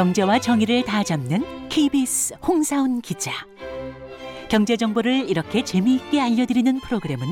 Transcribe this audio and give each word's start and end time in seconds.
경제와 0.00 0.38
정의를 0.38 0.82
다 0.86 1.02
잡는 1.02 1.68
KBS 1.68 2.36
홍사훈 2.42 3.02
기자. 3.02 3.32
경제 4.48 4.74
정보를 4.78 5.28
이렇게 5.28 5.62
재미있게 5.62 6.18
알려드리는 6.18 6.80
프로그램은 6.80 7.26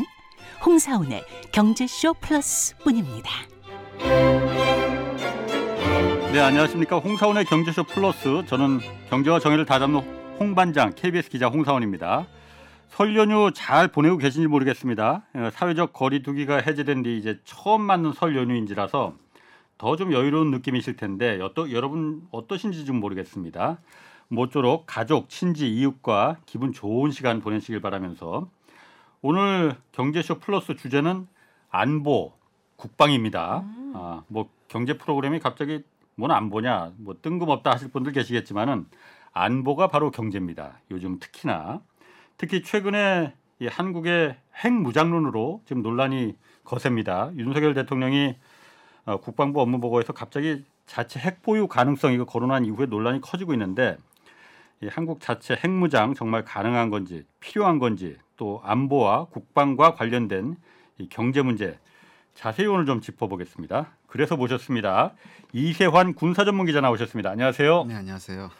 홍사훈의 0.66 1.24
경제쇼 1.50 2.12
플러스뿐입니다. 2.20 3.30
네, 6.30 6.40
안녕하십니까. 6.40 6.98
홍사원의 6.98 7.46
경제쇼 7.46 7.84
플러스. 7.84 8.44
저는 8.46 8.80
경제와 9.08 9.40
정의를 9.40 9.64
다 9.64 9.78
잡는 9.78 10.00
홍반장 10.38 10.92
KBS 10.94 11.30
기자 11.30 11.46
홍사원입니다. 11.46 12.26
설 12.90 13.16
연휴 13.16 13.50
잘 13.54 13.88
보내고 13.88 14.18
계신지 14.18 14.46
모르겠습니다. 14.46 15.22
어, 15.34 15.48
사회적 15.54 15.94
거리두기가 15.94 16.58
해제된 16.58 17.02
뒤 17.02 17.16
이제 17.16 17.38
처음 17.46 17.80
맞는 17.80 18.12
설 18.12 18.36
연휴인지라서 18.36 19.14
더 19.78 19.96
좀 19.96 20.12
여유로운 20.12 20.50
느낌이실 20.50 20.96
텐데 20.96 21.40
어떠, 21.40 21.70
여러분 21.70 22.26
어떠신지 22.30 22.84
좀 22.84 23.00
모르겠습니다. 23.00 23.78
모쪼록 24.28 24.84
가족, 24.86 25.28
친지, 25.30 25.72
이웃과 25.72 26.38
기분 26.44 26.72
좋은 26.72 27.10
시간 27.10 27.40
보내시길 27.40 27.80
바라면서 27.80 28.50
오늘 29.22 29.74
경제쇼 29.92 30.40
플러스 30.40 30.76
주제는 30.76 31.26
안보, 31.70 32.32
국방입니다. 32.76 33.64
아, 33.94 34.22
뭐 34.28 34.50
경제 34.68 34.98
프로그램이 34.98 35.38
갑자기 35.38 35.82
뭔 36.14 36.30
안보냐, 36.30 36.92
뭐 36.96 37.16
뜬금없다 37.22 37.70
하실 37.70 37.90
분들 37.90 38.12
계시겠지만은 38.12 38.86
안보가 39.32 39.88
바로 39.88 40.10
경제입니다. 40.10 40.80
요즘 40.90 41.18
특히나 41.18 41.80
특히 42.36 42.62
최근에 42.62 43.34
이 43.60 43.66
한국의 43.66 44.36
핵무장론으로 44.64 45.62
지금 45.64 45.82
논란이 45.82 46.36
거셉니다. 46.64 47.30
윤석열 47.36 47.74
대통령이 47.74 48.30
어, 48.30 48.34
국방부 49.16 49.60
업무 49.60 49.80
보고에서 49.80 50.12
갑자기 50.12 50.64
자체 50.86 51.18
핵 51.18 51.42
보유 51.42 51.66
가능성 51.66 52.12
이거 52.12 52.24
거론한 52.24 52.64
이후에 52.64 52.86
논란이 52.86 53.20
커지고 53.20 53.52
있는데 53.54 53.96
이 54.82 54.88
한국 54.88 55.20
자체 55.20 55.54
핵무장 55.54 56.14
정말 56.14 56.44
가능한 56.44 56.90
건지 56.90 57.24
필요한 57.40 57.78
건지 57.78 58.16
또 58.36 58.60
안보와 58.64 59.26
국방과 59.26 59.94
관련된 59.94 60.56
이 60.98 61.08
경제 61.08 61.42
문제 61.42 61.78
자세히 62.34 62.66
오늘 62.66 62.86
좀 62.86 63.00
짚어보겠습니다. 63.00 63.88
그래서 64.06 64.36
모셨습니다. 64.36 65.12
이세환 65.52 66.14
군사 66.14 66.44
전문 66.44 66.66
기자 66.66 66.80
나오셨습니다. 66.80 67.30
안녕하세요. 67.30 67.84
네 67.84 67.94
안녕하세요. 67.94 68.50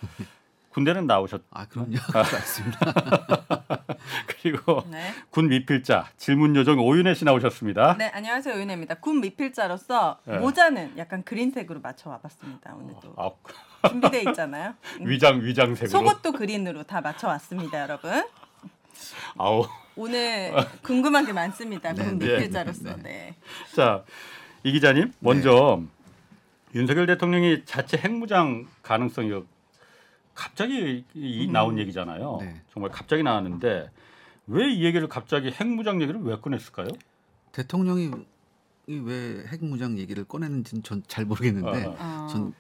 군대는 0.71 1.07
나오셨 1.07 1.43
아 1.51 1.67
그럼요. 1.67 1.97
맞습니다. 2.13 3.85
그리고 4.43 4.83
네. 4.91 5.13
군 5.31 5.49
미필자 5.49 6.09
질문 6.17 6.55
요정 6.57 6.79
오윤혜 6.79 7.15
씨 7.15 7.25
나오셨습니다. 7.25 7.97
네, 7.99 8.11
안녕하세요. 8.15 8.59
윤혜입니다. 8.61 8.97
군 8.97 9.21
미필자로서 9.21 10.19
네. 10.25 10.39
모자는 10.39 10.97
약간 10.99 11.23
그린색으로 11.25 11.81
맞춰 11.81 12.11
와봤습니다. 12.11 12.75
오늘도 12.75 13.15
아, 13.17 13.31
준비돼 13.89 14.23
있잖아요. 14.31 14.75
음. 15.01 15.09
위장 15.09 15.43
위장색으로. 15.43 15.89
속옷도 15.89 16.33
그린으로 16.33 16.85
다 16.85 17.01
맞춰 17.01 17.29
왔습니다, 17.29 17.83
여러분. 17.83 18.25
아우. 19.37 19.67
오늘 19.97 20.53
궁금한 20.83 21.27
게 21.27 21.33
많습니다. 21.33 21.93
군 21.93 22.19
네. 22.19 22.27
미필자로서. 22.27 22.97
네. 23.03 23.35
자, 23.75 24.05
이 24.63 24.73
기자님 24.73 25.13
먼저 25.19 25.83
윤석열 26.75 27.07
대통령이 27.07 27.65
자체 27.65 27.97
핵무장 27.97 28.67
가능성이 28.83 29.43
갑자기 30.35 31.05
이 31.15 31.47
음. 31.47 31.53
나온 31.53 31.79
얘기잖아요. 31.79 32.39
네. 32.41 32.61
정말 32.73 32.93
갑자기 32.93 33.25
나왔는데 33.25 33.91
왜 34.49 34.73
이 34.73 34.85
얘기를 34.85 35.09
갑자기 35.09 35.51
핵무장 35.51 36.01
얘기를 36.03 36.21
왜 36.23 36.37
꺼냈을까요? 36.41 36.89
대통령이 37.53 38.11
이왜 38.87 39.45
핵무장 39.49 39.99
얘기를 39.99 40.25
꺼내는지는 40.25 40.83
전 40.83 41.03
잘 41.07 41.25
모르겠는데 41.27 41.85
어. 41.87 41.97
어. 41.99 42.27
전 42.31 42.55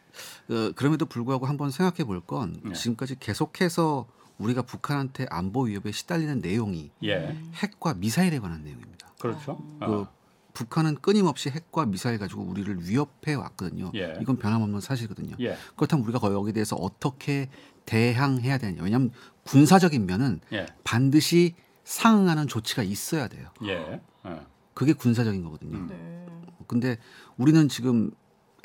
어, 0.50 0.72
그럼에도 0.74 1.06
불구하고 1.06 1.46
한번 1.46 1.70
생각해 1.70 2.04
볼건 2.04 2.60
네. 2.64 2.72
지금까지 2.74 3.16
계속해서 3.18 4.06
우리가 4.38 4.62
북한한테 4.62 5.26
안보 5.30 5.62
위협에 5.62 5.90
시달리는 5.90 6.40
내용이 6.40 6.90
예, 7.04 7.36
핵과 7.54 7.94
미사일에 7.94 8.38
관한 8.38 8.62
내용입니다. 8.62 9.12
그렇죠. 9.18 9.56
그 9.80 9.84
어. 10.02 10.08
북한은 10.54 10.96
끊임없이 10.96 11.50
핵과 11.50 11.86
미사일 11.86 12.18
가지고 12.18 12.42
우리를 12.42 12.88
위협해 12.88 13.34
왔거든요. 13.34 13.90
예. 13.94 14.16
이건 14.20 14.36
변함없는 14.38 14.80
사실이거든요. 14.80 15.36
예, 15.40 15.56
그렇다면 15.76 16.04
우리가 16.04 16.18
거- 16.18 16.32
여기에 16.32 16.52
대해서 16.52 16.76
어떻게 16.76 17.48
대항해야 17.86 18.58
되냐? 18.58 18.82
왜냐하면 18.82 19.12
군사적인 19.44 20.04
면은 20.06 20.40
예, 20.52 20.66
반드시 20.84 21.54
상응하는 21.88 22.48
조치가 22.48 22.82
있어야 22.82 23.28
돼요. 23.28 23.48
예. 23.64 23.98
어. 24.22 24.46
그게 24.74 24.92
군사적인 24.92 25.42
거거든요. 25.42 25.78
음. 25.78 25.86
네. 25.88 26.26
근데 26.66 26.98
우리는 27.38 27.66
지금 27.68 28.10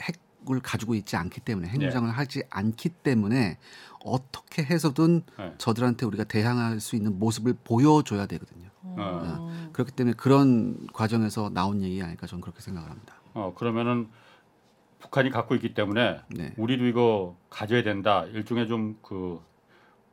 핵을 0.02 0.60
가지고 0.62 0.94
있지 0.94 1.16
않기 1.16 1.40
때문에 1.40 1.70
핵무장을 1.70 2.10
하지 2.12 2.44
않기 2.50 2.90
때문에 2.90 3.60
어떻게 4.04 4.64
해서든 4.64 5.24
네. 5.40 5.54
저들한테 5.58 6.06
우리가 6.06 6.26
대항할 6.26 6.82
수 6.82 6.98
있는 6.98 7.18
모습을 7.18 7.56
보여줘야 7.64 8.26
되거든요. 8.26 8.70
어. 8.82 9.70
그렇기 9.72 9.94
때문에 9.94 10.16
그런 10.18 10.86
과정에서 10.92 11.50
나온 11.50 11.82
얘기 11.82 12.04
아닐까 12.04 12.28
저는 12.28 12.42
그렇게 12.42 12.60
생각을 12.60 12.90
합니다. 12.90 13.16
어, 13.34 13.54
그러면은 13.56 14.10
북한이 15.00 15.30
갖고 15.30 15.56
있기 15.56 15.74
때문에 15.74 16.20
네. 16.28 16.54
우리도 16.58 16.86
이거 16.88 17.38
가져야 17.50 17.84
된다. 17.84 18.26
일종의 18.26 18.68
좀 18.68 18.98
그 19.02 19.42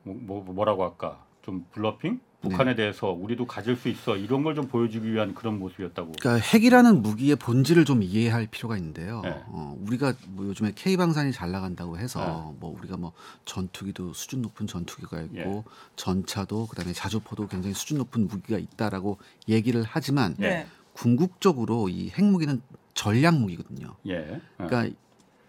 뭐, 0.04 0.15
뭐, 0.15 0.42
뭐라고 0.54 0.84
할까? 0.84 1.25
좀 1.42 1.66
블러핑? 1.72 2.21
북한에 2.40 2.74
대해서 2.74 3.08
우리도 3.10 3.46
가질 3.46 3.76
수 3.76 3.88
있어. 3.88 4.16
이런 4.16 4.42
걸 4.42 4.54
좀 4.54 4.66
보여주기 4.66 5.12
위한 5.12 5.34
그런 5.34 5.58
모습이었다고. 5.58 6.12
그러니까 6.20 6.44
핵이라는 6.44 7.02
무기의 7.02 7.36
본질을 7.36 7.84
좀 7.84 8.02
이해할 8.02 8.46
필요가 8.50 8.76
있는데요. 8.76 9.20
네. 9.22 9.42
어, 9.48 9.76
우리가 9.80 10.14
뭐 10.28 10.46
요즘에 10.46 10.72
K 10.74 10.96
방산이 10.96 11.32
잘 11.32 11.50
나간다고 11.52 11.98
해서 11.98 12.20
네. 12.20 12.56
뭐 12.58 12.76
우리가 12.78 12.96
뭐 12.96 13.12
전투기도 13.44 14.12
수준 14.12 14.42
높은 14.42 14.66
전투기가 14.66 15.20
있고 15.22 15.36
예. 15.36 15.62
전차도 15.96 16.66
그다음에 16.66 16.92
자주포도 16.92 17.46
굉장히 17.48 17.74
수준 17.74 17.98
높은 17.98 18.26
무기가 18.26 18.58
있다라고 18.58 19.18
얘기를 19.48 19.84
하지만 19.86 20.34
예. 20.40 20.48
네. 20.48 20.66
궁극적으로 20.94 21.88
이 21.88 22.10
핵무기는 22.10 22.60
전략 22.94 23.36
무기거든요. 23.38 23.94
예. 24.08 24.40
어. 24.58 24.66
그러니까 24.66 24.94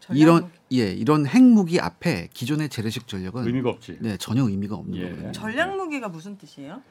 이런 0.09 0.43
무기. 0.43 0.79
예 0.79 0.91
이런 0.91 1.25
핵무기 1.25 1.79
앞에 1.79 2.29
기존의 2.33 2.69
재래식 2.69 3.07
전력은 3.07 3.45
의미가 3.45 3.69
없지. 3.69 3.97
네 4.01 4.17
전혀 4.17 4.43
의미가 4.47 4.75
없는 4.75 4.97
예. 4.97 5.03
거거든요. 5.09 5.31
전략 5.31 5.75
무기가 5.75 6.09
무슨 6.09 6.37
뜻이에요? 6.37 6.81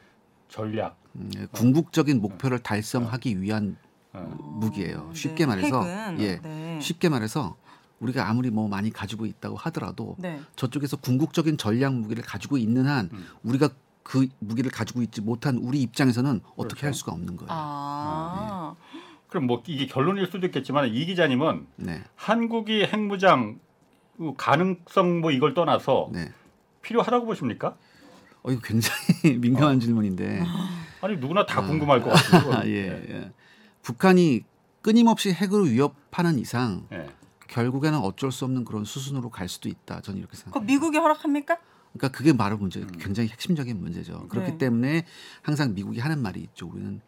전략. 0.49 0.97
음, 1.15 1.29
예, 1.37 1.45
궁극적인 1.51 2.21
목표를 2.21 2.59
달성하기 2.59 3.41
위한 3.41 3.77
어. 4.13 4.19
무기예요. 4.59 5.09
네, 5.09 5.15
쉽게 5.15 5.45
말해서 5.45 5.83
핵은, 5.83 6.19
예 6.21 6.39
네. 6.41 6.79
쉽게 6.81 7.09
말해서 7.09 7.55
우리가 7.99 8.27
아무리 8.29 8.49
뭐 8.49 8.67
많이 8.67 8.91
가지고 8.91 9.25
있다고 9.25 9.55
하더라도 9.57 10.15
네. 10.19 10.39
저쪽에서 10.55 10.97
궁극적인 10.97 11.57
전략 11.57 11.93
무기를 11.93 12.23
가지고 12.23 12.57
있는 12.57 12.87
한 12.87 13.09
음. 13.13 13.25
우리가 13.43 13.69
그 14.03 14.27
무기를 14.39 14.71
가지고 14.71 15.01
있지 15.03 15.21
못한 15.21 15.57
우리 15.57 15.81
입장에서는 15.81 16.41
어떻게 16.55 16.81
그렇죠. 16.81 16.85
할 16.87 16.93
수가 16.93 17.11
없는 17.13 17.35
거예요. 17.37 17.49
아. 17.51 18.75
그럼 19.31 19.47
뭐 19.47 19.63
이게 19.65 19.87
결론일 19.87 20.27
수도 20.27 20.45
있겠지만 20.47 20.93
이 20.93 21.05
기자님은 21.05 21.65
네, 21.77 22.03
한국이 22.15 22.83
핵무장 22.83 23.59
그 24.17 24.33
가능성 24.35 25.21
뭐 25.21 25.31
이걸 25.31 25.53
떠나서 25.53 26.09
네. 26.11 26.33
필요하다고 26.81 27.27
보십니까? 27.27 27.77
어 28.43 28.51
이거 28.51 28.59
굉장히 28.61 29.37
민감한 29.39 29.79
질문인데 29.79 30.43
아니 30.99 31.15
누구나 31.15 31.45
다 31.45 31.65
궁금할 31.65 32.01
것 32.01 32.09
같아요. 32.09 32.51
아, 32.51 32.65
예, 32.67 32.87
예. 33.09 33.31
북한이 33.83 34.43
끊임없이 34.81 35.31
핵으로 35.31 35.63
위협하는 35.63 36.37
이상 36.37 36.85
예. 36.91 37.07
결국에는 37.47 37.99
어쩔 37.99 38.33
수 38.33 38.43
없는 38.43 38.65
그런 38.65 38.83
수순으로 38.83 39.29
갈 39.29 39.47
수도 39.47 39.69
있다. 39.69 40.01
저는 40.01 40.19
이렇게 40.19 40.31
그 40.31 40.37
생각합니다. 40.37 40.73
미국이 40.73 40.97
허락합니까? 40.97 41.57
그러니까 41.93 42.17
그게 42.17 42.35
바로 42.35 42.57
문제, 42.57 42.81
음. 42.81 42.87
굉장히 42.99 43.29
핵심적인 43.29 43.79
문제죠. 43.79 44.27
그렇기 44.27 44.51
네. 44.51 44.57
때문에 44.57 45.05
항상 45.41 45.73
미국이 45.73 46.01
하는 46.01 46.21
말이 46.21 46.41
있죠. 46.41 46.67
우리는 46.67 46.89
음, 46.89 47.01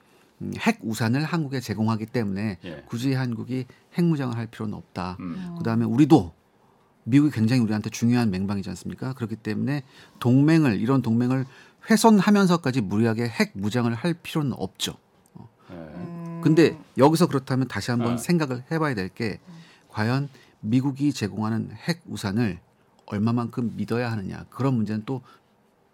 핵 0.59 0.79
우산을 0.81 1.23
한국에 1.23 1.59
제공하기 1.59 2.07
때문에 2.07 2.57
예. 2.63 2.83
굳이 2.87 3.13
한국이 3.13 3.65
핵무장을 3.97 4.35
할 4.35 4.47
필요는 4.47 4.73
없다. 4.73 5.17
음. 5.19 5.55
그다음에 5.57 5.85
우리도 5.85 6.33
미국이 7.05 7.31
굉장히 7.33 7.61
우리한테 7.61 7.89
중요한 7.89 8.29
맹방이지 8.31 8.69
않습니까? 8.69 9.13
그렇기 9.13 9.35
때문에 9.37 9.83
동맹을 10.19 10.79
이런 10.79 11.01
동맹을 11.01 11.45
훼손하면서까지 11.89 12.81
무리하게 12.81 13.27
핵 13.27 13.51
무장을 13.53 13.93
할 13.93 14.13
필요는 14.13 14.53
없죠. 14.53 14.95
예. 15.71 15.75
음. 15.75 16.41
근데 16.43 16.77
여기서 16.97 17.27
그렇다면 17.27 17.67
다시 17.67 17.91
한번 17.91 18.13
아. 18.13 18.17
생각을 18.17 18.63
해봐야 18.71 18.95
될 18.95 19.09
게 19.09 19.39
과연 19.89 20.27
미국이 20.59 21.13
제공하는 21.13 21.71
핵 21.87 22.01
우산을 22.07 22.59
얼마만큼 23.05 23.73
믿어야 23.75 24.11
하느냐 24.11 24.45
그런 24.49 24.73
문제는 24.75 25.03
또 25.05 25.21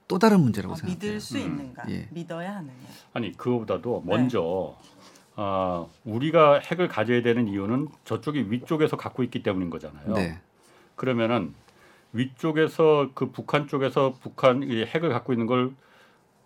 또 0.09 0.17
다른 0.19 0.41
문제라고 0.41 0.73
어, 0.73 0.75
생각해요. 0.75 0.95
믿을 0.97 1.21
수 1.21 1.37
음. 1.37 1.41
있는가? 1.41 1.83
예. 1.89 2.07
믿어야 2.09 2.55
하느냐? 2.57 2.73
아니 3.13 3.31
그거보다도 3.37 4.03
네. 4.05 4.11
먼저 4.11 4.75
아, 5.35 5.85
우리가 6.03 6.59
핵을 6.59 6.89
가져야 6.89 7.21
되는 7.21 7.47
이유는 7.47 7.87
저쪽이 8.03 8.47
위쪽에서 8.49 8.97
갖고 8.97 9.23
있기 9.23 9.41
때문인 9.43 9.69
거잖아요. 9.69 10.13
네, 10.15 10.39
그러면은 10.95 11.53
위쪽에서 12.11 13.11
그 13.13 13.29
북한 13.31 13.67
쪽에서 13.67 14.15
북한 14.21 14.63
이 14.63 14.83
핵을 14.83 15.09
갖고 15.09 15.31
있는 15.31 15.45
걸 15.45 15.71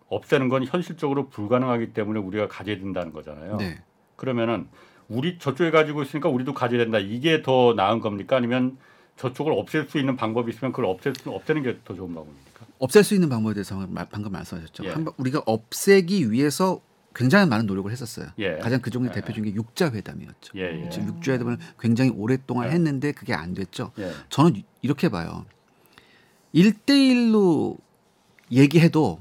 없애는 0.09 0.49
건 0.49 0.65
현실적으로 0.65 1.29
불가능하기 1.29 1.93
때문에 1.93 2.19
우리가 2.19 2.49
가져야 2.49 2.77
된다는 2.77 3.13
거잖아요. 3.13 3.57
네. 3.57 3.81
그러면은 4.17 4.67
우리 5.07 5.39
저쪽에 5.39 5.71
가지고 5.71 6.03
있으니까 6.03 6.27
우리도 6.29 6.53
가져야 6.53 6.79
된다. 6.79 6.99
이게 6.99 7.41
더 7.41 7.73
나은 7.75 8.01
겁니까? 8.01 8.35
아니면 8.35 8.77
저쪽을 9.15 9.53
없앨 9.53 9.87
수 9.87 9.97
있는 9.97 10.17
방법이 10.17 10.51
있으면 10.51 10.73
그걸 10.73 10.85
없앨 10.85 11.13
수 11.15 11.31
없애는 11.31 11.63
게 11.63 11.77
더 11.85 11.95
좋은 11.95 12.13
방법입니까? 12.13 12.65
없앨 12.83 13.03
수 13.03 13.13
있는 13.13 13.29
방법에 13.29 13.53
대해서 13.53 13.75
마- 13.87 14.03
방금 14.05 14.31
말씀하셨죠. 14.33 14.83
예. 14.85 14.89
한 14.89 15.05
번- 15.05 15.13
우리가 15.17 15.41
없애기 15.45 16.31
위해서 16.31 16.81
굉장히 17.15 17.47
많은 17.47 17.65
노력을 17.65 17.89
했었어요. 17.91 18.27
예. 18.39 18.57
가장 18.57 18.81
그 18.81 18.89
중에 18.89 19.05
예. 19.05 19.11
대표적인 19.11 19.43
게 19.51 19.55
육자 19.55 19.91
회담이었죠. 19.91 20.53
예, 20.57 20.61
예. 20.63 20.85
육자 21.05 21.33
회담을 21.33 21.57
굉장히 21.79 22.09
오랫동안 22.11 22.67
예. 22.67 22.71
했는데 22.73 23.11
그게 23.13 23.33
안 23.33 23.53
됐죠. 23.53 23.91
예. 23.99 24.11
저는 24.29 24.55
이- 24.57 24.65
이렇게 24.81 25.07
봐요. 25.09 25.45
1대1로 26.53 27.77
얘기해도 28.51 29.19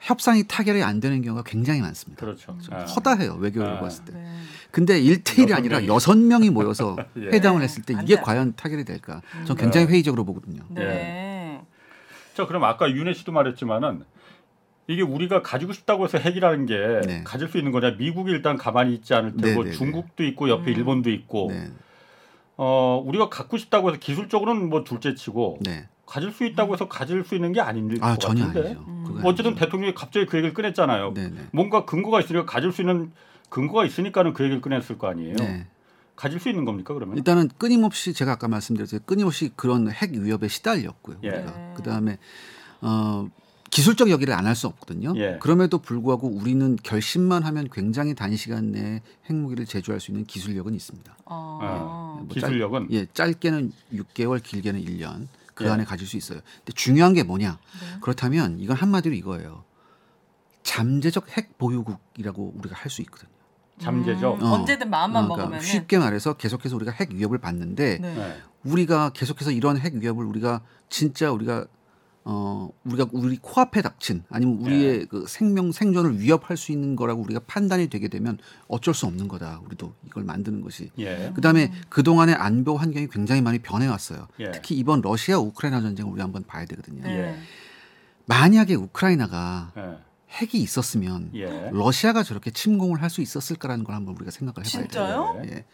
협상이 0.00 0.44
타결이 0.48 0.82
안 0.82 0.98
되는 1.00 1.22
경우가 1.22 1.44
굉장히 1.44 1.80
많습니다. 1.80 2.20
그렇죠. 2.20 2.56
좀 2.60 2.74
아. 2.74 2.84
허다해요 2.84 3.34
외교를 3.34 3.76
아. 3.76 3.80
봤을 3.80 4.04
때. 4.04 4.12
네. 4.12 4.26
근데 4.72 5.00
1대1이 5.00 5.42
여섯 5.50 5.54
아니라. 5.56 5.86
여섯 5.86 6.18
명이 6.18 6.50
모여서 6.50 6.96
예. 7.16 7.26
회담을 7.28 7.62
했을 7.62 7.82
때안 7.84 8.04
이게. 8.04 8.16
과연 8.16 8.54
타결이 8.56 8.84
될까? 8.84 9.22
전 9.46 9.56
음. 9.56 9.60
굉장히 9.60 9.86
네. 9.86 9.92
회의적으로 9.92 10.24
보거든요. 10.24 10.62
네. 10.70 10.82
자, 12.34 12.46
그럼 12.46 12.64
아까 12.64 12.90
윤혜 12.90 13.12
씨도 13.12 13.32
말했지만은 13.32 14.04
이게 14.88 15.02
우리가 15.02 15.42
가지고 15.42 15.72
싶다고 15.72 16.04
해서 16.04 16.18
핵이라는 16.18 16.66
게 16.66 17.00
네. 17.06 17.24
가질 17.24 17.48
수 17.48 17.58
있는 17.58 17.72
거냐? 17.72 17.92
미국이 17.98 18.32
일단 18.32 18.56
가만히 18.56 18.94
있지 18.94 19.14
않을 19.14 19.36
테고 19.36 19.62
네, 19.62 19.70
네, 19.70 19.70
네. 19.70 19.76
중국도 19.76 20.24
있고 20.24 20.48
옆에 20.48 20.72
음. 20.72 20.76
일본도 20.76 21.10
있고 21.10 21.48
네. 21.50 21.68
어, 22.56 23.02
우리가 23.04 23.28
갖고 23.28 23.56
싶다고 23.56 23.90
해서 23.90 23.98
기술적으로는 23.98 24.68
뭐 24.68 24.84
둘째치고 24.84 25.58
네. 25.60 25.88
가질 26.06 26.32
수 26.32 26.44
있다고 26.44 26.74
해서 26.74 26.88
가질 26.88 27.24
수 27.24 27.34
있는 27.34 27.52
게 27.52 27.60
아닌 27.60 27.96
아것 28.00 28.20
전혀 28.20 28.46
같은데. 28.46 28.68
아니죠. 28.68 28.84
음. 28.86 29.20
어쨌든 29.24 29.52
아니죠. 29.52 29.64
대통령이 29.64 29.94
갑자기 29.94 30.26
그 30.26 30.36
얘기를 30.36 30.52
꺼냈잖아요. 30.52 31.12
네, 31.14 31.28
네. 31.28 31.40
뭔가 31.52 31.84
근거가 31.84 32.20
있으니까 32.20 32.44
가질 32.44 32.72
수 32.72 32.82
있는 32.82 33.12
근거가 33.48 33.84
있으니까는 33.84 34.32
그 34.32 34.42
얘기를 34.44 34.60
꺼냈을 34.60 34.98
거 34.98 35.08
아니에요. 35.08 35.36
네. 36.12 36.16
가질 36.16 36.38
수 36.40 36.48
있는 36.48 36.64
겁니까 36.64 36.94
그러면? 36.94 37.16
일단은 37.16 37.48
끊임없이 37.58 38.12
제가 38.12 38.32
아까 38.32 38.48
말씀드렸듯이 38.48 39.00
끊임없이 39.04 39.50
그런 39.56 39.90
핵 39.90 40.12
위협에 40.12 40.48
시달렸고요. 40.48 41.18
예. 41.24 41.28
우리가 41.28 41.50
네. 41.56 41.72
그다음에 41.76 42.18
어 42.80 43.28
기술적 43.70 44.10
얘기를 44.10 44.34
안 44.34 44.44
할 44.46 44.54
수 44.54 44.66
없거든요. 44.66 45.14
예. 45.16 45.38
그럼에도 45.40 45.78
불구하고 45.78 46.28
우리는 46.28 46.76
결심만 46.82 47.42
하면 47.44 47.68
굉장히 47.72 48.14
단시간 48.14 48.70
내에 48.72 49.00
핵무기를 49.30 49.64
제조할 49.64 49.98
수 50.00 50.10
있는 50.10 50.24
기술력은 50.26 50.74
있습니다. 50.74 51.16
어. 51.24 52.18
뭐 52.18 52.28
기술력은 52.28 52.88
예, 52.90 53.06
짧게는 53.06 53.72
6개월, 53.94 54.42
길게는 54.42 54.84
1년 54.84 55.26
그 55.54 55.64
예. 55.64 55.70
안에 55.70 55.84
가질 55.84 56.06
수 56.06 56.18
있어요. 56.18 56.40
근데 56.58 56.72
중요한 56.74 57.14
게 57.14 57.22
뭐냐? 57.22 57.52
네. 57.52 57.98
그렇다면 58.02 58.60
이건 58.60 58.76
한마디로 58.76 59.14
이거예요. 59.14 59.64
잠재적 60.62 61.36
핵 61.36 61.56
보유국이라고 61.58 62.54
우리가 62.58 62.76
할 62.76 62.90
수 62.90 63.00
있거든요. 63.02 63.31
잠재죠. 63.82 64.34
음, 64.40 64.42
어. 64.42 64.52
언제든 64.54 64.88
마음만 64.88 65.24
어, 65.24 65.28
그러니까 65.28 65.44
먹으면 65.46 65.60
쉽게 65.62 65.98
말해서 65.98 66.34
계속해서 66.34 66.76
우리가 66.76 66.92
핵 66.92 67.12
위협을 67.12 67.38
받는데 67.38 67.98
네. 68.00 68.14
네. 68.14 68.36
우리가 68.64 69.10
계속해서 69.10 69.50
이런 69.50 69.76
핵 69.78 69.94
위협을 69.94 70.24
우리가 70.24 70.62
진짜 70.88 71.30
우리가 71.32 71.66
어 72.24 72.70
우리가 72.84 73.06
우리 73.12 73.36
코앞에 73.36 73.82
닥친 73.82 74.22
아니면 74.30 74.58
우리의 74.60 74.98
네. 75.00 75.04
그 75.06 75.24
생명 75.26 75.72
생존을 75.72 76.20
위협할 76.20 76.56
수 76.56 76.70
있는 76.70 76.94
거라고 76.94 77.20
우리가 77.22 77.40
판단이 77.48 77.88
되게 77.88 78.06
되면 78.06 78.38
어쩔 78.68 78.94
수 78.94 79.06
없는 79.06 79.26
거다. 79.26 79.60
우리도 79.64 79.92
이걸 80.06 80.22
만드는 80.22 80.60
것이. 80.60 80.90
예. 80.98 81.32
그다음에 81.34 81.72
그 81.88 82.04
동안의 82.04 82.36
안보 82.36 82.76
환경이 82.76 83.08
굉장히 83.08 83.40
많이 83.42 83.58
변해 83.58 83.88
왔어요. 83.88 84.28
예. 84.38 84.52
특히 84.52 84.76
이번 84.76 85.00
러시아 85.00 85.38
우크라이나 85.38 85.80
전쟁을 85.80 86.12
우리 86.12 86.20
한번 86.20 86.44
봐야 86.44 86.64
되거든요. 86.64 87.02
네. 87.02 87.10
예. 87.10 87.38
만약에 88.26 88.76
우크라이나가 88.76 89.72
예. 89.76 89.98
핵이 90.32 90.62
있었으면 90.62 91.30
예. 91.34 91.70
러시아가 91.72 92.22
저렇게 92.22 92.50
침공을 92.50 93.02
할 93.02 93.10
수 93.10 93.20
있었을까라는 93.20 93.84
걸 93.84 93.94
한번 93.94 94.14
우리가 94.16 94.30
생각을 94.30 94.66
해봐야 94.66 94.86
돼요. 94.88 94.88
진짜요? 94.88 95.42
예. 95.44 95.56
예. 95.58 95.64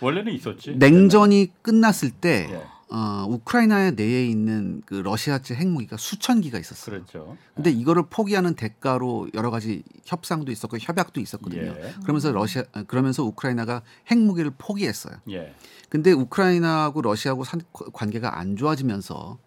원래는 0.00 0.32
있었지. 0.32 0.74
냉전이 0.76 1.52
끝났을 1.62 2.10
때 2.10 2.48
예. 2.50 2.62
어, 2.92 3.24
우크라이나 3.28 3.92
내에 3.92 4.26
있는 4.26 4.82
그 4.84 4.94
러시아제 4.94 5.54
핵무기가 5.54 5.96
수천 5.96 6.40
기가 6.40 6.58
있었어요. 6.58 6.96
그렇죠. 7.04 7.36
근데 7.54 7.70
이거를 7.70 8.02
포기하는 8.10 8.54
대가로 8.54 9.28
여러 9.34 9.50
가지 9.52 9.84
협상도 10.06 10.50
있었고 10.50 10.78
협약도 10.80 11.20
있었거든요. 11.20 11.66
예. 11.78 11.94
그러면서 12.02 12.32
러시아 12.32 12.64
아, 12.72 12.82
그러면서 12.82 13.22
우크라이나가 13.22 13.82
핵무기를 14.10 14.50
포기했어요. 14.58 15.14
예. 15.30 15.54
근데 15.88 16.10
우크라이나하고 16.10 17.02
러시아하고 17.02 17.44
산- 17.44 17.60
관계가 17.72 18.38
안 18.38 18.56
좋아지면서 18.56 19.38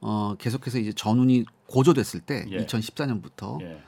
어, 0.00 0.34
계속해서 0.38 0.78
이제 0.78 0.92
전운이 0.92 1.44
고조됐을 1.66 2.20
때 2.20 2.44
예. 2.50 2.64
2014년부터 2.66 3.60
예. 3.62 3.82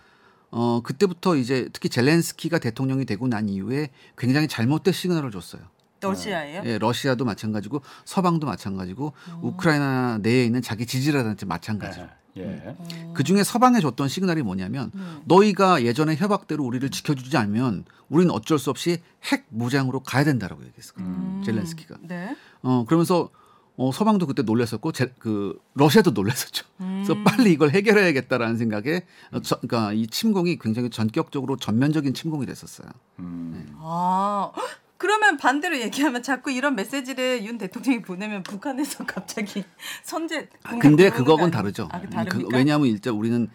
어, 0.56 0.81
그때부터 0.83 1.35
이제 1.35 1.69
특히 1.73 1.89
젤렌스키가 1.89 2.61
대통령이 2.61 3.06
되고 3.06 3.27
난 3.27 3.49
이후에 3.49 3.91
굉장히 4.17 4.47
잘못된 4.47 4.95
시그널을 4.95 5.33
줬어요. 5.33 5.62
러시아예요? 6.01 6.62
예, 6.65 6.79
러시아도 6.79 7.25
마찬가지고 7.25 7.83
서방도 8.05 8.47
마찬가지고 8.47 9.15
음. 9.31 9.39
우크라이나 9.43 10.19
내에 10.23 10.45
있는 10.45 10.62
자기 10.62 10.87
지지자들한테 10.87 11.47
마찬가지로. 11.47 12.06
예. 12.37 12.43
예. 12.43 12.45
음. 12.45 13.12
그 13.15 13.25
중에 13.25 13.43
서방에 13.43 13.81
줬던 13.81 14.06
시그널이 14.06 14.43
뭐냐면 14.43 14.93
네. 14.95 15.01
너희가 15.25 15.83
예전에 15.83 16.15
협약대로 16.15 16.65
우리를 16.65 16.89
지켜주지 16.89 17.37
않으면 17.37 17.85
우리는 18.09 18.33
어쩔 18.33 18.59
수 18.61 18.71
없이 18.71 18.99
핵 19.25 19.47
무장으로 19.49 20.01
가야 20.01 20.23
된다라고 20.23 20.62
얘기했어요. 20.65 20.99
음. 20.99 21.43
젤렌스키가. 21.45 21.97
네. 22.03 22.37
어 22.62 22.85
그러면서 22.87 23.31
어, 23.76 23.91
서방도 23.91 24.26
그때 24.26 24.43
놀랐었고 24.43 24.93
제, 24.93 25.12
그 25.19 25.61
러시아도 25.75 26.12
놀랐었죠. 26.12 26.65
음. 26.81 27.03
그래서 27.05 27.23
빨리 27.25 27.53
이걸 27.53 27.71
해결해야겠다라는 27.71 28.56
생각에 28.56 29.05
어, 29.32 29.41
저, 29.41 29.59
그러니까 29.61 29.93
이 29.93 30.06
침공이 30.06 30.59
굉장히 30.59 30.91
전격적으로 30.91 31.56
전면적인 31.56 32.15
침공이 32.15 32.47
됐었어요. 32.47 32.88
음. 33.19 33.76
아 33.81 34.53
헉, 34.56 34.65
그러면 34.97 35.37
반대로 35.37 35.79
얘기하면 35.81 36.23
자꾸 36.23 36.53
이런 36.53 36.76
메시지를 36.76 37.44
윤 37.44 37.59
대통령이 37.59 38.03
보내면 38.03 38.43
북한에서 38.43 39.05
갑자기 39.06 39.65
선제 40.05 40.49
아, 40.62 40.79
근데 40.79 41.09
아니에요? 41.09 41.11
다르죠. 41.50 41.88
아, 41.91 42.00
그 42.25 42.38
그? 42.38 42.49
왜냐하면 42.53 42.87
일단 42.87 43.15
우리는 43.15 43.49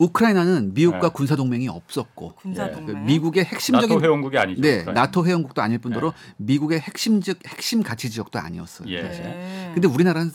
우크라이나는 0.00 0.72
미국과 0.72 1.08
네. 1.08 1.12
군사 1.12 1.36
동맹이 1.36 1.68
없었고 1.68 2.34
군사 2.36 2.66
예. 2.66 2.70
그 2.70 2.76
동맹. 2.76 3.04
미국의 3.04 3.44
핵심적인 3.44 3.88
나토 3.90 4.02
회원국이 4.02 4.38
아니죠. 4.38 4.60
네 4.62 4.80
우크라이나. 4.80 5.00
나토 5.02 5.26
회원국도 5.26 5.60
아닐 5.60 5.78
뿐더러 5.78 6.14
미국의 6.38 6.80
핵심적 6.80 7.38
핵심 7.46 7.82
가치 7.82 8.08
지역도 8.10 8.38
아니었어요. 8.38 8.88
예. 8.88 9.02
사실. 9.02 9.24
네. 9.24 9.70
근데 9.74 9.86
우리나라는 9.86 10.30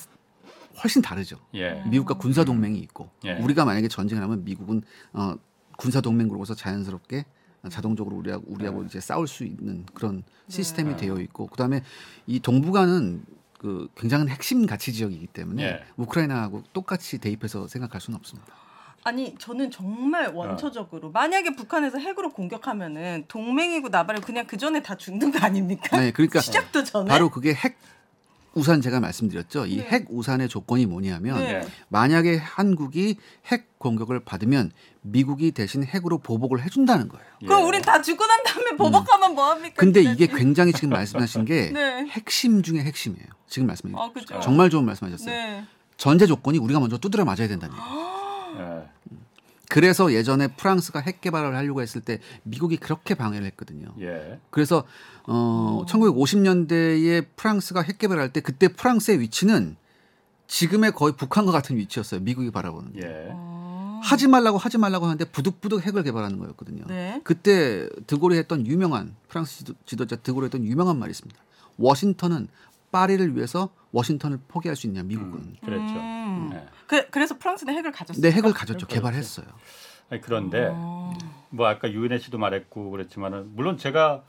훨씬 0.84 1.02
다르죠. 1.02 1.38
예. 1.56 1.82
미국과 1.88 2.14
군사 2.16 2.44
동맹이 2.44 2.78
있고 2.80 3.10
예. 3.26 3.34
우리가 3.40 3.66
만약에 3.66 3.88
전쟁을 3.88 4.22
하면 4.24 4.44
미국은 4.46 4.84
어, 5.14 5.34
군사 5.78 6.00
동맹으로서 6.00 6.54
자연스럽게 6.54 7.26
자동적으로 7.72 8.16
우리하고 8.18 8.44
우리하고 8.48 8.82
네. 8.82 8.88
이제 8.88 9.00
싸울 9.00 9.28
수 9.28 9.44
있는 9.44 9.88
그런 9.96 10.22
시스템이 10.48 10.92
네. 10.92 10.98
되어 10.98 11.18
있고 11.22 11.48
그다음에 11.48 11.82
이 12.28 12.40
동북아는 12.40 13.26
그 13.58 13.88
굉장한 13.96 14.30
핵심 14.30 14.68
가치 14.68 14.94
지역이기 14.94 15.26
때문에 15.28 15.64
예. 15.64 15.84
우크라이나하고 15.98 16.62
똑같이 16.72 17.18
대입해서 17.18 17.68
생각할 17.68 18.00
수는 18.00 18.20
없습니다. 18.20 18.54
아니 19.06 19.36
저는 19.38 19.70
정말 19.70 20.30
원초적으로 20.34 21.12
만약에 21.12 21.56
북한에서 21.56 22.00
핵으로 22.00 22.32
공격하면은 22.32 23.26
동맹이고 23.28 23.90
나발이고 23.90 24.26
그냥 24.26 24.48
그 24.48 24.58
전에 24.58 24.82
다 24.82 24.98
죽는 24.98 25.32
거 25.32 25.38
아닙니까? 25.46 25.96
네, 26.00 26.10
그러니까 26.12 26.42
시작도 26.42 26.84
전에 26.84 27.08
바로 27.08 27.30
그게 27.30 27.54
핵 27.54 27.78
우산 28.56 28.82
제가 28.82 29.00
말씀드렸죠. 29.00 29.68
이 29.68 29.78
네. 29.78 29.84
핵 29.84 30.08
우산의 30.10 30.50
조건이 30.50 30.88
뭐냐면 30.88 31.38
네. 31.38 31.54
예. 31.54 31.68
만약에 31.90 32.38
한국이 32.38 33.18
핵 33.46 33.78
공격을 33.78 34.22
받으면 34.22 34.72
미국이 35.02 35.52
대신 35.52 35.84
핵으로 35.84 36.18
보복을 36.18 36.64
해준다는 36.64 37.08
거예요. 37.08 37.26
그럼 37.42 37.62
예. 37.62 37.64
우린 37.64 37.82
다 37.84 38.02
죽고 38.02 38.26
난 38.26 38.44
다음에 38.44 38.72
보복하면 38.72 39.36
뭐 39.36 39.52
합니까? 39.52 39.76
근데? 39.78 40.02
이게 40.02 40.26
굉장히 40.26 40.74
지금 40.74 40.90
말씀하신 40.90 41.46
게 41.46 41.70
네. 41.76 42.08
핵심 42.08 42.64
중에 42.64 42.80
핵심이에요. 42.80 43.28
지금 43.46 43.68
말씀해 43.68 43.94
아 43.96 44.12
그죠. 44.12 44.40
정말 44.40 44.72
좋은 44.72 44.84
말씀하셨어요. 44.84 45.30
네. 45.30 45.64
전제 45.98 46.26
조건이 46.26 46.58
우리가 46.58 46.80
먼저 46.80 46.98
두드려 46.98 47.24
맞아야 47.24 47.48
된다는 47.48 47.76
얘기예요. 47.76 48.95
예. 49.66 49.70
그래서 49.70 50.14
예전에 50.14 50.48
프랑스가 50.56 51.00
핵 51.00 51.22
개발을 51.22 51.56
하려고 51.56 51.82
했을 51.82 52.02
때 52.02 52.20
미국이 52.44 52.78
그렇게 52.78 53.16
방해를 53.16 53.46
했거든요. 53.48 53.94
예. 54.02 54.40
그래서 54.50 54.84
어, 55.28 55.84
1950년대에 55.88 57.26
프랑스가 57.36 57.82
핵 57.82 57.98
개발할 57.98 58.32
때 58.34 58.42
그때 58.42 58.68
프랑스의 58.68 59.20
위치는 59.20 59.76
지금의 60.48 60.92
거의 60.92 61.16
북한과 61.16 61.52
같은 61.52 61.78
위치였어요. 61.78 62.20
미국이 62.22 62.52
바라보는. 62.52 62.94
게. 62.94 63.00
예. 63.02 63.28
어. 63.32 63.66
하지 64.04 64.28
말라고 64.28 64.58
하지 64.58 64.78
말라고 64.78 65.06
하는데 65.06 65.26
부득부득 65.26 65.82
핵을 65.82 66.04
개발하는 66.04 66.38
거였거든요. 66.38 66.84
네. 66.88 67.22
그때 67.24 67.90
드골이 68.06 68.38
했던 68.38 68.68
유명한 68.68 69.16
프랑스 69.28 69.60
지도, 69.60 69.74
지도자 69.86 70.16
드골이 70.18 70.46
했던 70.46 70.64
유명한 70.64 71.00
말이 71.00 71.10
있습니다. 71.10 71.40
워싱턴은 71.78 72.48
파리를 72.92 73.36
위해서 73.36 73.70
워싱턴을 73.96 74.40
포기할 74.48 74.76
수 74.76 74.88
있냐 74.88 75.04
미국은. 75.04 75.34
음, 75.40 75.56
그랬죠. 75.64 75.94
음. 75.96 76.50
예. 76.54 76.66
그, 76.86 77.08
그래서 77.10 77.38
프랑스는 77.38 77.74
핵을 77.76 77.92
가졌어요. 77.92 78.22
네 78.22 78.32
핵을 78.32 78.52
가졌죠. 78.54 78.86
그렇죠. 78.88 78.88
개발했어요. 78.88 79.46
아니, 80.10 80.22
그런데 80.22 80.70
어. 80.72 81.14
뭐 81.50 81.68
아까 81.68 81.90
유인혜 81.92 82.20
씨도 82.20 82.38
말했고 82.38 82.92
그랬지만은 82.92 83.56
물론 83.56 83.78
제가 83.78 84.24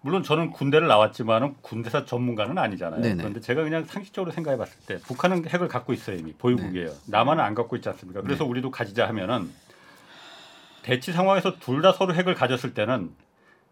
물론 0.00 0.24
저는 0.24 0.50
군대를 0.50 0.88
나왔지만은 0.88 1.54
군대사 1.62 2.04
전문가는 2.04 2.58
아니잖아요. 2.58 3.00
네네. 3.00 3.16
그런데 3.16 3.40
제가 3.40 3.62
그냥 3.62 3.84
상식적으로 3.84 4.32
생각해 4.32 4.56
봤을 4.58 4.76
때 4.86 4.98
북한은 4.98 5.46
핵을 5.48 5.68
갖고 5.68 5.92
있어요 5.92 6.16
이미 6.16 6.32
보유국이에요. 6.32 6.88
네. 6.88 6.94
남한은 7.06 7.42
안 7.44 7.54
갖고 7.54 7.76
있지 7.76 7.88
않습니까? 7.88 8.20
그래서 8.22 8.44
우리도 8.44 8.72
가지자 8.72 9.06
하면은 9.08 9.50
대치 10.82 11.12
상황에서 11.12 11.58
둘 11.60 11.80
다 11.82 11.92
서로 11.92 12.12
핵을 12.14 12.34
가졌을 12.34 12.74
때는 12.74 13.12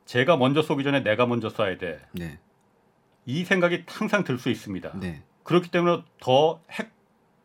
제가 0.06 0.36
먼저 0.36 0.62
쏘기 0.62 0.84
전에 0.84 1.00
내가 1.02 1.26
먼저 1.26 1.48
쏴야 1.48 1.78
돼. 1.80 2.00
네, 2.12 2.38
이 3.26 3.44
생각이 3.44 3.84
항상 3.88 4.22
들 4.22 4.38
수 4.38 4.48
있습니다. 4.50 4.92
네, 5.00 5.22
그렇기 5.50 5.70
때문에 5.70 6.02
더 6.20 6.60
핵 6.68 6.92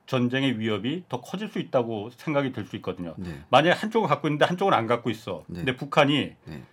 전쟁의 0.06 0.60
위협이 0.60 1.06
더 1.10 1.20
커질 1.22 1.48
수 1.50 1.58
있다고 1.58 2.12
생각이 2.16 2.52
들 2.52 2.68
수 2.68 2.76
있거든요. 2.76 3.16
네. 3.18 3.42
만약에 3.50 3.72
한쪽을 3.72 4.08
갖고 4.08 4.28
있는데 4.28 4.46
한쪽은 4.46 4.72
안 4.72 4.86
갖고 4.86 5.10
있어. 5.10 5.44
네. 5.48 5.62
근데 5.62 5.76
북한이 5.76 6.36
네. 6.46 6.64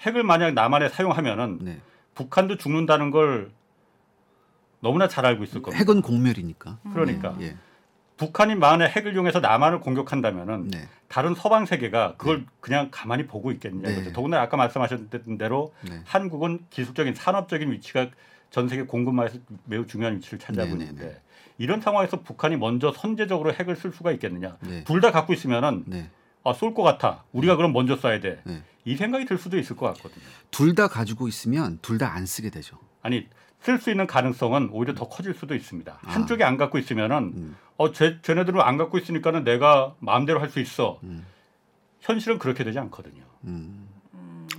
핵을 0.00 0.24
만약 0.24 0.52
남한에 0.54 0.88
사용하면은 0.88 1.58
네. 1.62 1.80
북한도 2.16 2.56
죽는다는 2.56 3.12
걸 3.12 3.52
너무나 4.80 5.06
잘 5.06 5.24
알고 5.24 5.44
있을 5.44 5.62
겁니다. 5.62 5.78
핵은 5.78 6.02
공멸이니까. 6.02 6.80
그러니까 6.92 7.36
예. 7.40 7.56
북한이 8.16 8.56
만약 8.56 8.86
핵을 8.86 9.14
이용해서 9.14 9.38
남한을 9.38 9.78
공격한다면은 9.78 10.66
네. 10.68 10.88
다른 11.06 11.36
서방 11.36 11.66
세계가 11.66 12.16
그걸 12.16 12.46
그냥 12.58 12.88
가만히 12.90 13.28
보고 13.28 13.52
있겠느냐 13.52 13.88
네. 13.88 14.12
더군다나 14.12 14.42
아까 14.42 14.56
말씀하셨던 14.56 15.38
대로 15.38 15.72
네. 15.88 16.00
한국은 16.04 16.66
기술적인 16.70 17.14
산업적인 17.14 17.70
위치가 17.70 18.08
전 18.52 18.68
세계 18.68 18.84
공급망에서 18.84 19.38
매우 19.64 19.86
중요한 19.86 20.16
위치를 20.16 20.38
차지하고 20.38 20.74
네, 20.74 20.78
네, 20.78 20.84
있는데 20.90 21.22
이런 21.58 21.80
상황에서 21.80 22.20
북한이 22.20 22.56
먼저 22.56 22.92
선제적으로 22.92 23.52
핵을 23.52 23.74
쓸 23.76 23.92
수가 23.92 24.12
있겠느냐? 24.12 24.56
네. 24.60 24.84
둘다 24.84 25.10
갖고 25.10 25.32
있으면은 25.32 25.84
네. 25.86 26.10
아, 26.44 26.52
쏠 26.52 26.74
것 26.74 26.82
같아. 26.82 27.24
우리가 27.32 27.56
그럼 27.56 27.72
먼저 27.72 27.96
쏴야 27.96 28.20
돼. 28.20 28.40
네. 28.44 28.62
이 28.84 28.96
생각이 28.96 29.24
들 29.24 29.38
수도 29.38 29.58
있을 29.58 29.74
것 29.76 29.86
같거든요. 29.94 30.24
둘 30.50 30.74
다 30.74 30.88
가지고 30.88 31.28
있으면 31.28 31.78
둘 31.82 31.98
다 31.98 32.12
안 32.12 32.26
쓰게 32.26 32.50
되죠. 32.50 32.78
아니 33.00 33.26
쓸 33.60 33.78
수 33.78 33.90
있는 33.90 34.06
가능성은 34.06 34.68
오히려 34.72 34.94
더 34.94 35.08
커질 35.08 35.34
수도 35.34 35.54
있습니다. 35.54 36.00
아. 36.04 36.10
한쪽이 36.10 36.44
안 36.44 36.56
갖고 36.58 36.78
있으면은 36.78 37.16
음. 37.34 37.56
어, 37.78 37.92
쟤, 37.92 38.20
쟤네들은 38.20 38.60
안 38.60 38.76
갖고 38.76 38.98
있으니까는 38.98 39.44
내가 39.44 39.94
마음대로 39.98 40.40
할 40.40 40.50
수 40.50 40.60
있어. 40.60 40.98
음. 41.04 41.24
현실은 42.00 42.38
그렇게 42.38 42.64
되지 42.64 42.78
않거든요. 42.80 43.22
음. 43.44 43.88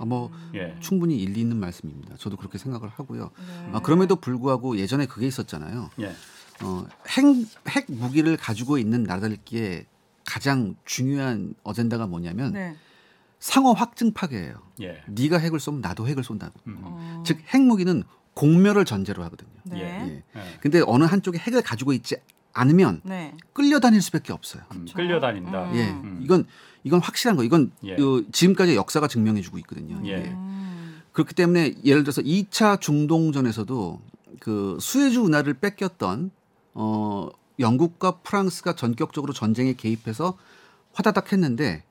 아, 0.00 0.04
뭐 0.04 0.30
예. 0.54 0.76
충분히 0.80 1.16
일리 1.16 1.40
있는 1.40 1.58
말씀입니다. 1.58 2.16
저도 2.16 2.36
그렇게 2.36 2.58
생각을 2.58 2.88
하고요. 2.88 3.30
네. 3.36 3.70
아, 3.72 3.80
그럼에도 3.80 4.16
불구하고 4.16 4.78
예전에 4.78 5.06
그게 5.06 5.26
있었잖아요. 5.26 5.90
예. 6.00 6.12
어, 6.62 6.86
핵, 7.08 7.24
핵 7.68 7.86
무기를 7.88 8.36
가지고 8.36 8.78
있는 8.78 9.04
나라들끼리 9.04 9.84
가장 10.24 10.74
중요한 10.84 11.54
어젠다가 11.62 12.06
뭐냐면 12.06 12.52
네. 12.52 12.76
상호 13.38 13.72
확증 13.74 14.12
파괴예요. 14.12 14.54
예. 14.80 15.02
네가 15.06 15.38
핵을 15.38 15.60
쏘면 15.60 15.80
나도 15.80 16.08
핵을 16.08 16.24
쏜다고. 16.24 16.58
음. 16.66 16.78
어. 16.82 17.22
즉 17.26 17.40
핵무기는 17.52 18.02
공멸을 18.34 18.84
전제로 18.84 19.22
하거든요. 19.24 19.50
네. 19.64 19.80
예. 19.80 20.40
예. 20.40 20.58
근데 20.60 20.82
어느 20.86 21.04
한쪽이 21.04 21.38
핵을 21.38 21.62
가지고 21.62 21.92
있지 21.92 22.16
않으면 22.54 23.00
네. 23.04 23.36
끌려다닐 23.52 24.00
수밖에 24.00 24.32
없어요. 24.32 24.62
음. 24.72 24.86
끌려다닌다. 24.94 25.70
음. 25.70 25.76
예, 25.76 25.90
음. 25.90 26.20
이건 26.22 26.46
이건 26.84 27.00
확실한 27.00 27.36
거. 27.36 27.42
이건 27.42 27.72
예. 27.84 27.96
그 27.96 28.26
지금까지 28.30 28.76
역사가 28.76 29.08
증명해주고 29.08 29.58
있거든요. 29.58 30.00
예. 30.04 30.16
음. 30.16 31.02
그렇기 31.12 31.34
때문에 31.34 31.74
예를 31.84 32.04
들어서 32.04 32.22
2차 32.22 32.80
중동전에서도 32.80 34.00
그 34.40 34.76
수에즈 34.80 35.18
운하를 35.18 35.54
뺏겼던 35.54 36.30
어 36.74 37.28
영국과 37.58 38.18
프랑스가 38.18 38.74
전격적으로 38.74 39.32
전쟁에 39.32 39.74
개입해서 39.74 40.36
화다닥 40.92 41.32
했는데 41.32 41.84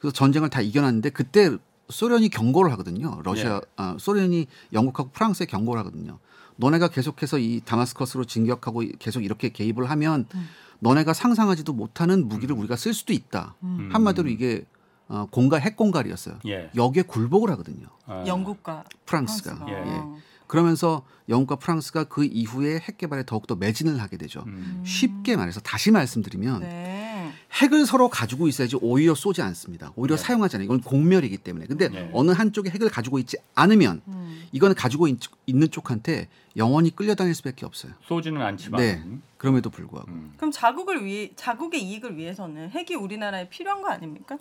그 0.00 0.12
전쟁을 0.12 0.50
다 0.50 0.60
이겨놨는데 0.60 1.10
그때 1.10 1.50
소련이 1.88 2.28
경고를 2.28 2.70
하거든요. 2.72 3.20
러시아 3.24 3.56
예. 3.56 3.60
아, 3.76 3.96
소련이 3.98 4.46
영국하고 4.72 5.10
프랑스에 5.10 5.46
경고를 5.46 5.80
하거든요. 5.80 6.18
너네가 6.56 6.88
계속해서 6.88 7.38
이 7.38 7.62
다마스커스로 7.64 8.24
진격하고 8.24 8.82
계속 8.98 9.24
이렇게 9.24 9.48
개입을 9.48 9.88
하면 9.90 10.26
음. 10.34 10.48
너네가 10.80 11.12
상상하지도 11.12 11.72
못하는 11.72 12.28
무기를 12.28 12.54
우리가 12.56 12.76
쓸 12.76 12.94
수도 12.94 13.12
있다. 13.12 13.54
음. 13.62 13.90
한마디로 13.92 14.28
이게 14.28 14.64
어, 15.08 15.26
공갈 15.30 15.62
핵 15.62 15.76
공갈이었어요. 15.76 16.38
예. 16.46 16.70
여기에 16.76 17.04
굴복을 17.04 17.50
하거든요. 17.52 17.86
아. 18.06 18.24
영국과 18.26 18.84
프랑스가. 19.06 19.64
프랑스가. 19.64 19.70
예. 19.70 19.98
어. 19.98 20.18
그러면서 20.48 21.04
영국과 21.28 21.56
프랑스가 21.56 22.04
그 22.04 22.24
이후에 22.24 22.80
핵 22.80 22.98
개발에 22.98 23.24
더욱더 23.24 23.54
매진을 23.54 24.00
하게 24.00 24.16
되죠. 24.16 24.42
음. 24.46 24.82
쉽게 24.84 25.36
말해서 25.36 25.60
다시 25.60 25.90
말씀드리면 25.90 26.60
네. 26.60 27.32
핵을 27.52 27.86
서로 27.86 28.08
가지고 28.08 28.48
있어야지 28.48 28.76
오히려 28.80 29.14
쏘지 29.14 29.42
않습니다. 29.42 29.92
오히려 29.94 30.16
네. 30.16 30.22
사용하지 30.22 30.56
않아요. 30.56 30.64
이건 30.64 30.80
공멸이기 30.80 31.36
때문에. 31.38 31.66
근데 31.66 31.88
네. 31.88 32.10
어느 32.12 32.30
한쪽이 32.30 32.70
핵을 32.70 32.88
가지고 32.88 33.18
있지 33.18 33.36
않으면 33.54 34.00
음. 34.08 34.42
이거는 34.52 34.74
가지고 34.74 35.06
있, 35.06 35.18
는 35.46 35.70
쪽한테 35.70 36.28
영원히 36.56 36.94
끌려다닐 36.94 37.34
수밖에 37.34 37.66
없어요. 37.66 37.92
쏘지는 38.06 38.40
않지만. 38.40 38.80
네. 38.80 39.02
그럼에도 39.36 39.70
불구하고 39.70 40.10
음. 40.10 40.32
그럼 40.36 40.50
자국을 40.50 41.04
위해 41.04 41.30
자국의 41.36 41.82
이익을 41.82 42.16
위해서는 42.16 42.70
핵이 42.70 42.96
우리나라에 42.96 43.48
필요한 43.50 43.82
거 43.82 43.88
아닙니까? 43.88 44.38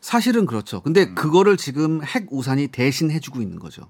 사실은 0.00 0.46
그렇죠. 0.46 0.82
근데 0.82 1.04
음. 1.04 1.14
그거를 1.14 1.56
지금 1.56 2.02
핵 2.04 2.26
우산이 2.30 2.68
대신 2.68 3.10
해주고 3.10 3.40
있는 3.40 3.58
거죠. 3.60 3.88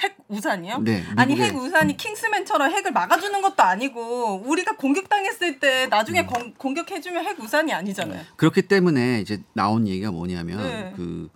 음. 0.00 0.02
핵 0.02 0.16
우산이요? 0.28 0.78
네, 0.78 1.04
아니 1.16 1.36
핵 1.36 1.54
우산이 1.54 1.96
킹스맨처럼 1.96 2.70
핵을 2.70 2.92
막아주는 2.92 3.42
것도 3.42 3.62
아니고 3.62 4.42
우리가 4.46 4.76
공격당했을 4.76 5.60
때 5.60 5.84
음. 5.84 5.90
나중에 5.90 6.24
공, 6.24 6.54
공격해주면 6.54 7.24
핵 7.24 7.38
우산이 7.38 7.72
아니잖아요. 7.72 8.22
그렇기 8.36 8.62
때문에 8.62 9.20
이제 9.20 9.42
나온 9.52 9.86
얘기가 9.86 10.10
뭐냐면 10.10 10.58
네. 10.58 10.92
그 10.96 11.28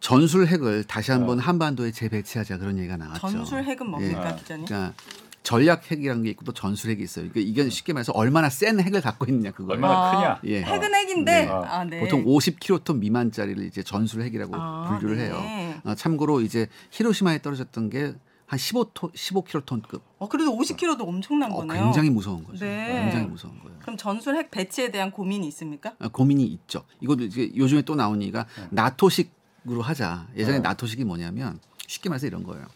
전술 0.00 0.46
핵을 0.46 0.84
다시 0.84 1.10
한번 1.10 1.38
한반도에 1.38 1.90
재배치하자 1.90 2.58
그런 2.58 2.78
얘기가 2.78 2.96
나왔죠. 2.96 3.28
전술 3.28 3.64
핵은 3.64 3.88
뭡니까 3.88 4.32
예. 4.32 4.36
기자님? 4.36 4.66
그러니까 4.66 4.94
전략 5.42 5.90
핵이라는 5.90 6.22
게 6.22 6.30
있고 6.30 6.44
또 6.44 6.52
전술 6.52 6.90
핵이 6.90 7.02
있어요. 7.02 7.28
그러니까 7.30 7.40
이게 7.50 7.68
쉽게 7.70 7.92
말해서 7.92 8.12
얼마나 8.12 8.50
센 8.50 8.80
핵을 8.80 9.00
갖고 9.00 9.26
있느냐 9.26 9.50
그거예요. 9.52 9.72
얼마나 9.72 9.94
아, 9.94 10.40
크냐. 10.40 10.52
예. 10.52 10.62
핵은 10.62 10.94
핵인데 10.94 11.44
네. 11.44 11.48
아, 11.48 11.84
네. 11.84 12.00
보통 12.00 12.24
50킬로톤 12.24 12.98
미만짜리를 12.98 13.64
이제 13.64 13.82
전술 13.82 14.22
핵이라고 14.22 14.54
아, 14.56 14.88
분류를 14.88 15.16
네. 15.16 15.24
해요. 15.26 15.80
어, 15.84 15.94
참고로 15.94 16.40
이제 16.40 16.66
히로시마에 16.90 17.40
떨어졌던 17.42 17.90
게 17.90 18.14
한 18.48 18.58
15톤 18.58 19.12
15킬로톤급. 19.12 20.00
어 20.18 20.28
그래도 20.28 20.56
50kg도 20.56 21.06
엄청난 21.06 21.52
어, 21.52 21.56
거네요. 21.56 21.84
굉장히 21.84 22.08
무서운 22.08 22.44
거죠. 22.44 22.64
네. 22.64 23.02
굉장히 23.02 23.26
무서운 23.26 23.58
거예요. 23.60 23.78
그럼 23.80 23.98
전술 23.98 24.36
핵 24.36 24.50
배치에 24.50 24.90
대한 24.90 25.10
고민이 25.10 25.46
있습니까? 25.48 25.92
아, 25.98 26.08
고민이 26.08 26.44
있죠. 26.44 26.82
이것도 27.00 27.24
이제 27.24 27.52
요즘에 27.54 27.82
또 27.82 27.94
나온 27.94 28.22
얘기가 28.22 28.46
나토식으로 28.70 29.82
하자. 29.82 30.28
예전에 30.34 30.58
네. 30.58 30.62
나토식이 30.62 31.04
뭐냐면 31.04 31.60
쉽게 31.86 32.08
말해서 32.08 32.26
이런 32.26 32.42
거예요. 32.42 32.66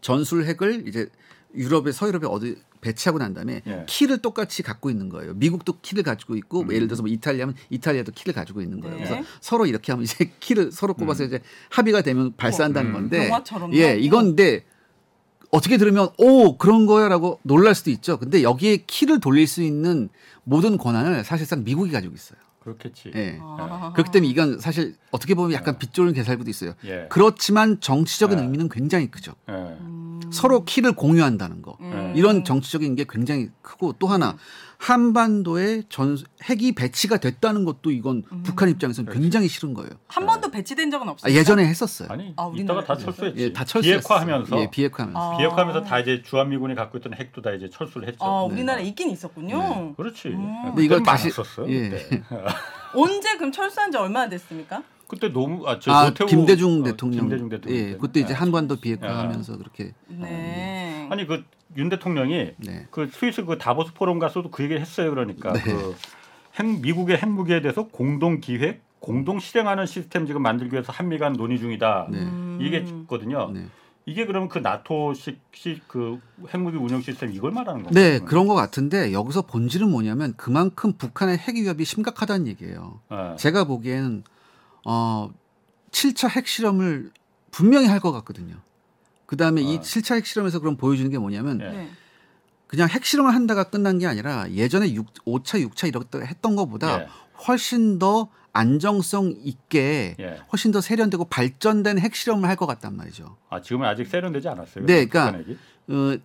전술 0.00 0.44
핵을 0.44 0.86
이제 0.86 1.08
유럽에 1.54 1.92
서유럽에 1.92 2.26
어디 2.26 2.56
배치하고 2.80 3.18
난 3.18 3.34
다음에 3.34 3.62
예. 3.66 3.84
키를 3.86 4.18
똑같이 4.18 4.62
갖고 4.62 4.90
있는 4.90 5.08
거예요. 5.08 5.34
미국도 5.34 5.78
키를 5.82 6.02
가지고 6.02 6.36
있고 6.36 6.62
뭐 6.62 6.74
예를 6.74 6.86
들어서 6.86 7.02
뭐 7.02 7.10
이탈리아면 7.10 7.54
이탈리아도 7.70 8.12
키를 8.12 8.32
가지고 8.34 8.60
있는 8.60 8.80
거예요. 8.80 8.96
네. 8.96 9.04
그래서 9.04 9.22
서로 9.40 9.66
이렇게 9.66 9.92
하면 9.92 10.04
이제 10.04 10.30
키를 10.38 10.70
서로 10.70 10.94
꼽아서 10.94 11.24
이제 11.24 11.40
합의가 11.70 12.02
되면 12.02 12.34
발사한다는 12.36 12.90
음. 12.90 12.94
건데? 12.94 13.28
예, 13.78 13.98
이건데 13.98 14.64
어떻게 15.50 15.78
들으면 15.78 16.10
오 16.18 16.56
그런 16.58 16.86
거야라고 16.86 17.40
놀랄 17.42 17.74
수도 17.74 17.90
있죠. 17.90 18.18
근데 18.18 18.42
여기에 18.42 18.84
키를 18.86 19.18
돌릴 19.18 19.46
수 19.46 19.62
있는 19.62 20.08
모든 20.44 20.78
권한을 20.78 21.24
사실상 21.24 21.64
미국이 21.64 21.90
가지고 21.90 22.14
있어요. 22.14 22.38
그렇겠지. 22.68 23.12
예. 23.14 23.38
아. 23.40 23.92
그렇기 23.94 24.10
때문에 24.10 24.30
이건 24.30 24.58
사실 24.58 24.96
어떻게 25.10 25.34
보면 25.34 25.52
약간 25.52 25.78
빗조는 25.78 26.12
개살구도 26.12 26.50
있어요. 26.50 26.74
예. 26.84 27.06
그렇지만 27.08 27.80
정치적인 27.80 28.36
네. 28.36 28.42
의미는 28.42 28.68
굉장히 28.68 29.10
크죠. 29.10 29.32
예. 29.48 29.52
음. 29.52 30.20
서로 30.30 30.64
키를 30.64 30.92
공유한다는 30.92 31.62
거. 31.62 31.76
음. 31.80 32.12
이런 32.16 32.44
정치적인 32.44 32.96
게 32.96 33.06
굉장히 33.08 33.50
크고 33.62 33.94
또 33.98 34.06
하나 34.08 34.36
한반도에 34.78 35.82
전 35.88 36.16
핵이 36.44 36.72
배치가 36.72 37.16
됐다는 37.18 37.64
것도 37.64 37.90
이건 37.90 38.22
음. 38.32 38.42
북한 38.44 38.68
입장에서는 38.70 39.12
굉장히 39.12 39.48
싫은 39.48 39.74
거예요. 39.74 39.90
한 40.06 40.24
번도 40.24 40.50
배치된 40.52 40.90
적은 40.90 41.08
아, 41.08 41.10
없어요. 41.10 41.34
예전에 41.34 41.66
했었어요. 41.66 42.08
아니 42.10 42.32
아, 42.36 42.50
이따가? 42.54 42.84
다 42.84 42.96
철수했지. 42.96 43.42
예, 43.42 43.52
다 43.52 43.64
철수했어요. 43.64 44.00
비핵화하면서 44.00 44.60
예, 44.60 44.70
비핵화하면서. 44.70 45.34
아. 45.34 45.36
비핵화하면서 45.36 45.82
다 45.82 45.98
이제 45.98 46.22
주한미군이 46.22 46.76
갖고 46.76 46.96
있던 46.98 47.12
핵도 47.14 47.42
다 47.42 47.50
이제 47.52 47.68
철수를 47.68 48.06
했죠. 48.08 48.24
아, 48.24 48.46
네. 48.48 48.54
우리나라에 48.54 48.84
있긴 48.84 49.10
있었군요. 49.10 49.94
그렇지. 49.96 50.28
음. 50.28 50.46
이걸 50.78 51.00
그때는 51.00 51.02
다시- 51.02 51.28
많았었어요. 51.36 51.68
예. 51.70 52.06
언제 52.94 53.36
그럼 53.36 53.50
철수한 53.50 53.90
지 53.90 53.98
얼마나 53.98 54.28
됐습니까? 54.28 54.82
그때 55.08 55.28
너무 55.32 55.66
아, 55.66 55.78
저 55.80 55.90
아, 55.90 56.04
노태우 56.04 56.26
김대중 56.28 56.82
어, 56.82 56.84
대통령. 56.84 57.20
김대중 57.22 57.48
대통령. 57.48 57.78
예, 57.80 57.92
때. 57.92 57.98
그때 57.98 58.20
이제 58.20 58.30
예. 58.30 58.34
한반도 58.34 58.76
비핵화하면서 58.76 59.58
그렇게 59.58 59.92
네. 60.06 61.08
아니 61.10 61.26
그 61.26 61.42
윤 61.76 61.88
대통령이 61.88 62.52
네. 62.56 62.86
그 62.90 63.08
스위스 63.12 63.44
그 63.44 63.58
다보스 63.58 63.92
포럼 63.92 64.18
가서도 64.18 64.50
그 64.50 64.62
얘기를 64.62 64.80
했어요. 64.80 65.10
그러니까 65.10 65.52
네. 65.52 65.60
그 65.62 65.94
핵, 66.58 66.80
미국의 66.80 67.18
핵무기에 67.18 67.60
대해서 67.60 67.86
공동 67.86 68.40
기획, 68.40 68.82
공동 69.00 69.38
실행하는 69.38 69.86
시스템 69.86 70.26
지금 70.26 70.42
만들기 70.42 70.72
위해서 70.74 70.92
한미 70.92 71.18
간 71.18 71.34
논의 71.34 71.58
중이다. 71.58 72.08
네. 72.10 72.18
음. 72.18 72.58
이게 72.60 72.78
있거든요. 72.78 73.50
네. 73.52 73.66
이게 74.06 74.24
그러면 74.24 74.48
그 74.48 74.58
나토식 74.58 75.38
시, 75.52 75.82
그 75.86 76.18
핵무기 76.48 76.78
운영 76.78 77.02
시스템 77.02 77.30
이걸 77.30 77.50
말하는 77.50 77.82
건가요? 77.82 78.02
네, 78.02 78.18
그런 78.20 78.46
것 78.46 78.54
같은데 78.54 79.12
여기서 79.12 79.42
본질은 79.42 79.90
뭐냐면 79.90 80.32
그만큼 80.38 80.94
북한의 80.94 81.36
핵 81.36 81.56
위협이 81.56 81.84
심각하다는 81.84 82.46
얘기예요. 82.46 83.00
예. 83.12 83.36
제가 83.36 83.64
보기에는 83.64 84.24
어 84.86 85.28
7차 85.90 86.30
핵 86.30 86.46
실험을 86.46 87.10
분명히 87.50 87.86
할 87.86 88.00
것 88.00 88.12
같거든요. 88.12 88.56
그다음에 89.28 89.60
이 89.60 89.76
아. 89.76 89.80
7차 89.80 90.16
핵 90.16 90.26
실험에서 90.26 90.58
그럼 90.58 90.76
보여주는 90.76 91.08
게 91.10 91.18
뭐냐면 91.18 91.60
예. 91.60 91.68
네. 91.68 91.90
그냥 92.66 92.88
핵 92.88 93.04
실험을 93.04 93.34
한다가 93.34 93.64
끝난 93.64 93.98
게 93.98 94.06
아니라 94.06 94.50
예전에 94.50 94.92
6, 94.94 95.06
5차, 95.26 95.64
6차 95.70 95.86
이렇게 95.88 96.18
했던 96.20 96.56
것보다 96.56 97.02
예. 97.02 97.08
훨씬 97.46 97.98
더 97.98 98.28
안정성 98.54 99.34
있게 99.44 100.16
예. 100.18 100.40
훨씬 100.50 100.72
더 100.72 100.80
세련되고 100.80 101.26
발전된 101.26 101.98
핵 101.98 102.14
실험을 102.16 102.48
할 102.48 102.56
것 102.56 102.66
같단 102.66 102.96
말이죠. 102.96 103.36
아 103.50 103.60
지금은 103.60 103.86
아직 103.86 104.06
세련되지 104.08 104.48
않았어요. 104.48 104.86
네, 104.86 105.04
그러니까? 105.06 105.38
어, 105.88 106.16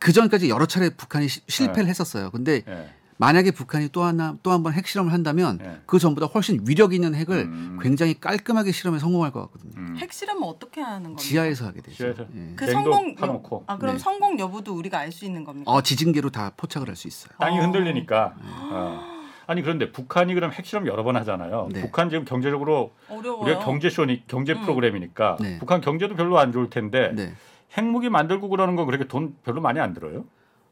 그 0.00 0.12
전까지 0.12 0.48
여러 0.50 0.66
차례 0.66 0.90
북한이 0.90 1.28
시- 1.28 1.40
실패를 1.48 1.86
했었어요. 1.88 2.30
근데 2.30 2.62
예. 2.68 2.90
만약에 3.18 3.50
북한이 3.50 3.88
또 3.90 4.02
하나 4.04 4.36
또 4.42 4.50
한 4.52 4.62
번 4.62 4.72
핵 4.74 4.86
실험을 4.86 5.12
한다면 5.12 5.58
예. 5.62 5.78
그 5.86 5.98
전보다 5.98 6.26
훨씬 6.26 6.60
위력 6.66 6.94
있는 6.94 7.14
핵을 7.14 7.36
음. 7.36 7.78
굉장히 7.82 8.18
깔끔하게 8.20 8.70
실험에 8.72 8.98
성공할 8.98 9.32
것 9.32 9.40
같거든요. 9.42 9.72
음. 9.76 9.96
핵 9.98 10.12
실험은 10.12 10.42
어떻게 10.44 10.80
하는 10.80 11.02
겁니까? 11.02 11.20
지하에서 11.22 11.66
하게 11.66 11.80
되죠. 11.82 11.96
지하에서? 11.96 12.22
예. 12.34 12.52
그 12.56 12.64
냉동 12.64 12.82
성공 12.92 13.14
파놓고. 13.16 13.56
여, 13.56 13.64
아 13.66 13.78
그럼 13.78 13.94
네. 13.96 13.98
성공 13.98 14.38
여부도 14.38 14.74
우리가 14.74 14.98
알 15.00 15.10
수 15.12 15.24
있는 15.24 15.44
겁니까? 15.44 15.70
어, 15.70 15.82
지진계로 15.82 16.30
다 16.30 16.52
포착을 16.56 16.86
할 16.88 16.94
수 16.96 17.08
있어요. 17.08 17.32
땅이 17.40 17.58
어. 17.58 17.62
흔들리니까. 17.62 18.34
어. 18.70 19.18
아니 19.48 19.62
그런데 19.62 19.90
북한이 19.90 20.34
그럼 20.34 20.52
핵실험 20.52 20.86
여러 20.86 21.02
번 21.02 21.16
하잖아요. 21.16 21.70
네. 21.72 21.80
북한 21.80 22.10
지금 22.10 22.24
경제적으로 22.24 22.92
어려워요. 23.08 23.42
우리가 23.42 23.58
경제쇼니 23.64 24.24
경제 24.28 24.52
음. 24.52 24.60
프로그램이니까 24.62 25.38
네. 25.40 25.58
북한 25.58 25.80
경제도 25.80 26.14
별로 26.14 26.38
안 26.38 26.52
좋을 26.52 26.68
텐데 26.70 27.12
네. 27.14 27.32
핵무기 27.76 28.10
만들고 28.10 28.48
그러는 28.48 28.76
건 28.76 28.86
그렇게 28.86 29.08
돈 29.08 29.34
별로 29.44 29.60
많이 29.60 29.80
안 29.80 29.92
들어요? 29.94 30.24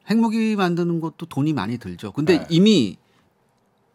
핵무기 0.08 0.56
만드는 0.56 1.00
것도 1.00 1.26
돈이 1.26 1.52
많이 1.52 1.78
들죠. 1.78 2.12
근데 2.12 2.38
네. 2.38 2.46
이미 2.48 2.96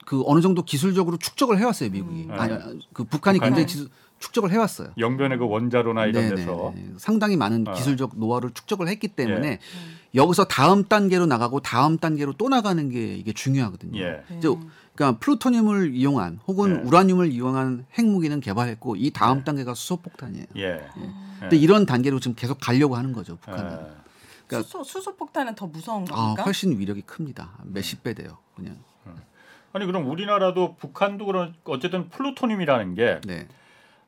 그 0.05 0.23
어느 0.25 0.41
정도 0.41 0.63
기술적으로 0.63 1.17
축적을 1.17 1.57
해왔어요 1.57 1.89
미국이. 1.89 2.23
음. 2.23 2.31
아니, 2.31 2.53
그 2.93 3.03
북한이 3.03 3.39
북한이? 3.39 3.39
굉장히 3.39 3.65
기술, 3.65 3.87
축적을 4.19 4.51
해왔어요. 4.51 4.89
영변의 4.97 5.37
그 5.37 5.47
원자로나 5.47 6.05
이런 6.05 6.23
네네. 6.23 6.35
데서 6.35 6.73
상당히 6.97 7.37
많은 7.37 7.67
어. 7.67 7.73
기술적 7.73 8.17
노하우를 8.17 8.51
축적을 8.51 8.87
했기 8.87 9.07
때문에 9.07 9.47
예. 9.47 9.51
음. 9.53 9.95
여기서 10.13 10.43
다음 10.45 10.83
단계로 10.83 11.25
나가고 11.25 11.61
다음 11.61 11.97
단계로 11.97 12.33
또 12.33 12.49
나가는 12.49 12.89
게 12.89 13.15
이게 13.15 13.31
중요하거든요. 13.33 13.99
예. 13.99 14.21
이제 14.37 14.49
그러니까 14.93 15.19
플루토늄을 15.19 15.95
이용한 15.95 16.39
혹은 16.47 16.81
예. 16.83 16.87
우라늄을 16.87 17.31
이용한 17.31 17.85
핵무기는 17.97 18.39
개발했고 18.41 18.97
이 18.97 19.11
다음 19.11 19.39
예. 19.39 19.43
단계가 19.43 19.73
수소폭탄이에요. 19.73 20.45
예. 20.57 20.81
근데 21.39 21.57
이런 21.57 21.85
단계로 21.85 22.19
지금 22.19 22.35
계속 22.35 22.59
가려고 22.59 22.95
하는 22.95 23.13
거죠 23.13 23.37
북한은. 23.37 24.00
예. 24.51 24.57
그러니까- 24.57 24.67
수소 24.67 24.83
수소 24.83 25.15
폭탄은 25.15 25.55
더 25.55 25.67
무서운 25.67 26.03
아, 26.11 26.15
겁니까? 26.15 26.43
훨씬 26.43 26.77
위력이 26.77 27.01
큽니다. 27.03 27.51
몇십 27.63 28.03
배 28.03 28.13
돼요. 28.13 28.37
그냥. 28.55 28.77
아니 29.73 29.85
그럼 29.85 30.09
우리나라도 30.09 30.75
북한도 30.75 31.25
그런 31.25 31.55
어쨌든 31.63 32.09
플루토늄이라는 32.09 32.93
게 32.93 33.21
네, 33.25 33.47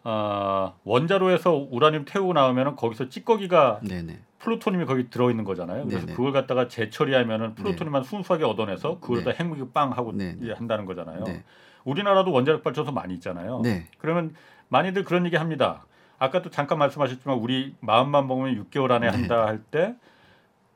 어, 0.03 0.77
원자로에서 0.83 1.53
우라늄 1.71 2.03
태우고 2.03 2.33
나오면은 2.33 2.75
거기서 2.75 3.07
찌꺼기가 3.07 3.79
네, 3.81 4.01
네. 4.01 4.19
플루토늄이 4.39 4.83
거기 4.85 5.09
들어 5.09 5.29
있는 5.29 5.45
거잖아요. 5.45 5.85
그래서 5.85 6.05
네네. 6.05 6.17
그걸 6.17 6.33
갖다가 6.33 6.67
재처리하면은 6.67 7.55
플루토늄만 7.55 8.03
순수하게 8.03 8.43
얻어내서 8.43 8.99
그걸 8.99 9.19
네. 9.19 9.31
다 9.31 9.31
핵무기 9.39 9.63
빵 9.73 9.91
하고 9.93 10.11
네, 10.11 10.35
네. 10.37 10.51
한다는 10.51 10.85
거잖아요. 10.85 11.23
네. 11.23 11.45
우리나라도 11.85 12.33
원자력 12.33 12.61
발전소 12.61 12.91
많이 12.91 13.13
있잖아요. 13.13 13.61
네. 13.63 13.87
그러면 13.99 14.35
많이들 14.67 15.05
그런 15.05 15.25
얘기 15.25 15.37
합니다. 15.37 15.85
아까도 16.19 16.49
잠깐 16.49 16.77
말씀하셨지만 16.79 17.37
우리 17.37 17.73
마음만 17.79 18.27
먹으면 18.27 18.61
6개월 18.65 18.91
안에 18.91 19.09
네. 19.09 19.17
한다 19.17 19.45
할 19.45 19.61
때 19.71 19.95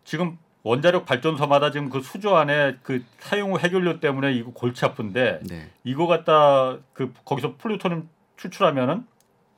지금 0.07 0.37
원자력 0.63 1.05
발전소마다 1.05 1.69
지금 1.69 1.89
그 1.89 2.01
수조 2.01 2.37
안에 2.37 2.77
그 2.81 3.03
사용 3.19 3.53
후 3.53 3.59
해결료 3.59 3.99
때문에 3.99 4.33
이거 4.33 4.51
골치 4.51 4.85
아픈데 4.85 5.41
네. 5.43 5.69
이거 5.83 6.07
갖다 6.07 6.77
그 6.93 7.11
거기서 7.25 7.55
플루토늄 7.57 8.07
추출하면은 8.37 9.05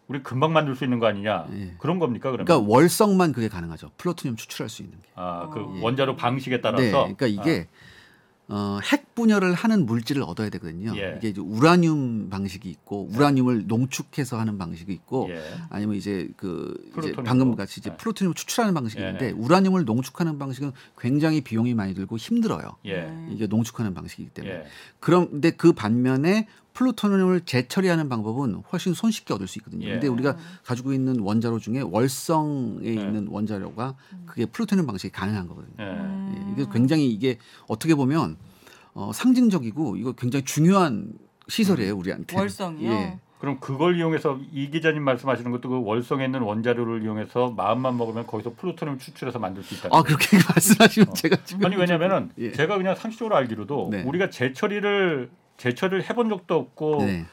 우리 0.07 0.23
금방 0.23 0.51
만들 0.51 0.75
수 0.75 0.83
있는 0.83 0.97
거 0.97 1.05
아니냐 1.05 1.45
예. 1.53 1.75
그런 1.77 1.99
겁니까 1.99 2.31
그러면? 2.31 2.45
그러니까 2.45 2.67
월성만 2.67 3.31
그게 3.31 3.47
가능하죠. 3.47 3.91
플루토늄 3.97 4.37
추출할 4.37 4.69
수 4.69 4.81
있는 4.81 4.97
게. 4.99 5.07
아그 5.13 5.59
어. 5.59 5.79
원자로 5.83 6.15
방식에 6.15 6.61
따라서 6.61 6.83
네, 6.83 7.13
그러니까 7.13 7.27
이게 7.27 7.67
어, 8.51 8.79
핵 8.83 9.13
분열을 9.13 9.53
하는 9.53 9.85
물질을 9.85 10.23
얻어야 10.23 10.49
되거든요. 10.49 10.93
예. 10.97 11.15
이게 11.17 11.29
이제 11.29 11.39
우라늄 11.39 12.29
방식이 12.31 12.67
있고 12.69 13.07
우라늄을 13.13 13.67
농축해서 13.67 14.39
하는 14.39 14.57
방식이 14.57 14.91
있고 14.91 15.29
예. 15.29 15.39
아니면 15.69 15.95
이제 15.95 16.27
그 16.35 16.73
이제. 16.97 17.13
방금 17.13 17.55
같이 17.55 17.79
이제 17.79 17.91
네. 17.91 17.97
플루토늄을 17.97 18.33
추출하는 18.33 18.73
방식이 18.73 18.99
있는데 18.99 19.27
예. 19.27 19.31
우라늄을 19.31 19.85
농축하는 19.85 20.39
방식은 20.39 20.71
굉장히 20.97 21.41
비용이 21.41 21.75
많이 21.75 21.93
들고 21.93 22.17
힘들어요. 22.17 22.75
예. 22.85 23.03
음. 23.03 23.29
이게 23.31 23.45
농축하는 23.45 23.93
방식이기 23.93 24.31
때문에. 24.31 24.55
예. 24.55 24.65
그런데 24.99 25.51
그 25.51 25.71
반면에 25.71 26.47
플루토늄을 26.73 27.41
재처리하는 27.41 28.09
방법은 28.09 28.63
훨씬 28.71 28.93
손쉽게 28.93 29.33
얻을 29.33 29.47
수 29.47 29.59
있거든요. 29.59 29.87
예. 29.87 29.91
근데 29.93 30.07
우리가 30.07 30.37
가지고 30.63 30.93
있는 30.93 31.19
원자로 31.19 31.59
중에 31.59 31.81
월성에 31.81 32.81
네. 32.81 32.91
있는 32.93 33.27
원자로가 33.27 33.95
그게 34.25 34.45
플루토늄 34.45 34.85
방식이 34.85 35.11
가능한 35.11 35.47
거거든요. 35.47 35.73
예. 35.79 35.83
음. 35.83 36.35
예, 36.35 36.53
이게 36.53 36.71
굉장히 36.71 37.11
이게 37.11 37.37
어떻게 37.67 37.95
보면 37.95 38.37
어, 38.93 39.11
상징적이고 39.13 39.97
이거 39.97 40.13
굉장히 40.13 40.45
중요한 40.45 41.13
시설이에요 41.47 41.95
우리한테. 41.95 42.37
월성이요? 42.37 42.91
예. 42.91 43.19
그럼 43.39 43.59
그걸 43.61 43.97
이용해서 43.97 44.37
이 44.51 44.69
기자님 44.69 45.01
말씀하시는 45.03 45.49
것도 45.51 45.69
그 45.69 45.81
월성에 45.81 46.25
있는 46.25 46.41
원자료를 46.41 47.03
이용해서 47.03 47.51
마음만 47.51 47.97
먹으면 47.97 48.27
거기서 48.27 48.53
플루토늄 48.55 48.99
추출해서 48.99 49.39
만들 49.39 49.63
수 49.63 49.75
있다. 49.75 49.87
아 49.93 50.03
그렇게 50.03 50.37
말씀하시면 50.49 51.09
어. 51.09 51.13
제가 51.13 51.37
지금 51.45 51.65
아니 51.65 51.77
왜냐면은 51.77 52.31
예. 52.37 52.51
제가 52.51 52.77
그냥 52.77 52.95
상식적으로 52.95 53.37
알기로도 53.37 53.89
네. 53.91 54.03
우리가 54.03 54.29
재처리를 54.29 55.29
재처리를 55.59 56.09
해본 56.09 56.29
적도 56.29 56.55
없고 56.55 57.03
네, 57.05 57.25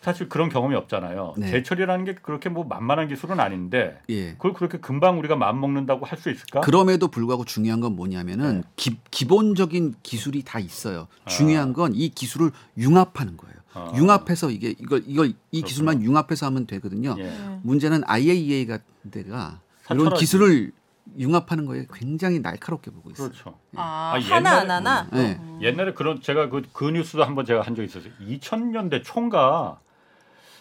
사실 0.00 0.28
그런 0.28 0.48
경험이 0.48 0.76
없잖아요. 0.76 1.34
네. 1.36 1.50
재처리라는 1.50 2.04
게 2.04 2.14
그렇게 2.14 2.48
뭐 2.48 2.64
만만한 2.64 3.08
기술은 3.08 3.40
아닌데 3.40 3.98
예. 4.08 4.32
그걸 4.34 4.54
그렇게 4.54 4.78
금방 4.78 5.18
우리가 5.18 5.34
마음 5.36 5.60
먹는다고 5.60 6.06
할 6.06 6.18
수 6.18 6.30
있을까? 6.30 6.60
그럼에도 6.60 7.08
불구하고 7.08 7.44
중요한 7.44 7.80
건 7.80 7.96
뭐냐면은 7.96 8.62
네. 8.76 8.96
기, 9.10 9.24
본적인 9.26 9.94
기술이 10.02 10.42
다 10.44 10.58
있어요. 10.60 11.08
아. 11.24 11.28
중요한 11.28 11.72
건 11.72 11.92
이 11.94 12.08
기술을 12.10 12.52
융합하는 12.78 13.36
거예요. 13.36 13.54
아. 13.74 13.92
융합해서 13.96 14.50
이게 14.50 14.70
이걸 14.78 15.02
이걸 15.06 15.26
이 15.28 15.32
그렇구나. 15.60 15.66
기술만 15.66 16.02
융합해서 16.02 16.46
하면 16.46 16.66
되거든요. 16.66 17.16
예. 17.18 17.24
네. 17.24 17.58
문제는 17.64 18.02
IAEA 18.06 18.66
같은 18.66 18.84
데가 19.10 19.60
이런. 19.90 20.14
기술을 20.14 20.72
융합하는 21.18 21.66
거에 21.66 21.86
굉장히 21.92 22.40
날카롭게 22.40 22.90
보고 22.90 23.10
있어요. 23.10 23.28
그렇죠. 23.30 23.58
아, 23.76 24.14
아, 24.14 24.20
하나 24.20 24.50
옛날에- 24.50 24.60
안 24.62 24.70
하나? 24.70 25.08
네. 25.12 25.38
음. 25.40 25.58
옛날에 25.62 25.92
그런 25.92 26.20
제가 26.20 26.48
그, 26.48 26.62
그 26.72 26.90
뉴스도 26.90 27.24
한번 27.24 27.44
제가 27.44 27.62
한 27.62 27.74
적이 27.74 27.86
있었어요. 27.86 28.12
2000년대 28.20 29.02
초인가 29.04 29.80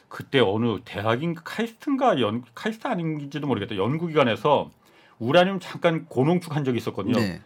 그때 0.09 0.39
어느 0.39 0.79
대학인 0.85 1.35
카이스트인가 1.35 2.19
연 2.21 2.43
카이스트 2.55 2.87
아닌지도 2.87 3.47
모르겠다. 3.47 3.75
연구기관에서 3.75 4.71
우라늄 5.19 5.59
잠깐 5.59 6.05
고농축 6.05 6.55
한 6.55 6.63
적이 6.63 6.77
있었거든요. 6.77 7.19
네. 7.19 7.41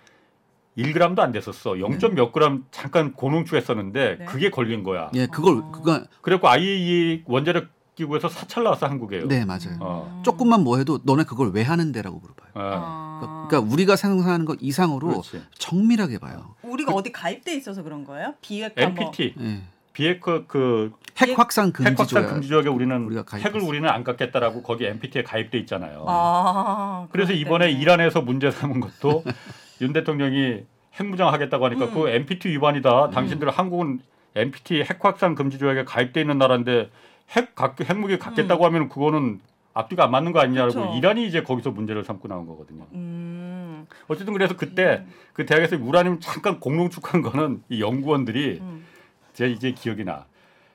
1g도 0.78 1.20
안 1.20 1.32
됐었어. 1.32 1.80
0. 1.80 1.98
몇 2.16 2.32
g 2.34 2.40
잠깐 2.72 3.14
고농축했었는데 3.14 4.18
네. 4.20 4.26
그게 4.26 4.50
걸린 4.50 4.84
거야. 4.84 5.10
예, 5.16 5.28
그걸 5.28 5.58
어. 5.58 5.72
그거 5.72 6.04
그래갖고 6.22 6.48
IAEA 6.48 7.24
원자력 7.26 7.68
기구에서 8.02 8.28
사찰 8.30 8.64
나왔어 8.64 8.88
한국에요. 8.88 9.28
네, 9.28 9.46
맞아요. 9.46 9.78
어. 9.80 10.22
조금만 10.24 10.64
뭐 10.64 10.78
해도 10.78 11.00
너네 11.04 11.24
그걸 11.24 11.52
왜 11.54 11.62
하는데라고 11.64 12.20
물어봐요. 12.20 12.52
어. 12.56 12.82
아. 13.24 13.48
그러니까 13.50 13.72
우리가 13.74 13.96
생각하는 13.96 14.46
것 14.46 14.58
이상으로 14.62 15.08
그렇지. 15.08 15.42
정밀하게 15.58 16.18
봐요. 16.20 16.56
우리가 16.64 16.92
어디 16.94 17.12
가입돼 17.12 17.56
있어서 17.56 17.84
그런 17.84 18.04
거예요? 18.04 18.34
비핵화 18.42 18.74
뭐. 18.90 19.04
NPT 19.04 19.36
예. 19.40 19.62
비핵화 19.94 20.46
그 20.48 20.92
핵 21.16 21.38
확산 21.38 21.72
금지 21.72 21.92
핵 21.92 22.00
확산 22.00 22.24
조약. 22.24 22.34
금지 22.34 22.48
조약에 22.48 22.70
우리는 22.70 23.06
우리가. 23.06 23.38
핵을 23.38 23.62
우리는 23.62 23.88
안 23.88 24.04
갖겠다라고 24.04 24.64
거기 24.64 24.86
NPT에 24.86 25.24
가입돼 25.24 25.58
있잖아요. 25.60 26.06
아, 26.08 27.08
그래서 27.12 27.34
이번에. 27.34 27.70
이란에서 27.72 28.22
문제 28.22 28.50
삼은 28.50 28.80
것도 28.80 29.24
윤 29.82 29.94
대통령이 29.94 30.64
핵무장 31.00 31.32
하겠다고 31.32 31.66
하니까 31.66 31.86
음. 31.86 31.94
그 31.94 32.10
NPT 32.10 32.50
위반이다. 32.50 33.10
당신들 33.12 33.50
한국은 33.52 34.00
NPT 34.36 34.82
핵 34.82 35.04
확산 35.04 35.36
금지 35.36 35.60
조약에 35.60 35.84
가입돼 35.84 36.22
있는 36.22 36.38
나라인데 36.38 36.90
핵 37.32 37.56
각, 37.56 37.80
핵무기 37.82 38.18
갖겠다고 38.20 38.66
하면 38.66 38.90
그거는 38.90 39.40
앞뒤가 39.74 40.04
안 40.06 40.12
맞는 40.12 40.32
거 40.32 40.40
아니냐고 40.40 40.68
음. 40.74 40.88
그쵸. 40.88 40.94
이란이 40.98 41.26
이제 41.26 41.44
거기서 41.44 41.72
문제를 41.72 42.04
삼고 42.04 42.28
나온 42.28 42.46
거거든요. 42.46 42.86
음. 42.94 43.88
어쨌든 44.08 44.34
그래서 44.34 44.56
그때 44.58 45.06
그 45.34 45.46
대학에서 45.46 45.78
우라늄 45.78 46.20
잠깐 46.20 46.60
공농축한 46.60 47.22
거는 47.22 47.64
이 47.70 47.82
연구원들이 47.82 48.60
음. 48.62 48.86
제 49.34 49.48
이제 49.48 49.72
기억이 49.72 50.04
나. 50.04 50.26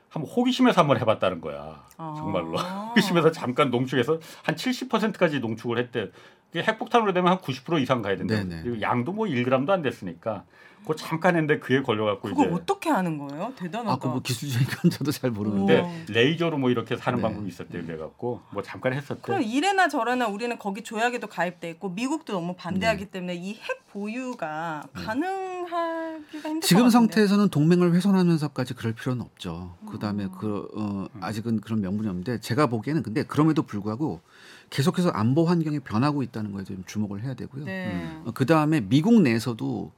한번 0.08 0.30
호기심에서 0.30 0.80
한번 0.80 0.98
해봤다는 0.98 1.42
거야. 1.42 1.84
아. 1.98 2.14
정말로 2.16 2.56
호기심에서 2.90 3.32
잠깐 3.32 3.70
농축해서 3.70 4.18
한 4.42 4.54
70%까지 4.54 5.40
농축을 5.40 5.78
했대. 5.78 6.10
핵폭탄으로 6.54 7.12
되면 7.12 7.30
한 7.30 7.38
90% 7.38 7.82
이상 7.82 8.00
가야 8.00 8.16
된다. 8.16 8.34
네네. 8.36 8.62
그리고 8.62 8.80
양도 8.80 9.12
뭐 9.12 9.26
1g도 9.26 9.68
안 9.68 9.82
됐으니까 9.82 10.44
그거 10.86 10.94
잠깐 10.94 11.34
했는데 11.34 11.58
그에 11.58 11.82
걸려갖고 11.82 12.28
그걸 12.28 12.46
이제 12.46 12.54
어떻게 12.54 12.90
하는 12.90 13.18
거예요? 13.18 13.52
대단하다. 13.56 13.92
아, 13.92 13.98
그 13.98 14.06
뭐 14.06 14.20
기술적인 14.20 14.66
건 14.68 14.90
저도 14.92 15.10
잘 15.10 15.32
모르는데 15.32 15.80
우와. 15.80 15.90
레이저로 16.08 16.58
뭐 16.58 16.70
이렇게 16.70 16.96
사는 16.96 17.16
네. 17.18 17.22
방법이 17.22 17.48
있었대요. 17.48 17.84
그래갖고 17.84 18.40
뭐 18.52 18.62
잠깐 18.62 18.92
했었대. 18.92 19.20
그럼 19.22 19.42
이래나 19.42 19.88
저래나 19.88 20.28
우리는 20.28 20.56
거기 20.58 20.82
조약에도 20.82 21.26
가입돼 21.26 21.68
있고 21.70 21.88
미국도 21.90 22.32
너무 22.32 22.54
반대하기 22.54 23.04
네. 23.06 23.10
때문에 23.10 23.34
이 23.34 23.54
핵 23.54 23.84
보유가 23.96 24.82
가능하기가 24.92 26.48
힘들 26.48 26.60
것 26.60 26.66
지금. 26.66 26.90
상태에서는 26.90 27.48
동맹을 27.48 27.94
훼손하면서까지 27.94 28.74
그럴 28.74 28.92
필요는 28.92 29.22
없죠. 29.22 29.74
그다음에 29.90 30.24
음. 30.24 30.30
그 30.38 30.68
어, 30.76 31.06
아직은 31.20 31.60
그런 31.60 31.80
명분이 31.80 32.08
없는데 32.08 32.40
제가 32.40 32.66
보기에는 32.66 33.02
근데 33.02 33.22
그럼에도 33.24 33.62
불구하고 33.62 34.20
계속해서 34.70 35.10
안보 35.10 35.44
환경이 35.46 35.80
변하고 35.80 36.22
있다는 36.22 36.52
거에 36.52 36.64
좀 36.64 36.82
주목을 36.86 37.22
해야 37.22 37.34
되고요. 37.34 37.64
네. 37.64 37.86
음. 37.92 38.22
어, 38.26 38.32
그다음에 38.32 38.80
미국 38.80 39.20
내에서도 39.22 39.92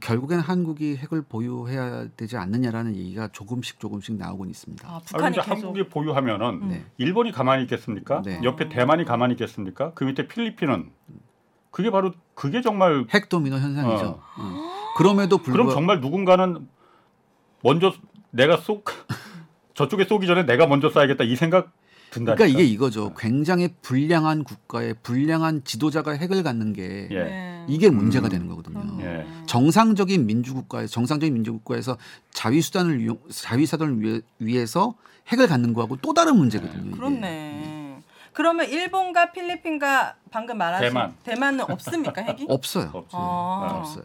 결국에는 0.00 0.42
한국이 0.42 0.96
핵을 0.96 1.22
보유해야 1.22 2.08
되지 2.16 2.36
않느냐라는 2.36 2.96
얘기가 2.96 3.28
조금씩 3.28 3.78
조금씩 3.80 4.16
나오곤 4.16 4.50
있습니다. 4.50 4.88
아, 4.88 4.96
아, 4.96 5.00
북한이 5.00 5.36
계속 5.36 5.50
한국이 5.50 5.88
보유하면은 5.88 6.48
음. 6.62 6.68
네. 6.68 6.84
일본이 6.98 7.32
가만히 7.32 7.62
있겠습니까? 7.62 8.22
네. 8.22 8.40
옆에 8.42 8.68
대만이 8.68 9.04
가만히 9.04 9.34
있겠습니까? 9.34 9.92
그 9.94 10.04
밑에 10.04 10.26
필리핀은 10.26 10.90
그게 11.70 11.90
바로 11.90 12.12
그게 12.34 12.60
정말 12.60 13.04
핵도미노 13.12 13.56
현상이죠. 13.56 14.06
어. 14.06 14.20
어. 14.38 14.94
그럼에도 14.96 15.38
그럼 15.38 15.44
불구하고 15.44 15.72
정말 15.72 16.00
누군가는 16.00 16.68
먼저 17.62 17.92
내가 18.30 18.56
쏙 18.56 18.84
저쪽에 19.74 20.04
쏘기 20.04 20.26
전에 20.26 20.44
내가 20.44 20.66
먼저 20.66 20.88
쏴야겠다 20.88 21.26
이 21.26 21.34
생각 21.34 21.72
든다. 22.14 22.34
그러니까 22.36 22.46
이게 22.46 22.68
이거죠. 22.70 23.12
굉장히 23.14 23.68
불량한 23.82 24.44
국가에 24.44 24.92
불량한 24.92 25.64
지도자가 25.64 26.12
핵을 26.12 26.42
갖는 26.44 26.72
게 26.72 27.08
예. 27.10 27.24
네. 27.24 27.64
이게 27.68 27.90
문제가 27.90 28.28
음. 28.28 28.30
되는 28.30 28.46
거거든요. 28.48 29.02
예. 29.02 29.26
정상적인 29.46 30.24
민주국가에 30.26 30.86
정상적인 30.86 31.34
민주국가에서 31.34 31.96
자위 32.30 32.60
수단을 32.60 33.00
이용 33.00 33.18
자위 33.30 33.66
사단을 33.66 34.00
위해, 34.00 34.20
위해서 34.38 34.94
핵을 35.28 35.48
갖는 35.48 35.72
거하고 35.74 35.96
또 35.96 36.14
다른 36.14 36.36
문제거든요. 36.36 36.86
이게. 36.86 36.96
그렇네. 36.96 38.02
그러면 38.32 38.68
일본과 38.68 39.32
필리핀과 39.32 40.16
방금 40.30 40.58
말하신 40.58 40.88
대만. 40.88 41.14
대만은 41.24 41.60
없습니까 41.70 42.20
핵이? 42.22 42.46
없어요. 42.48 42.90
없지. 42.92 43.16
아. 43.16 43.18
어. 43.18 43.78
없어요. 43.78 44.04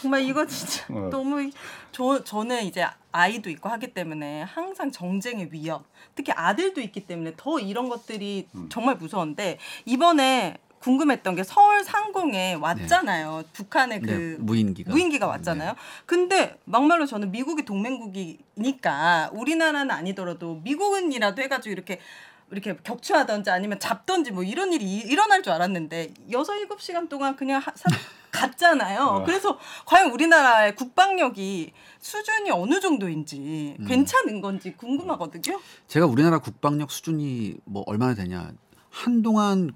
정말 0.00 0.22
이거 0.22 0.46
진짜 0.46 0.84
어. 0.90 1.08
너무 1.10 1.50
저 1.92 2.22
저는 2.24 2.64
이제 2.64 2.86
아이도 3.12 3.50
있고 3.50 3.68
하기 3.68 3.92
때문에 3.92 4.42
항상 4.42 4.90
정쟁의 4.90 5.48
위협, 5.52 5.84
특히 6.14 6.32
아들도 6.34 6.80
있기 6.80 7.06
때문에 7.06 7.34
더 7.36 7.58
이런 7.58 7.88
것들이 7.88 8.48
음. 8.54 8.68
정말 8.70 8.96
무서운데 8.96 9.58
이번에 9.84 10.56
궁금했던 10.78 11.34
게 11.34 11.42
서울 11.42 11.84
상공에 11.84 12.54
왔잖아요. 12.54 13.44
북한의 13.52 14.00
그 14.00 14.10
네, 14.10 14.36
무인기가 14.38 14.90
무인기가 14.90 15.26
왔잖아요. 15.26 15.74
근데 16.06 16.56
막말로 16.64 17.04
저는 17.04 17.30
미국이 17.30 17.66
동맹국이니까 17.66 19.30
우리나라는 19.34 19.90
아니더라도 19.90 20.60
미국은이라도 20.64 21.42
해가지고 21.42 21.72
이렇게 21.72 22.00
이렇게 22.50 22.76
격추하던지 22.82 23.50
아니면 23.50 23.78
잡던지 23.78 24.30
뭐 24.32 24.42
이런 24.42 24.72
일이 24.72 24.84
이- 24.84 25.00
일어날 25.00 25.42
줄 25.42 25.52
알았는데 25.52 26.14
여섯 26.32 26.56
일곱 26.56 26.80
시간 26.80 27.08
동안 27.08 27.36
그냥 27.36 27.60
하- 27.60 27.72
사- 27.76 27.90
갔잖아요. 28.30 29.00
어. 29.00 29.24
그래서 29.24 29.58
과연 29.86 30.10
우리나라의 30.10 30.74
국방력이 30.76 31.72
수준이 31.98 32.50
어느 32.50 32.80
정도인지 32.80 33.76
음. 33.80 33.84
괜찮은 33.86 34.40
건지 34.40 34.74
궁금하거든요. 34.76 35.60
제가 35.88 36.06
우리나라 36.06 36.38
국방력 36.38 36.90
수준이 36.90 37.56
뭐 37.64 37.82
얼마나 37.86 38.14
되냐 38.14 38.52
한동안 38.90 39.72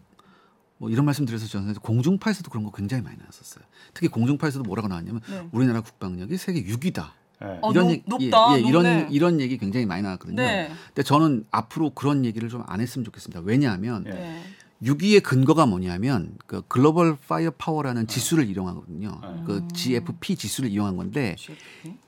뭐 0.79 0.91
이런 0.91 1.05
말씀 1.05 1.25
드려서 1.25 1.47
저는 1.47 1.75
공중파에서도 1.75 2.51
그런 2.51 2.65
거 2.65 2.71
굉장히 2.73 3.03
많이 3.03 3.17
나왔었어요. 3.19 3.65
특히 3.95 4.09
공중파에서도 4.09 4.65
뭐라고 4.65 4.89
나왔냐면 4.89 5.21
네. 5.31 5.49
우리나라 5.53 5.81
국방력이 5.81 6.37
세계 6.37 6.63
6위다. 6.65 7.11
예. 7.43 7.59
어, 7.63 7.71
이런 7.73 7.87
높- 7.87 7.91
얘기, 7.93 8.31
높다, 8.31 8.53
예, 8.59 8.63
예, 8.63 8.69
이런. 8.69 9.11
이런 9.11 9.41
얘기 9.41 9.59
굉장히 9.59 9.87
많이 9.87 10.03
나왔거든요. 10.03 10.37
네. 10.37 10.71
근데 10.89 11.03
저는 11.03 11.47
앞으로 11.51 11.91
그런 11.91 12.25
얘기를 12.25 12.49
좀 12.49 12.63
안 12.67 12.81
했으면 12.81 13.05
좋겠습니다. 13.05 13.41
왜냐하면 13.45 14.05
예. 14.07 14.11
네. 14.11 14.43
6위의 14.85 15.23
근거가 15.23 15.67
뭐냐면 15.67 16.37
그 16.47 16.63
Global 16.69 17.17
Firepower라는 17.17 18.07
지수를 18.07 18.49
이용하거든요. 18.49 19.21
네. 19.23 19.43
그 19.47 19.67
GFP 19.73 20.37
지수를 20.37 20.71
이용한 20.71 20.97
건데. 20.97 21.37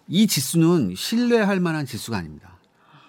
이 0.09 0.27
지수는 0.27 0.95
신뢰할 0.95 1.59
만한 1.61 1.87
지수가 1.87 2.17
아닙니다. 2.17 2.59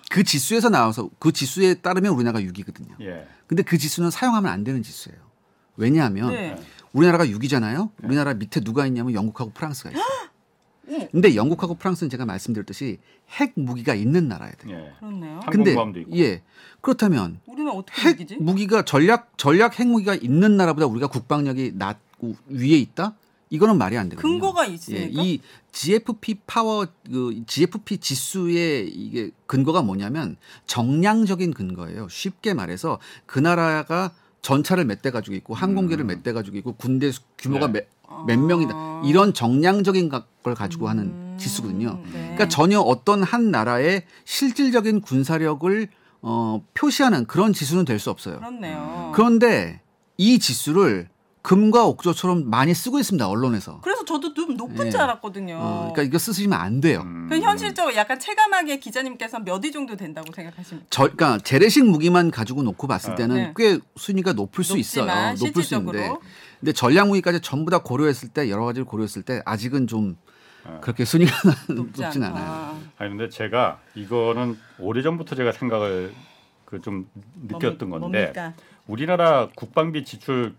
그 0.10 0.24
지수에서 0.24 0.70
나와서 0.70 1.10
그 1.20 1.32
지수에 1.32 1.76
따르면 1.76 2.14
우리나라가 2.14 2.44
6위거든요. 2.44 3.00
예. 3.02 3.28
근데 3.46 3.62
그 3.64 3.78
지수는 3.78 4.10
사용하면 4.10 4.52
안 4.52 4.64
되는 4.64 4.82
지수예요. 4.82 5.20
왜냐하면 5.76 6.32
네. 6.32 6.62
우리나라가 6.94 7.26
6위잖아요. 7.26 7.92
우리나라 8.04 8.34
밑에 8.34 8.62
누가 8.62 8.88
있냐면 8.88 9.14
영국하고 9.14 9.52
프랑스가 9.52 9.92
있어요. 9.92 10.04
어머. 10.88 11.08
근데 11.12 11.36
영국하고 11.36 11.76
프랑스는 11.76 12.10
제가 12.10 12.26
말씀드렸듯이 12.26 13.00
핵 13.32 13.54
무기가 13.56 13.94
있는 13.94 14.28
나라예요. 14.28 14.54
예. 14.70 14.92
그렇네요. 15.00 15.40
근데. 15.52 15.76
예 16.16 16.42
그렇다면 16.82 17.40
우리는 17.46 17.72
어떻게 17.72 18.02
핵 18.02 18.22
이기지? 18.22 18.38
무기가 18.38 18.84
전략 18.84 19.32
전략 19.38 19.80
핵 19.80 19.88
무기가 19.88 20.16
있는 20.16 20.58
나라보다 20.58 20.86
우리가 20.86 21.08
국방력이 21.08 21.74
낮고 21.76 22.36
위에 22.48 22.78
있다? 22.78 23.16
이거는 23.50 23.78
말이 23.78 23.98
안 23.98 24.10
되거든요. 24.10 24.30
근거가 24.32 24.68
예, 24.70 24.74
있습니까? 24.74 25.22
이 25.24 25.40
GFP 25.72 26.36
파워 26.48 26.86
그 27.10 27.44
GFP 27.48 27.98
지수의 27.98 28.90
이게 28.90 29.32
근거가 29.46 29.82
뭐냐면 29.82 30.36
정량적인 30.66 31.54
근거예요. 31.54 32.08
쉽게 32.10 32.54
말해서 32.54 33.00
그 33.26 33.40
나라가 33.40 34.12
전차를 34.42 34.86
몇 34.86 35.02
대 35.02 35.12
가지고 35.12 35.36
있고 35.38 35.54
항공기를 35.54 36.04
몇대 36.06 36.32
가지고 36.34 36.58
있고 36.58 36.74
군대 36.74 37.12
수- 37.12 37.22
규모가 37.38 37.68
네. 37.68 37.74
몇, 37.74 37.88
몇 38.26 38.40
명이다 38.40 39.02
이런 39.06 39.34
정량적인 39.34 40.10
가- 40.10 40.26
걸 40.44 40.56
가지고 40.56 40.88
하는 40.90 41.04
음, 41.06 41.36
지수거든요. 41.38 42.00
네. 42.06 42.12
그러니까 42.12 42.48
전혀 42.48 42.80
어떤 42.80 43.22
한 43.24 43.52
나라의 43.52 44.04
실질적인 44.26 45.02
군사력을 45.02 45.88
어, 46.22 46.64
표시하는 46.74 47.26
그런 47.26 47.54
지수는 47.54 47.86
될 47.86 48.00
수 48.00 48.10
없어요. 48.10 48.38
그렇네요. 48.40 49.12
그런데 49.14 49.82
이 50.18 50.40
지수를 50.40 51.10
금과 51.48 51.86
옥조처럼 51.86 52.50
많이 52.50 52.74
쓰고 52.74 53.00
있습니다 53.00 53.26
언론에서. 53.26 53.80
그래서 53.82 54.04
저도 54.04 54.34
좀 54.34 54.58
높은 54.58 54.88
예. 54.88 54.90
줄 54.90 55.00
알았거든요. 55.00 55.56
어, 55.58 55.80
그러니까 55.94 56.04
이거 56.04 56.18
쓰시면 56.18 56.60
안 56.60 56.82
돼요. 56.82 57.04
음. 57.06 57.28
그 57.30 57.40
현실적으로 57.40 57.96
약간 57.96 58.20
체감하게 58.20 58.80
기자님께서 58.80 59.40
몇 59.40 59.64
위 59.64 59.72
정도 59.72 59.96
된다고 59.96 60.30
생각하십니까? 60.34 60.88
저, 60.90 61.04
그러니까 61.04 61.38
재래식 61.38 61.86
무기만 61.86 62.32
가지고 62.32 62.64
놓고 62.64 62.88
봤을 62.88 63.14
어. 63.14 63.16
때는 63.16 63.36
네. 63.38 63.54
꽤 63.56 63.80
순위가 63.96 64.34
높을 64.34 64.66
수 64.66 64.78
있어요. 64.78 65.06
높을 65.06 65.38
수 65.38 65.46
있는데, 65.46 65.54
실질적으로 65.62 66.22
근데 66.60 66.74
전략 66.74 67.08
무기까지 67.08 67.40
전부 67.40 67.72
다 67.72 67.78
고려했을 67.78 68.28
때 68.28 68.50
여러 68.50 68.66
가지를 68.66 68.84
고려했을 68.84 69.22
때 69.22 69.42
아직은 69.46 69.88
좀 69.88 70.18
어. 70.66 70.80
그렇게 70.82 71.06
순위가 71.06 71.32
높지 71.74 72.02
높진. 72.02 72.24
않아요. 72.26 72.78
아니 72.98 73.10
근데 73.12 73.30
제가 73.30 73.80
이거는 73.96 74.58
오래 74.80 75.02
전부터 75.02 75.36
제가 75.38 75.54
생각을 75.54 76.14
그 76.66 76.82
좀 76.82 77.10
느꼈던 77.48 77.90
건데 77.90 78.34
뭡니까? 78.34 78.54
우리나라 78.86 79.48
국방비 79.56 80.04
지출 80.04 80.54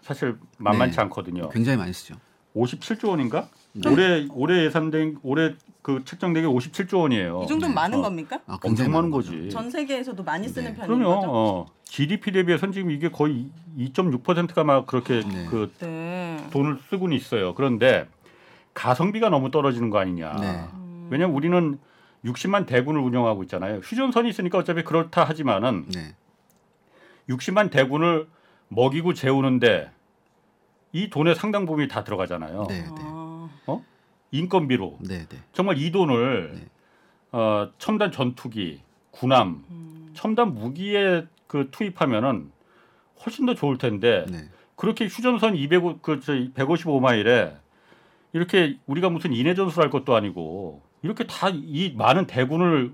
사실 0.00 0.38
만만치 0.58 0.96
네. 0.96 1.02
않거든요. 1.02 1.48
굉장히 1.50 1.78
많이 1.78 1.92
쓰죠. 1.92 2.14
57조 2.54 3.10
원인가? 3.10 3.48
네. 3.72 3.88
올해 3.90 4.26
올해 4.32 4.64
예산된 4.64 5.18
올해 5.22 5.54
그 5.82 6.02
책정된 6.04 6.42
게 6.42 6.48
57조 6.48 7.00
원이에요. 7.00 7.42
이 7.44 7.46
정도면 7.46 7.70
네. 7.70 7.74
많은 7.74 7.98
어. 7.98 8.02
겁니까? 8.02 8.40
아, 8.46 8.54
엄청 8.54 8.70
굉장히 8.70 8.90
많은 8.90 9.10
거죠. 9.10 9.32
거지. 9.32 9.50
전 9.50 9.70
세계에서도 9.70 10.22
많이 10.24 10.48
쓰는 10.48 10.72
네. 10.72 10.76
편인 10.76 10.98
그럼요. 10.98 11.14
거죠? 11.16 11.30
어. 11.30 11.66
GDP 11.84 12.32
대비해선 12.32 12.72
지금 12.72 12.90
이게 12.90 13.10
거의 13.10 13.46
2.6%가 13.78 14.64
막 14.64 14.86
그렇게 14.86 15.20
네. 15.20 15.46
그 15.50 15.72
네. 15.80 16.46
돈을 16.50 16.78
쓰고는 16.90 17.16
있어요. 17.16 17.54
그런데 17.54 18.06
가성비가 18.74 19.28
너무 19.28 19.50
떨어지는 19.50 19.90
거 19.90 19.98
아니냐. 19.98 20.36
네. 20.40 20.68
음. 20.74 21.08
왜냐면 21.10 21.34
우리는 21.34 21.78
60만 22.24 22.66
대군을 22.66 23.00
운영하고 23.00 23.42
있잖아요. 23.44 23.78
휴전선이 23.78 24.28
있으니까 24.28 24.58
어차피 24.58 24.82
그렇다 24.82 25.24
하지만은 25.24 25.86
네. 25.94 26.14
60만 27.28 27.70
대군을 27.70 28.26
먹이고 28.68 29.14
재우는데 29.14 29.90
이 30.92 31.10
돈의 31.10 31.34
상당 31.34 31.66
부분이 31.66 31.88
다 31.88 32.04
들어가잖아요. 32.04 32.66
네, 32.68 32.82
네. 32.82 32.90
아, 32.98 33.48
인건비로 34.30 34.98
네, 35.00 35.26
네. 35.26 35.38
정말 35.52 35.78
이 35.78 35.90
돈을 35.90 36.52
네. 36.54 36.66
어, 37.32 37.70
첨단 37.78 38.12
전투기, 38.12 38.82
군함, 39.10 39.64
음. 39.70 40.10
첨단 40.14 40.54
무기에 40.54 41.26
그 41.46 41.68
투입하면은 41.70 42.50
훨씬 43.24 43.46
더 43.46 43.54
좋을 43.54 43.78
텐데 43.78 44.26
네. 44.28 44.48
그렇게 44.76 45.06
휴전선 45.06 45.56
200 45.56 46.02
그저 46.02 46.32
155마일에 46.34 47.56
이렇게 48.32 48.78
우리가 48.86 49.08
무슨 49.08 49.32
인해 49.32 49.54
전술할 49.54 49.90
것도 49.90 50.14
아니고 50.14 50.82
이렇게 51.02 51.26
다 51.26 51.48
이 51.50 51.94
많은 51.96 52.26
대군을 52.26 52.92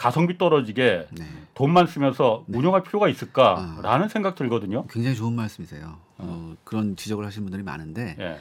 가성비 0.00 0.38
떨어지게 0.38 1.08
네. 1.10 1.24
돈만 1.52 1.86
쓰면서 1.86 2.44
네. 2.46 2.56
운영할 2.56 2.82
필요가 2.82 3.06
있을까라는 3.10 4.06
아. 4.06 4.08
생각 4.08 4.34
들거든요. 4.34 4.86
굉장히 4.86 5.14
좋은 5.14 5.34
말씀이세요. 5.34 5.98
어, 6.16 6.54
그런 6.64 6.96
지적을 6.96 7.26
하시는 7.26 7.44
분들이 7.44 7.62
많은데 7.62 8.16
예. 8.18 8.38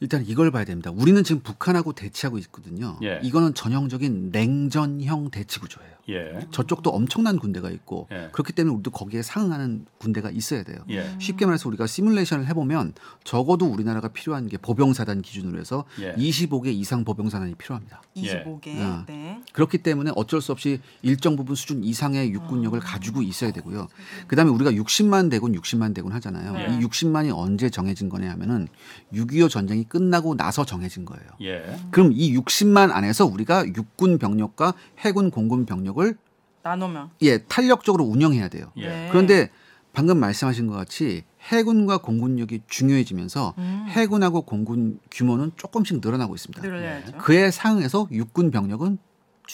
일단 0.00 0.24
이걸 0.26 0.50
봐야 0.50 0.64
됩니다. 0.64 0.90
우리는 0.90 1.22
지금 1.24 1.42
북한하고 1.42 1.92
대치하고 1.92 2.38
있거든요. 2.38 2.98
예. 3.02 3.20
이거는 3.22 3.54
전형적인 3.54 4.30
냉전형 4.30 5.30
대치 5.30 5.58
구조예요. 5.58 5.96
예. 6.08 6.46
저쪽도 6.52 6.90
엄청난 6.90 7.38
군대가 7.38 7.70
있고 7.70 8.06
예. 8.12 8.28
그렇기 8.32 8.52
때문에 8.52 8.74
우리도 8.74 8.90
거기에 8.90 9.22
상응하는 9.22 9.86
군대가 9.98 10.30
있어야 10.30 10.62
돼요. 10.62 10.78
예. 10.90 11.16
쉽게 11.18 11.46
말해서 11.46 11.68
우리가 11.68 11.86
시뮬레이션을 11.86 12.46
해보면 12.48 12.92
적어도 13.24 13.66
우리나라가 13.66 14.08
필요한 14.08 14.48
게 14.48 14.58
보병사단 14.58 15.22
기준으로 15.22 15.58
해서 15.58 15.84
예. 16.00 16.12
25개 16.14 16.66
이상 16.66 17.04
보병사단이 17.04 17.54
필요합니다. 17.54 18.02
25개. 18.16 18.66
예. 18.68 19.04
네. 19.06 19.40
그렇기 19.52 19.78
때문에 19.78 20.12
어쩔 20.14 20.40
수 20.40 20.52
없이 20.52 20.80
일정 21.02 21.36
부분 21.36 21.56
수준 21.56 21.82
이상의 21.82 22.32
육군력을 22.32 22.78
가지고 22.80 23.22
있어야 23.22 23.50
되고요. 23.52 23.88
그다음에 24.28 24.50
우리가 24.50 24.72
60만 24.72 25.30
대군, 25.30 25.52
60만 25.52 25.94
대군 25.94 26.12
하잖아요. 26.12 26.52
네. 26.52 26.66
이 26.66 26.84
60만이 26.84 27.36
언제 27.36 27.70
정해진 27.70 28.08
거냐 28.08 28.30
하면은 28.32 28.68
6.25 29.12 29.50
전쟁이 29.50 29.85
끝나고 29.88 30.36
나서 30.36 30.64
정해진 30.64 31.04
거예요. 31.04 31.26
예. 31.42 31.76
그럼 31.90 32.12
이 32.12 32.36
60만 32.36 32.92
안에서 32.92 33.26
우리가 33.26 33.66
육군 33.66 34.18
병력과 34.18 34.74
해군 34.98 35.30
공군 35.30 35.66
병력을 35.66 36.16
나누면. 36.62 37.10
예 37.22 37.38
탄력적으로 37.38 38.04
운영해야 38.04 38.48
돼요. 38.48 38.72
예. 38.76 38.88
네. 38.88 39.08
그런데 39.10 39.50
방금 39.92 40.18
말씀하신 40.18 40.66
것 40.66 40.74
같이 40.74 41.24
해군과 41.48 41.98
공군력이 41.98 42.62
중요해지면서 42.68 43.54
음. 43.56 43.86
해군하고 43.88 44.42
공군 44.42 44.98
규모는 45.10 45.52
조금씩 45.56 46.00
늘어나고 46.02 46.34
있습니다. 46.34 46.60
늘려야죠. 46.62 47.12
그에 47.18 47.50
상응해서 47.50 48.08
육군 48.10 48.50
병력은 48.50 48.98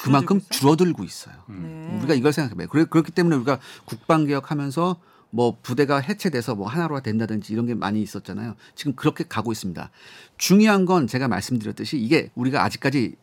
그만큼 0.01 0.41
줄어들고 0.49 1.05
있어요? 1.05 1.35
줄어들고 1.45 1.45
있어요. 1.45 1.45
음. 1.51 1.89
네. 1.91 1.99
우리가 1.99 2.15
이걸 2.15 2.33
생각해봐요. 2.33 2.69
그래, 2.69 2.85
그렇기 2.89 3.13
때문에 3.13 3.37
우리가 3.37 3.59
국방 3.85 4.27
개혁하면서 4.27 4.97
뭐 5.35 5.57
부대가 5.63 5.99
해체돼서 5.99 6.55
뭐 6.55 6.69
하나로가 6.69 7.01
된다든지 7.01 7.55
이런 7.55 7.67
게 7.67 7.75
많이 7.75 8.03
있었잖아요. 8.03 8.55
지금 8.75 8.95
그렇게 8.95 9.25
가고 9.27 9.51
있습니다. 9.51 9.91
중요한 10.37 10.85
건 10.85 11.07
제가 11.07 11.27
말씀드렸듯이 11.27 11.99
이게 11.99 12.31
우리가 12.35 12.63
아직까지 12.63 13.17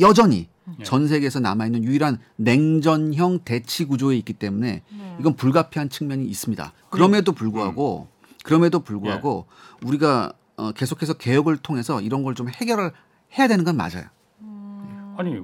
여전히 0.00 0.48
예. 0.80 0.82
전 0.84 1.06
세계에서 1.06 1.40
남아 1.40 1.66
있는 1.66 1.84
유일한 1.84 2.18
냉전형 2.36 3.40
대치 3.44 3.84
구조에 3.84 4.16
있기 4.16 4.32
때문에 4.32 4.82
네. 4.88 5.16
이건 5.20 5.36
불가피한 5.36 5.90
측면이 5.90 6.24
있습니다. 6.24 6.72
그럼에도 6.88 7.32
불구하고 7.32 8.08
그럼에도 8.44 8.80
불구하고 8.80 9.46
우리가 9.82 10.32
어, 10.56 10.72
계속해서 10.72 11.14
개혁을 11.14 11.58
통해서 11.58 12.00
이런 12.00 12.22
걸 12.22 12.34
좀 12.34 12.48
해결을 12.48 12.92
해야 13.38 13.46
되는 13.46 13.64
건 13.64 13.76
맞아요. 13.76 14.06
아니 15.18 15.38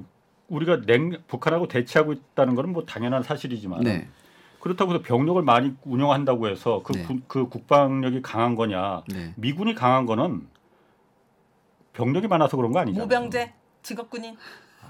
우리가 0.47 0.81
냉 0.81 1.17
북한하고 1.27 1.67
대치하고 1.67 2.13
있다는 2.13 2.55
것은 2.55 2.73
뭐 2.73 2.85
당연한 2.85 3.21
사실이지만 3.21 3.81
네. 3.83 4.09
그렇다고 4.59 4.93
해서 4.93 5.01
병력을 5.03 5.41
많이 5.41 5.73
운영한다고 5.83 6.47
해서 6.49 6.81
그, 6.83 6.93
네. 6.93 7.03
구- 7.03 7.19
그 7.27 7.47
국방력이 7.49 8.21
강한 8.21 8.55
거냐 8.55 9.03
네. 9.07 9.33
미군이 9.37 9.73
강한 9.75 10.05
거는 10.05 10.47
병력이 11.93 12.27
많아서 12.27 12.57
그런 12.57 12.71
거 12.71 12.79
아니잖아요. 12.79 13.05
모병제, 13.05 13.53
직업군인, 13.81 14.35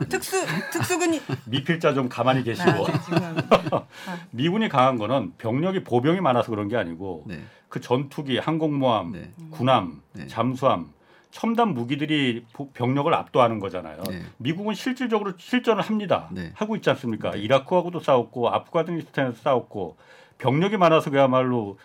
특수 0.09 0.45
특수군인. 0.71 1.21
미필자 1.45 1.93
좀 1.93 2.09
가만히 2.09 2.43
계시고 2.43 2.69
아, 2.69 2.91
네, 2.91 2.99
지금 3.03 3.35
미군이 4.31 4.69
강한 4.69 4.97
거는 4.97 5.33
병력이 5.37 5.83
보병이 5.83 6.19
많아서 6.21 6.49
그런 6.51 6.67
게 6.67 6.75
아니고 6.75 7.23
네. 7.27 7.41
그 7.67 7.79
전투기, 7.81 8.37
항공모함, 8.37 9.11
네. 9.11 9.31
군함, 9.51 10.01
네. 10.13 10.27
잠수함, 10.27 10.91
첨단 11.31 11.73
무기들이 11.73 12.43
보- 12.53 12.69
병력을 12.71 13.13
압도하는 13.13 13.59
거잖아요. 13.59 14.01
네. 14.09 14.21
미국은 14.37 14.73
실질적으로 14.73 15.33
실전을 15.37 15.81
합니다. 15.83 16.27
네. 16.31 16.51
하고 16.55 16.75
있지 16.75 16.89
않습니까? 16.89 17.35
이라크하고도 17.35 17.99
싸웠고 17.99 18.49
아프가니스탄에서 18.49 19.37
싸웠고 19.37 19.97
병력이 20.39 20.77
많아서 20.77 21.11
그야말로 21.11 21.77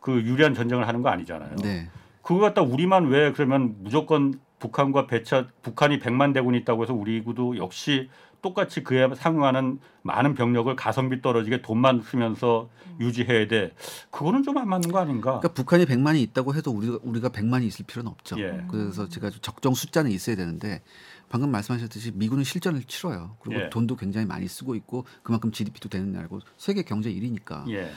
그 0.00 0.22
유리한 0.22 0.54
전쟁을 0.54 0.88
하는 0.88 1.02
거 1.02 1.10
아니잖아요. 1.10 1.56
네. 1.56 1.88
그거 2.22 2.40
갖다 2.40 2.62
우리만 2.62 3.08
왜 3.08 3.32
그러면 3.32 3.74
무조건 3.80 4.40
북한과 4.58 5.06
배차 5.06 5.46
북한이 5.62 5.98
100만 6.00 6.32
대군이 6.34 6.58
있다고 6.58 6.82
해서 6.82 6.94
우리도 6.94 7.58
역시 7.58 8.08
똑같이 8.42 8.82
그에 8.84 9.08
상응하는 9.14 9.80
많은 10.02 10.34
병력을 10.34 10.74
가성비 10.76 11.20
떨어지게 11.22 11.62
돈만 11.62 12.02
쓰면서 12.02 12.68
유지해야 13.00 13.46
돼. 13.48 13.72
그거는 14.10 14.42
좀 14.42 14.58
안 14.58 14.68
맞는 14.68 14.90
거 14.90 14.98
아닌가? 14.98 15.38
그러니까 15.38 15.48
북한이 15.52 15.84
100만이 15.86 16.20
있다고 16.20 16.54
해도 16.54 16.72
우리가 16.72 16.98
우리가 17.02 17.28
100만이 17.28 17.64
있을 17.64 17.84
필요는 17.86 18.10
없죠. 18.10 18.38
예. 18.40 18.64
그래서 18.70 19.08
제가 19.08 19.30
좀 19.30 19.40
적정 19.40 19.74
숫자는 19.74 20.10
있어야 20.10 20.34
되는데 20.36 20.82
방금 21.28 21.50
말씀하셨듯이 21.50 22.12
미군은 22.14 22.42
실전을 22.44 22.84
치러요. 22.84 23.36
그리고 23.40 23.60
예. 23.62 23.70
돈도 23.70 23.96
굉장히 23.96 24.26
많이 24.26 24.48
쓰고 24.48 24.74
있고 24.76 25.04
그만큼 25.22 25.52
GDP도 25.52 25.88
되는 25.88 26.12
나라고 26.12 26.40
세계 26.56 26.82
경제 26.82 27.12
1위니까. 27.12 27.68
예. 27.70 27.90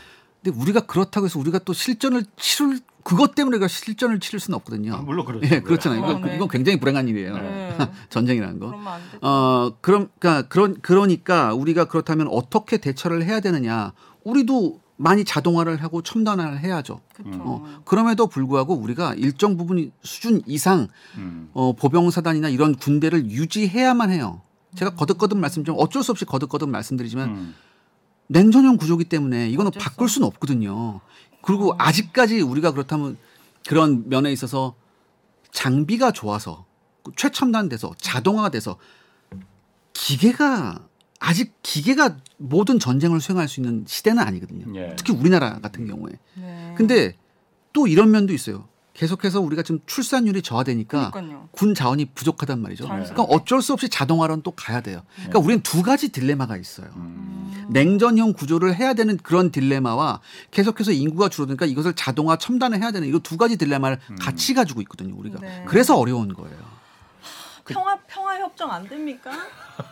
근데 0.43 0.59
우리가 0.59 0.81
그렇다고 0.81 1.25
해서 1.25 1.39
우리가 1.39 1.59
또 1.59 1.73
실전을 1.73 2.25
치를 2.35 2.79
그것 3.03 3.35
때문에 3.35 3.57
우리가 3.57 3.67
실전을 3.67 4.19
치를 4.19 4.39
수는 4.39 4.55
없거든요. 4.57 4.95
아, 4.95 4.97
물론 5.01 5.25
그렇죠. 5.25 5.55
예, 5.55 5.59
그렇잖아요. 5.59 6.01
어, 6.01 6.09
이건, 6.09 6.21
네. 6.23 6.35
이건 6.35 6.47
굉장히 6.47 6.79
불행한 6.79 7.07
일이에요. 7.07 7.37
네. 7.37 7.77
전쟁이라는 8.09 8.59
거. 8.59 8.67
그러면 8.67 8.87
안 8.87 9.01
돼. 9.11 9.17
어, 9.21 9.75
그럼, 9.81 10.09
그러니까 10.19 10.47
그런 10.47 10.77
그러니까 10.81 11.53
우리가 11.53 11.85
그렇다면 11.85 12.27
어떻게 12.27 12.77
대처를 12.77 13.23
해야 13.23 13.39
되느냐? 13.39 13.93
우리도 14.23 14.81
많이 14.97 15.23
자동화를 15.25 15.81
하고 15.83 16.03
첨단화를 16.03 16.59
해야죠. 16.59 17.01
그렇죠. 17.15 17.39
어, 17.41 17.81
그럼에도 17.85 18.27
불구하고 18.27 18.75
우리가 18.75 19.15
일정 19.15 19.57
부분 19.57 19.91
수준 20.03 20.41
이상 20.45 20.87
음. 21.17 21.49
어, 21.53 21.73
보병사단이나 21.73 22.49
이런 22.49 22.75
군대를 22.75 23.25
유지해야만 23.31 24.11
해요. 24.11 24.41
제가 24.75 24.95
거듭거듭 24.95 25.39
말씀 25.39 25.63
좀 25.63 25.75
어쩔 25.79 26.03
수 26.03 26.11
없이 26.11 26.25
거듭거듭 26.25 26.69
말씀드리지만 26.69 27.29
음. 27.29 27.55
냉전형 28.31 28.77
구조기 28.77 29.05
때문에 29.05 29.49
이거는 29.49 29.71
바꿀 29.71 30.07
수는 30.07 30.25
없거든요. 30.27 31.01
그리고 31.41 31.75
아직까지 31.77 32.39
우리가 32.41 32.71
그렇다면 32.71 33.17
그런 33.67 34.07
면에 34.07 34.31
있어서 34.31 34.75
장비가 35.51 36.11
좋아서 36.11 36.65
최첨단돼서 37.17 37.93
자동화가 37.97 38.49
돼서 38.49 38.77
기계가 39.93 40.87
아직 41.19 41.53
기계가 41.61 42.17
모든 42.37 42.79
전쟁을 42.79 43.19
수행할 43.19 43.49
수 43.49 43.59
있는 43.59 43.83
시대는 43.85 44.23
아니거든요. 44.23 44.73
예. 44.79 44.95
특히 44.95 45.13
우리나라 45.13 45.59
같은 45.59 45.85
경우에. 45.85 46.13
네. 46.35 46.73
근데 46.77 47.17
또 47.73 47.85
이런 47.85 48.11
면도 48.11 48.33
있어요. 48.33 48.67
계속해서 48.93 49.39
우리가 49.39 49.63
지금 49.63 49.79
출산율이 49.85 50.41
저하되니까 50.41 51.11
그러니까요. 51.11 51.47
군 51.51 51.73
자원이 51.73 52.05
부족하단 52.13 52.61
말이죠. 52.61 52.85
자연스럽게. 52.87 53.13
그러니까 53.15 53.35
어쩔 53.35 53.61
수 53.61 53.73
없이 53.73 53.87
자동화로는 53.89 54.43
또 54.43 54.51
가야 54.51 54.81
돼요. 54.81 55.01
그러니까 55.15 55.39
우리는 55.39 55.63
두 55.63 55.81
가지 55.81 56.09
딜레마가 56.09 56.57
있어요. 56.57 56.87
음. 56.97 57.67
냉전형 57.69 58.33
구조를 58.33 58.75
해야 58.75 58.93
되는 58.93 59.17
그런 59.17 59.49
딜레마와 59.51 60.19
계속해서 60.51 60.91
인구가 60.91 61.29
줄어드니까 61.29 61.65
이것을 61.65 61.93
자동화 61.93 62.35
첨단을 62.35 62.81
해야 62.81 62.91
되는 62.91 63.07
이두 63.07 63.37
가지 63.37 63.57
딜레마를 63.57 63.97
같이 64.19 64.53
가지고 64.53 64.81
있거든요. 64.81 65.15
우리가 65.17 65.39
네. 65.39 65.63
그래서 65.67 65.97
어려운 65.97 66.33
거예요. 66.33 66.57
평화 67.65 67.97
평화 68.07 68.37
협정 68.39 68.71
안 68.71 68.87
됩니까? 68.89 69.31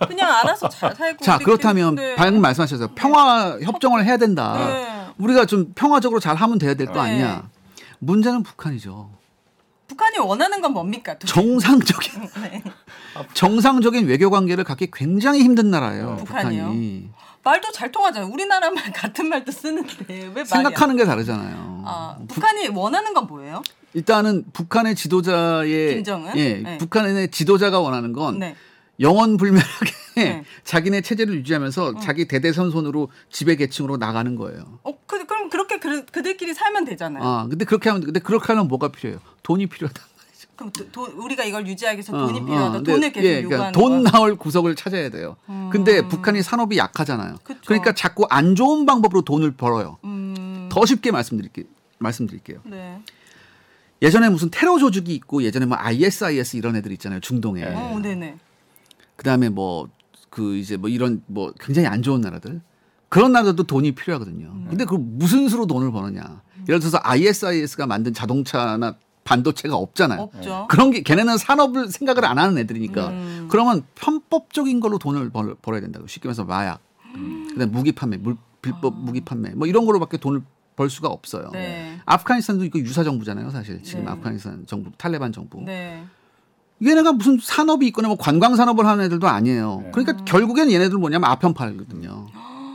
그냥 0.07 0.29
알아서 0.29 0.67
잘 0.67 0.93
살고. 0.93 1.23
자 1.23 1.37
그렇다면 1.37 1.95
네. 1.95 2.15
방금 2.15 2.41
말씀하셨어요. 2.41 2.89
평화 2.95 3.57
협정을 3.61 4.03
해야 4.03 4.17
된다. 4.17 4.57
네. 4.67 5.13
우리가 5.17 5.45
좀 5.45 5.71
평화적으로 5.73 6.19
잘 6.19 6.35
하면 6.35 6.57
돼야 6.59 6.73
될거 6.73 6.93
네. 6.93 6.99
아니냐. 6.99 7.49
문제는 7.99 8.43
북한이죠. 8.43 9.09
북한이 9.87 10.19
원하는 10.19 10.61
건 10.61 10.73
뭡니까? 10.73 11.17
두- 11.17 11.25
정상적인 11.27 12.29
네. 12.43 12.63
정상적인 13.33 14.07
외교 14.07 14.29
관계를 14.29 14.63
갖기 14.63 14.89
굉장히 14.93 15.41
힘든 15.43 15.71
나라예요. 15.71 16.17
북한이요? 16.17 16.63
북한이 16.63 17.09
말도 17.43 17.71
잘 17.71 17.91
통하잖아요. 17.91 18.31
우리나라 18.31 18.69
말 18.69 18.91
같은 18.93 19.27
말도 19.27 19.51
쓰는데 19.51 20.31
왜? 20.35 20.45
생각하는 20.45 20.95
게 20.95 21.05
다르잖아요. 21.05 21.83
아, 21.85 22.17
북한이 22.27 22.67
원하는 22.69 23.13
건 23.13 23.25
뭐예요? 23.27 23.63
일단은 23.93 24.45
북한의 24.53 24.95
지도자의 24.95 25.95
김정은? 25.95 26.37
예, 26.37 26.53
네. 26.57 26.77
북한의 26.77 27.31
지도자가 27.31 27.79
원하는 27.79 28.13
건 28.13 28.37
네. 28.39 28.55
영원 28.99 29.37
불멸하게 29.37 29.91
네. 30.23 30.43
자기네 30.63 31.01
체제를 31.01 31.33
유지하면서 31.35 31.99
자기 31.99 32.27
대대선손으로 32.27 33.09
지배 33.31 33.55
계층으로 33.55 33.97
나가는 33.97 34.35
거예요. 34.35 34.79
어, 34.83 34.97
그, 35.05 35.25
그럼 35.25 35.49
그렇게 35.49 35.79
그, 35.79 36.05
그들끼리 36.05 36.53
살면 36.53 36.85
되잖아요. 36.85 37.23
아, 37.23 37.47
근데 37.49 37.65
그렇게 37.65 37.89
하면 37.89 38.03
근데 38.03 38.19
그렇게 38.19 38.47
하면 38.53 38.67
뭐가 38.67 38.89
필요해요? 38.89 39.19
돈이 39.43 39.67
필요하다. 39.67 40.01
그럼 40.55 40.71
도, 40.73 40.91
도- 40.91 41.13
우리가 41.23 41.45
이걸 41.45 41.65
유지하기 41.67 41.97
위해서 41.97 42.13
어, 42.17 42.27
돈이 42.27 42.39
어, 42.41 42.45
필요하다. 42.45 42.71
근데, 42.73 42.91
돈을 42.91 43.11
계속 43.13 43.25
예, 43.27 43.43
요구하는 43.43 43.71
그러니까 43.71 43.79
돈 43.79 44.03
거야. 44.03 44.11
나올 44.11 44.35
구석을 44.35 44.75
찾아야 44.75 45.09
돼요. 45.09 45.37
근데 45.71 46.05
북한이 46.07 46.41
산업이 46.43 46.77
약하잖아요. 46.77 47.37
그쵸. 47.43 47.61
그러니까 47.65 47.93
자꾸 47.93 48.25
안 48.29 48.55
좋은 48.55 48.85
방법으로 48.85 49.21
돈을 49.21 49.51
벌어요. 49.51 49.97
음, 50.03 50.67
더 50.69 50.85
쉽게 50.85 51.11
말씀드릴게요. 51.11 51.65
말씀드릴게요. 51.99 52.59
네. 52.65 53.01
예전에 54.01 54.29
무슨 54.29 54.49
테러 54.49 54.77
조직이 54.77 55.13
있고 55.15 55.43
예전에 55.43 55.65
뭐 55.65 55.77
ISIS 55.79 56.55
이런 56.57 56.75
애들 56.75 56.91
있잖아요. 56.93 57.19
중동에. 57.21 57.63
어, 57.65 57.99
네네. 58.01 58.37
그다음에 59.17 59.49
뭐 59.49 59.89
그 60.29 60.55
이제 60.57 60.77
뭐 60.77 60.89
이런 60.89 61.23
뭐 61.27 61.53
굉장히 61.59 61.87
안 61.87 62.01
좋은 62.01 62.21
나라들 62.21 62.61
그런 63.09 63.31
나라들도 63.31 63.63
돈이 63.63 63.93
필요하거든요. 63.93 64.47
음. 64.47 64.67
근데 64.69 64.85
그 64.85 64.95
무슨 64.95 65.49
수로 65.49 65.65
돈을 65.65 65.91
버느냐? 65.91 66.41
예를 66.67 66.79
들어서 66.79 66.99
ISIS가 67.01 67.87
만든 67.87 68.13
자동차나 68.13 68.95
반도체가 69.23 69.75
없잖아요. 69.75 70.21
없죠. 70.21 70.67
그런 70.69 70.91
게 70.91 71.01
걔네는 71.01 71.37
산업을 71.37 71.89
생각을 71.89 72.25
안 72.25 72.37
하는 72.39 72.57
애들이니까 72.57 73.09
음. 73.09 73.47
그러면 73.49 73.83
편법적인 73.95 74.79
걸로 74.79 74.97
돈을 74.97 75.29
벌, 75.29 75.55
벌어야 75.61 75.81
된다고 75.81 76.07
쉽게 76.07 76.27
말해서 76.27 76.45
마약, 76.45 76.79
그다음 77.49 77.71
무기 77.71 77.91
판매, 77.91 78.17
물, 78.17 78.37
빌법 78.61 78.99
무기 78.99 79.21
판매 79.21 79.49
뭐 79.51 79.67
이런 79.67 79.85
걸로밖에 79.85 80.17
돈을 80.17 80.41
벌 80.75 80.89
수가 80.89 81.09
없어요. 81.09 81.47
아. 81.47 81.51
네. 81.51 81.99
아프가니스탄도 82.05 82.65
이거 82.65 82.79
유사 82.79 83.03
정부잖아요, 83.03 83.49
사실 83.49 83.83
지금 83.83 84.05
네. 84.05 84.11
아프가니스탄 84.11 84.65
정부, 84.65 84.91
탈레반 84.97 85.31
정부. 85.31 85.61
네. 85.61 86.03
얘네가 86.83 87.13
무슨 87.13 87.37
산업이 87.41 87.85
있거나 87.87 88.07
뭐 88.07 88.17
관광 88.17 88.55
산업을 88.55 88.85
하는 88.85 89.05
애들도 89.05 89.27
아니에요. 89.27 89.81
네. 89.83 89.91
그러니까 89.91 90.23
결국엔 90.25 90.71
얘네들 90.71 90.97
뭐냐면 90.97 91.29
아편 91.29 91.53
팔거든요. 91.53 92.27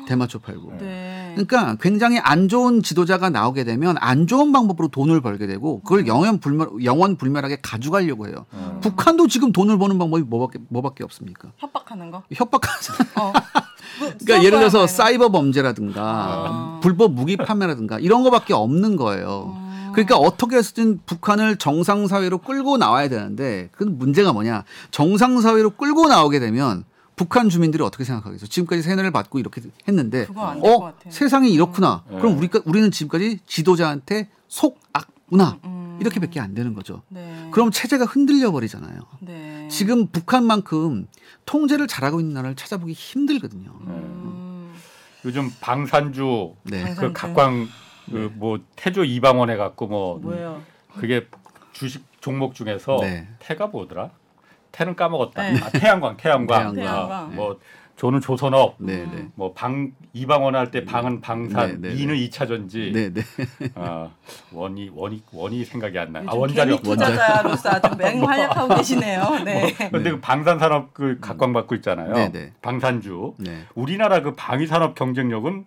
대마초 0.07 0.38
팔고. 0.40 0.75
네. 0.79 1.33
그러니까 1.35 1.77
굉장히 1.81 2.19
안 2.19 2.49
좋은 2.49 2.83
지도자가 2.83 3.31
나오게 3.31 3.64
되면 3.64 3.97
안 4.01 4.27
좋은 4.27 4.53
방법으로 4.53 4.88
돈을 4.88 5.21
벌게 5.21 5.47
되고 5.47 5.81
그걸 5.81 6.07
영원 6.07 6.38
불멸 6.38 6.85
영원 6.85 7.17
불멸하게 7.17 7.59
가져가려고 7.62 8.29
해요. 8.29 8.47
음. 8.53 8.79
북한도 8.83 9.27
지금 9.29 9.53
돈을 9.53 9.79
버는 9.79 9.99
방법이 9.99 10.23
뭐밖에 10.23 10.59
뭐밖에 10.69 11.05
없습니까? 11.05 11.53
협박하는 11.57 12.11
거. 12.11 12.23
협박하잖아요. 12.33 13.09
어. 13.17 13.33
뭐, 14.01 14.12
그러니까 14.19 14.45
예를 14.45 14.59
들어서 14.59 14.79
뭐 14.79 14.87
사이버 14.87 15.31
범죄라든가 15.31 16.03
아. 16.03 16.81
불법 16.83 17.12
무기 17.12 17.37
판매라든가 17.37 17.99
이런 17.99 18.23
거밖에 18.23 18.53
없는 18.53 18.97
거예요. 18.97 19.55
음. 19.57 19.63
그러니까 19.95 20.17
어떻게 20.17 20.57
해서든 20.57 21.01
북한을 21.07 21.57
정상 21.57 22.07
사회로 22.07 22.39
끌고 22.39 22.77
나와야 22.79 23.09
되는데 23.09 23.69
그 23.73 23.85
문제가 23.85 24.33
뭐냐? 24.33 24.65
정상 24.91 25.41
사회로 25.41 25.71
끌고 25.71 26.09
나오게 26.09 26.39
되면 26.41 26.85
북한 27.17 27.49
주민들이 27.49 27.83
어떻게 27.83 28.03
생각하겠어요? 28.05 28.49
지금까지 28.49 28.83
세뇌를 28.83 29.11
받고 29.13 29.39
이렇게 29.39 29.63
했는데 29.87 30.27
그거 30.27 30.47
안될것 30.47 30.71
어 30.73 30.81
같아요. 30.81 31.11
세상이 31.13 31.53
이렇구나. 31.53 32.03
음. 32.11 32.19
그럼 32.19 32.37
우리가 32.39 32.61
우리는 32.65 32.91
지금까지 32.91 33.39
지도자한테 33.47 34.29
속악구나 34.49 35.59
음. 35.65 35.99
이렇게밖에 36.01 36.41
안 36.41 36.55
되는 36.55 36.75
거죠. 36.75 37.03
네. 37.09 37.49
그럼 37.53 37.71
체제가 37.71 38.05
흔들려 38.05 38.51
버리잖아요. 38.51 38.99
네. 39.21 39.69
지금 39.71 40.09
북한만큼 40.09 41.07
통제를 41.47 41.87
잘하고 41.87 42.19
있는 42.19 42.35
나라를 42.35 42.57
찾아보기 42.57 42.93
힘들거든요. 42.93 43.71
음. 43.87 44.75
요즘 45.25 45.51
방산주 45.61 46.55
네. 46.65 46.83
방산- 46.83 46.97
그 47.07 47.13
각광 47.13 47.69
그 48.11 48.31
뭐 48.35 48.59
태조 48.77 49.05
이방원 49.05 49.51
해 49.51 49.57
갖고 49.57 49.87
뭐 49.87 50.19
뭐예요? 50.19 50.61
그게 50.99 51.27
주식 51.73 52.05
종목 52.21 52.55
중에서 52.55 52.99
네. 53.01 53.27
태가 53.38 53.67
뭐더라? 53.69 54.11
태는 54.73 54.97
까먹었다. 54.97 55.43
네. 55.53 55.61
아, 55.61 55.71
태양광, 55.71 56.17
태양광. 56.17 56.75
태양광. 56.75 57.12
아. 57.12 57.23
뭐 57.33 57.59
조는 57.97 58.21
조선업. 58.21 58.75
네, 58.79 59.07
네. 59.07 59.29
뭐방 59.37 59.93
이방원 60.12 60.57
할 60.57 60.73
때 60.73 60.85
방은 60.85 61.21
방산, 61.21 61.81
네, 61.81 61.90
네, 61.90 61.95
이는 61.95 62.17
이차 62.17 62.45
전지. 62.47 62.90
네, 62.93 63.12
네. 63.12 63.23
아, 63.77 64.11
원이 64.53 64.90
원이 64.93 65.23
원이 65.33 65.64
생각이 65.64 65.97
안 65.97 66.12
나. 66.12 66.21
아, 66.27 66.35
원자력. 66.35 66.83
투자자로서 66.83 67.69
아주 67.71 67.97
맹활약하고 67.97 68.75
계시네요. 68.75 69.43
네. 69.45 69.73
근데 69.93 70.11
그 70.11 70.21
방산 70.21 70.59
산업 70.59 70.93
그 70.93 71.19
각광받고 71.21 71.77
있잖아요. 71.77 72.12
네, 72.14 72.33
네. 72.33 72.53
방산주. 72.62 73.35
네. 73.38 73.61
우리나라 73.77 74.23
그 74.23 74.35
방위 74.35 74.67
산업 74.67 74.97
경쟁력은 74.97 75.67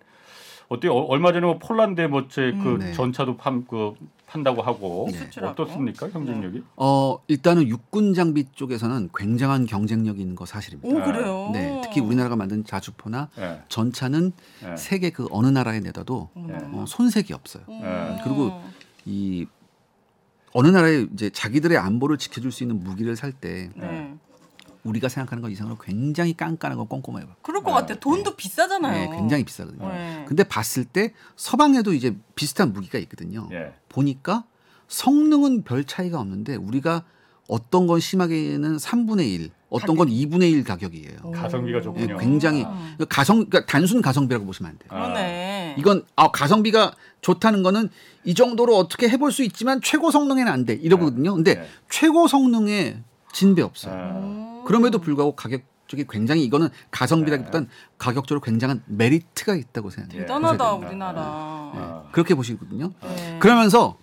어때? 0.68 0.88
요 0.88 0.94
얼마 0.94 1.32
전에 1.32 1.46
뭐 1.46 1.58
폴란드에 1.58 2.08
뭐그 2.08 2.40
음, 2.40 2.78
네. 2.78 2.92
전차도 2.92 3.36
판, 3.36 3.66
그 3.66 3.94
판다고 4.26 4.60
하고 4.60 5.08
네. 5.10 5.26
어떻습니까 5.42 6.10
경쟁력이? 6.10 6.62
어, 6.76 7.18
일단은 7.28 7.66
육군 7.66 8.12
장비 8.12 8.44
쪽에서는 8.52 9.08
굉장한 9.16 9.64
경쟁력이 9.64 10.20
있는 10.20 10.36
거 10.36 10.44
사실입니다. 10.44 10.88
오 10.88 11.02
그래요. 11.02 11.50
네, 11.54 11.80
특히 11.82 12.02
우리나라가 12.02 12.36
만든 12.36 12.64
자주포나 12.64 13.30
예. 13.38 13.62
전차는 13.68 14.32
예. 14.70 14.76
세계 14.76 15.08
그 15.10 15.26
어느 15.30 15.46
나라에 15.46 15.80
내다도 15.80 16.28
어머나. 16.34 16.58
어, 16.74 16.84
손색이 16.86 17.32
없어요. 17.32 17.62
음. 17.70 17.80
예. 17.82 18.22
그리고 18.22 18.52
이 19.06 19.46
어느 20.52 20.68
나라에 20.68 21.06
이제 21.14 21.30
자기들의 21.30 21.78
안보를 21.78 22.18
지켜줄 22.18 22.52
수 22.52 22.64
있는 22.64 22.82
무기를 22.84 23.16
살때 23.16 23.70
네. 23.74 24.14
우리가 24.88 25.08
생각하는 25.08 25.42
것 25.42 25.50
이상으로 25.50 25.76
굉장히 25.78 26.34
깐깐하고 26.36 26.86
꼼꼼해요. 26.86 27.26
그럴 27.42 27.62
것 27.62 27.70
네. 27.70 27.80
같아요. 27.80 27.98
돈도 28.00 28.36
비싸잖아요. 28.36 29.10
네, 29.10 29.16
굉장히 29.16 29.44
비싸거든요. 29.44 29.88
네. 29.88 30.24
근데 30.26 30.44
봤을 30.44 30.84
때 30.84 31.12
서방에도 31.36 31.92
이제 31.92 32.16
비슷한 32.34 32.72
무기가 32.72 32.98
있거든요. 32.98 33.48
예. 33.52 33.72
보니까 33.88 34.44
성능은 34.88 35.64
별 35.64 35.84
차이가 35.84 36.20
없는데 36.20 36.56
우리가 36.56 37.04
어떤 37.48 37.86
건 37.86 37.98
심하게는 38.00 38.76
3분의 38.76 39.26
1, 39.32 39.50
어떤 39.70 39.96
건 39.96 40.08
2분의 40.08 40.50
1 40.52 40.64
가격이에요. 40.64 41.30
가성비가 41.32 41.78
예, 41.78 41.82
좋군요. 41.82 42.18
굉장히 42.18 42.64
아. 42.66 42.96
가성 43.08 43.46
그러니까 43.46 43.64
단순 43.66 44.02
가성비라고 44.02 44.44
보시면 44.46 44.70
안 44.72 44.78
돼요. 44.78 44.88
그러네. 44.90 45.76
이건 45.78 46.04
아 46.16 46.30
가성비가 46.30 46.92
좋다는 47.20 47.62
거는 47.62 47.88
이 48.24 48.34
정도로 48.34 48.76
어떻게 48.76 49.08
해볼 49.08 49.32
수 49.32 49.42
있지만 49.44 49.80
최고 49.82 50.10
성능에는 50.10 50.50
안 50.50 50.64
돼 50.66 50.74
이러거든요. 50.74 51.34
근데 51.34 51.54
네. 51.56 51.68
최고 51.90 52.26
성능에 52.28 53.02
진배 53.32 53.62
없어요. 53.62 53.94
아, 53.94 54.18
음. 54.18 54.62
그럼에도 54.66 54.98
불구하고 54.98 55.34
가격 55.34 55.62
쪽이 55.86 56.04
굉장히 56.08 56.44
이거는 56.44 56.68
가성비라기보단 56.90 57.68
가격적으로 57.96 58.40
굉장한 58.40 58.82
메리트가 58.86 59.54
있다고 59.54 59.90
생각해요. 59.90 60.22
대단하다 60.22 60.78
네. 60.78 60.86
우리나라. 60.86 61.20
아. 61.22 62.04
그렇게 62.12 62.34
보시거든요. 62.34 62.92
네. 63.02 63.38
그러면서 63.40 63.96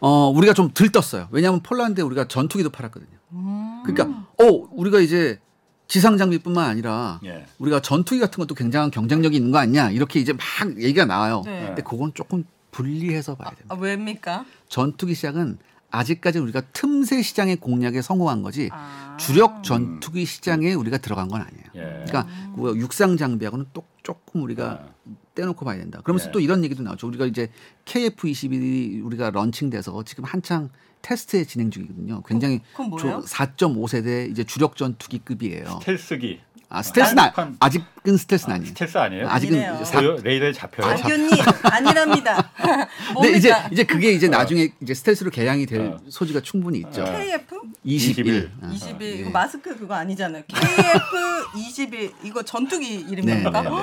어 0.00 0.28
우리가 0.28 0.54
좀 0.54 0.70
들떴어요. 0.72 1.28
왜냐하면 1.30 1.60
폴란드에 1.60 2.02
우리가 2.02 2.26
전투기도 2.28 2.70
팔았거든요. 2.70 3.16
음. 3.32 3.82
그러니까 3.84 4.26
어 4.38 4.44
우리가 4.72 5.00
이제 5.00 5.40
지상 5.88 6.16
장비뿐만 6.16 6.68
아니라 6.68 7.20
예. 7.24 7.46
우리가 7.58 7.80
전투기 7.80 8.20
같은 8.20 8.40
것도 8.40 8.54
굉장한 8.54 8.90
경쟁력이 8.90 9.36
있는 9.36 9.52
거 9.52 9.58
아니냐 9.58 9.90
이렇게 9.90 10.18
이제 10.20 10.32
막 10.32 10.42
얘기가 10.82 11.04
나와요. 11.04 11.42
네. 11.44 11.66
근데 11.66 11.82
그건 11.82 12.12
조금 12.14 12.44
분리해서 12.72 13.36
봐야 13.36 13.50
됩니다. 13.50 13.74
아, 13.74 13.78
왜입니까? 13.78 14.44
전투기 14.68 15.14
시장은 15.14 15.58
아직까지 15.90 16.38
우리가 16.38 16.62
틈새 16.72 17.22
시장의 17.22 17.56
공략에 17.56 18.02
성공한 18.02 18.42
거지 18.42 18.68
아. 18.72 19.16
주력 19.18 19.62
전투기 19.62 20.24
시장에 20.24 20.74
우리가 20.74 20.98
들어간 20.98 21.28
건 21.28 21.42
아니에요. 21.42 21.64
예. 21.76 22.04
그러니까 22.06 22.26
그 22.56 22.76
육상 22.76 23.16
장비하고는 23.16 23.66
또 23.72 23.84
조금 24.02 24.42
우리가 24.42 24.70
아. 24.70 24.88
떼놓고 25.34 25.64
봐야 25.64 25.78
된다. 25.78 26.00
그러면서 26.02 26.28
예. 26.28 26.32
또 26.32 26.40
이런 26.40 26.64
얘기도 26.64 26.82
나오죠. 26.82 27.06
우리가 27.06 27.26
이제 27.26 27.50
KF21이 27.84 29.04
우리가 29.04 29.30
런칭돼서 29.30 30.02
지금 30.04 30.24
한창 30.24 30.70
테스트에 31.02 31.44
진행 31.44 31.70
중이거든요. 31.70 32.22
굉장히 32.26 32.60
뭐예요? 32.76 33.20
4.5세대 33.20 34.30
이제 34.30 34.44
주력 34.44 34.76
전투기급이에요. 34.76 35.78
스텔스기. 35.80 36.40
아 36.68 36.82
스텔스는 36.82 37.22
아, 37.22 37.32
아직은 37.60 38.16
스텔스는 38.16 38.54
아 38.54 38.58
니에요. 38.58 38.68
스텔스 38.70 38.98
아니에요? 38.98 39.28
아직은. 39.28 39.84
사-? 39.84 40.00
레이더에 40.00 40.52
잡혀요. 40.52 40.96
박윤님 40.96 41.30
아니랍니다. 41.62 42.50
근데 43.14 43.36
이제? 43.38 43.54
이제 43.70 43.84
그게 43.84 44.10
이제 44.12 44.28
나중에 44.28 44.70
이제 44.82 44.92
스텔스로 44.94 45.30
개량이 45.30 45.66
될 45.66 45.80
어. 45.80 45.98
소지가 46.08 46.40
충분히 46.40 46.78
있죠. 46.80 47.02
어. 47.02 47.04
KF 47.04 47.60
21. 47.84 48.50
21 48.72 48.96
예. 49.00 49.10
이거 49.20 49.30
마스크 49.30 49.76
그거 49.78 49.94
아니잖아요. 49.94 50.42
KF 50.48 51.56
21 51.56 52.12
이거 52.24 52.42
전투기 52.42 53.04
네, 53.04 53.12
이름입니까? 53.12 53.62
네, 53.62 53.68
네. 53.70 53.76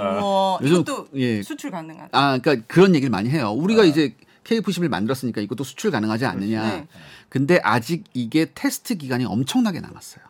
우와, 0.00 0.58
요즘- 0.62 0.80
이것도 0.80 1.08
예. 1.14 1.42
수출 1.44 1.70
가능한. 1.70 2.08
아, 2.10 2.38
그러니까 2.38 2.66
그런 2.66 2.96
얘기를 2.96 3.10
많이 3.10 3.30
해요. 3.30 3.50
우리가 3.52 3.82
어. 3.82 3.84
이제 3.84 4.16
KF11 4.42 4.88
만들었으니까 4.88 5.40
이것도 5.40 5.62
수출 5.62 5.92
가능하지 5.92 6.26
않느냐. 6.26 6.62
네. 6.68 6.86
근데 7.28 7.60
아직 7.62 8.04
이게 8.12 8.50
테스트 8.54 8.96
기간이 8.96 9.24
엄청나게 9.24 9.78
남았어요. 9.80 10.24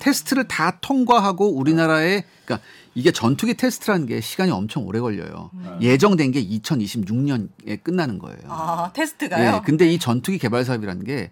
테스트를 0.00 0.48
다 0.48 0.78
통과하고 0.80 1.54
우리나라에 1.56 2.24
그러니까 2.44 2.66
이게 2.94 3.12
전투기 3.12 3.54
테스트라는 3.54 4.06
게 4.06 4.20
시간이 4.20 4.50
엄청 4.50 4.84
오래 4.84 4.98
걸려요. 4.98 5.50
예정된 5.80 6.32
게 6.32 6.44
2026년에 6.44 7.82
끝나는 7.84 8.18
거예요. 8.18 8.38
아 8.48 8.90
테스트가요? 8.92 9.56
예, 9.56 9.60
근데 9.64 9.86
이 9.86 9.98
전투기 9.98 10.38
개발 10.38 10.64
사업이라는 10.64 11.04
게 11.04 11.30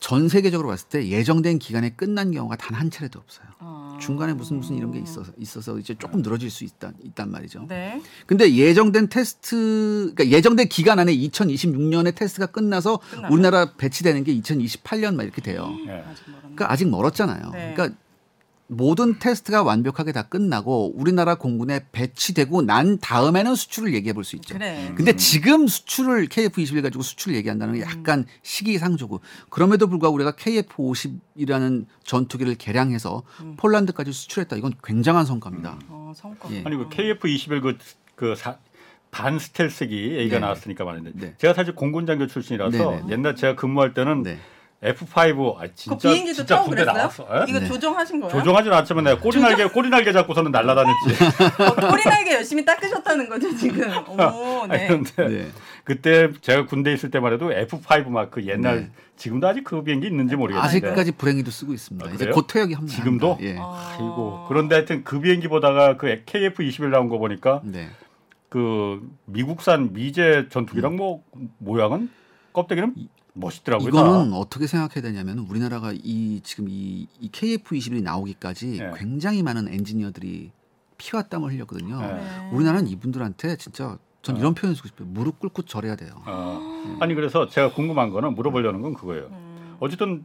전 0.00 0.28
세계적으로 0.28 0.68
봤을 0.68 0.88
때 0.88 1.06
예정된 1.08 1.58
기간에 1.58 1.90
끝난 1.90 2.30
경우가 2.32 2.56
단 2.56 2.80
한 2.80 2.90
차례도 2.90 3.18
없어요. 3.18 3.46
아. 3.58 3.98
중간에 4.00 4.32
무슨 4.32 4.56
무슨 4.56 4.76
이런 4.76 4.90
게 4.90 4.98
있어서 5.00 5.30
있어서 5.36 5.78
이제 5.78 5.94
조금 5.94 6.22
늘어질 6.22 6.50
수 6.50 6.64
있다 6.64 6.92
있단 7.04 7.30
말이죠. 7.30 7.66
네. 7.68 8.00
근데 8.26 8.54
예정된 8.54 9.10
테스트, 9.10 10.12
그러니까 10.14 10.34
예정된 10.34 10.68
기간 10.68 10.98
안에 10.98 11.14
2026년에 11.14 12.14
테스트가 12.14 12.46
끝나서 12.46 13.00
끝나면? 13.10 13.32
우리나라 13.32 13.72
배치되는 13.74 14.24
게 14.24 14.34
2028년 14.40 15.14
막 15.14 15.24
이렇게 15.24 15.42
돼요. 15.42 15.68
예. 15.86 15.90
아직 15.92 16.24
멀었네. 16.30 16.40
그러니까 16.54 16.72
아직 16.72 16.88
멀었잖아요. 16.88 17.50
네. 17.52 17.74
그러니까 17.74 17.98
모든 18.72 19.18
테스트가 19.18 19.64
완벽하게 19.64 20.12
다 20.12 20.22
끝나고 20.22 20.92
우리나라 20.94 21.34
공군에 21.34 21.86
배치되고 21.90 22.62
난 22.62 22.98
다음에는 22.98 23.56
수출을 23.56 23.94
얘기해 23.94 24.12
볼 24.12 24.22
수 24.22 24.36
있죠. 24.36 24.54
그래. 24.54 24.92
근데 24.94 25.16
지금 25.16 25.66
수출을 25.66 26.26
KF21 26.28 26.82
가지고 26.82 27.02
수출을 27.02 27.36
얘기한다는 27.36 27.74
게 27.74 27.80
약간 27.80 28.26
시기상조고 28.42 29.20
그럼에도 29.48 29.88
불구하고 29.88 30.14
우리가 30.14 30.32
KF50이라는 30.32 31.86
전투기를 32.04 32.54
개량해서 32.54 33.22
음. 33.40 33.56
폴란드까지 33.56 34.12
수출했다. 34.12 34.54
이건 34.56 34.74
굉장한 34.84 35.24
성과입니다. 35.26 35.78
어, 35.88 36.12
성과. 36.14 36.48
예. 36.52 36.62
아니 36.64 36.76
그 36.76 36.88
KF21 36.88 37.62
그, 37.62 37.78
그 38.14 38.34
사, 38.36 38.56
반 39.10 39.40
스텔스기 39.40 40.12
얘기가 40.16 40.36
네. 40.36 40.40
나왔으니까 40.40 40.84
말인데 40.84 41.10
네. 41.14 41.34
제가 41.38 41.54
사실 41.54 41.74
공군 41.74 42.06
장교 42.06 42.28
출신이라서 42.28 42.90
네. 42.90 43.02
옛날 43.10 43.34
제가 43.34 43.56
근무할 43.56 43.94
때는 43.94 44.22
네. 44.22 44.38
F5 44.82 45.56
아그 45.58 45.74
진짜 45.74 46.08
비행기도 46.08 46.36
진짜 46.36 46.56
타고 46.56 46.70
그랬어요? 46.70 46.96
나왔어. 46.96 47.28
예? 47.30 47.44
이거 47.48 47.60
네. 47.60 47.66
조정하신 47.66 48.20
거예요? 48.20 48.32
조종하지는 48.32 48.76
않지만 48.78 49.04
내가 49.04 49.20
꼬리 49.20 49.38
날개 49.38 49.66
꼬리 49.66 49.90
날개 49.90 50.10
잡고서는 50.10 50.50
날아다녔지. 50.52 51.24
어, 51.62 51.88
꼬리 51.90 52.02
날개 52.02 52.32
열심히 52.32 52.64
닦으셨다는 52.64 53.28
거죠 53.28 53.54
지금. 53.56 53.90
오, 54.08 54.62
아니, 54.62 54.68
네. 54.68 54.86
그런데 54.88 55.28
네. 55.28 55.48
그때 55.84 56.32
제가 56.40 56.64
군대 56.64 56.90
에 56.90 56.94
있을 56.94 57.10
때만 57.10 57.32
해도 57.34 57.50
F5 57.50 58.08
막 58.08 58.30
그 58.30 58.46
옛날 58.46 58.76
네. 58.76 58.90
지금도 59.16 59.48
아직 59.48 59.64
그 59.64 59.82
비행기 59.82 60.06
있는지 60.06 60.36
모르겠는데 60.36 60.66
아직까지 60.66 61.12
불행히도 61.12 61.50
쓰고 61.50 61.74
있습니다. 61.74 62.08
아, 62.08 62.12
이제? 62.14 62.26
곧 62.30 62.46
퇴역이 62.46 62.74
합니다. 62.74 62.96
지금도? 62.96 63.38
예. 63.42 63.56
아. 63.58 63.90
아이고 63.92 64.46
그런데 64.48 64.76
하여튼 64.76 65.04
그 65.04 65.20
비행기 65.20 65.48
보다가 65.48 65.96
그 65.98 66.22
KF21 66.24 66.88
나온 66.88 67.08
거 67.08 67.18
보니까 67.18 67.60
네. 67.64 67.88
그 68.48 69.00
미국산 69.26 69.92
미제 69.92 70.46
전투기랑 70.50 70.96
뭐 70.96 71.22
모양은 71.58 72.08
껍데기는 72.52 72.94
멋있더라고요. 73.34 73.88
이거는 73.88 74.30
다. 74.30 74.36
어떻게 74.36 74.66
생각해야 74.66 75.02
되냐면 75.02 75.38
우리나라가 75.40 75.92
이 75.94 76.40
지금 76.42 76.66
이, 76.68 77.06
이 77.20 77.30
KF21이 77.30 78.02
나오기까지 78.02 78.78
네. 78.78 78.90
굉장히 78.96 79.42
많은 79.42 79.68
엔지니어들이 79.68 80.50
피와 80.98 81.22
땀을 81.22 81.52
흘렸거든요. 81.52 82.00
네. 82.00 82.14
네. 82.14 82.50
우리나라는 82.52 82.88
이분들한테 82.88 83.56
진짜 83.56 83.98
전 84.22 84.36
어. 84.36 84.38
이런 84.38 84.54
표현 84.54 84.74
쓰고 84.74 84.88
싶어요. 84.88 85.08
무릎 85.08 85.38
꿇고 85.38 85.62
절해야 85.62 85.96
돼요. 85.96 86.10
어. 86.26 86.96
아니 87.00 87.14
그래서 87.14 87.48
제가 87.48 87.72
궁금한 87.72 88.10
거는 88.10 88.34
물어보려는 88.34 88.82
건 88.82 88.94
그거예요. 88.94 89.28
음. 89.30 89.76
어쨌든 89.80 90.24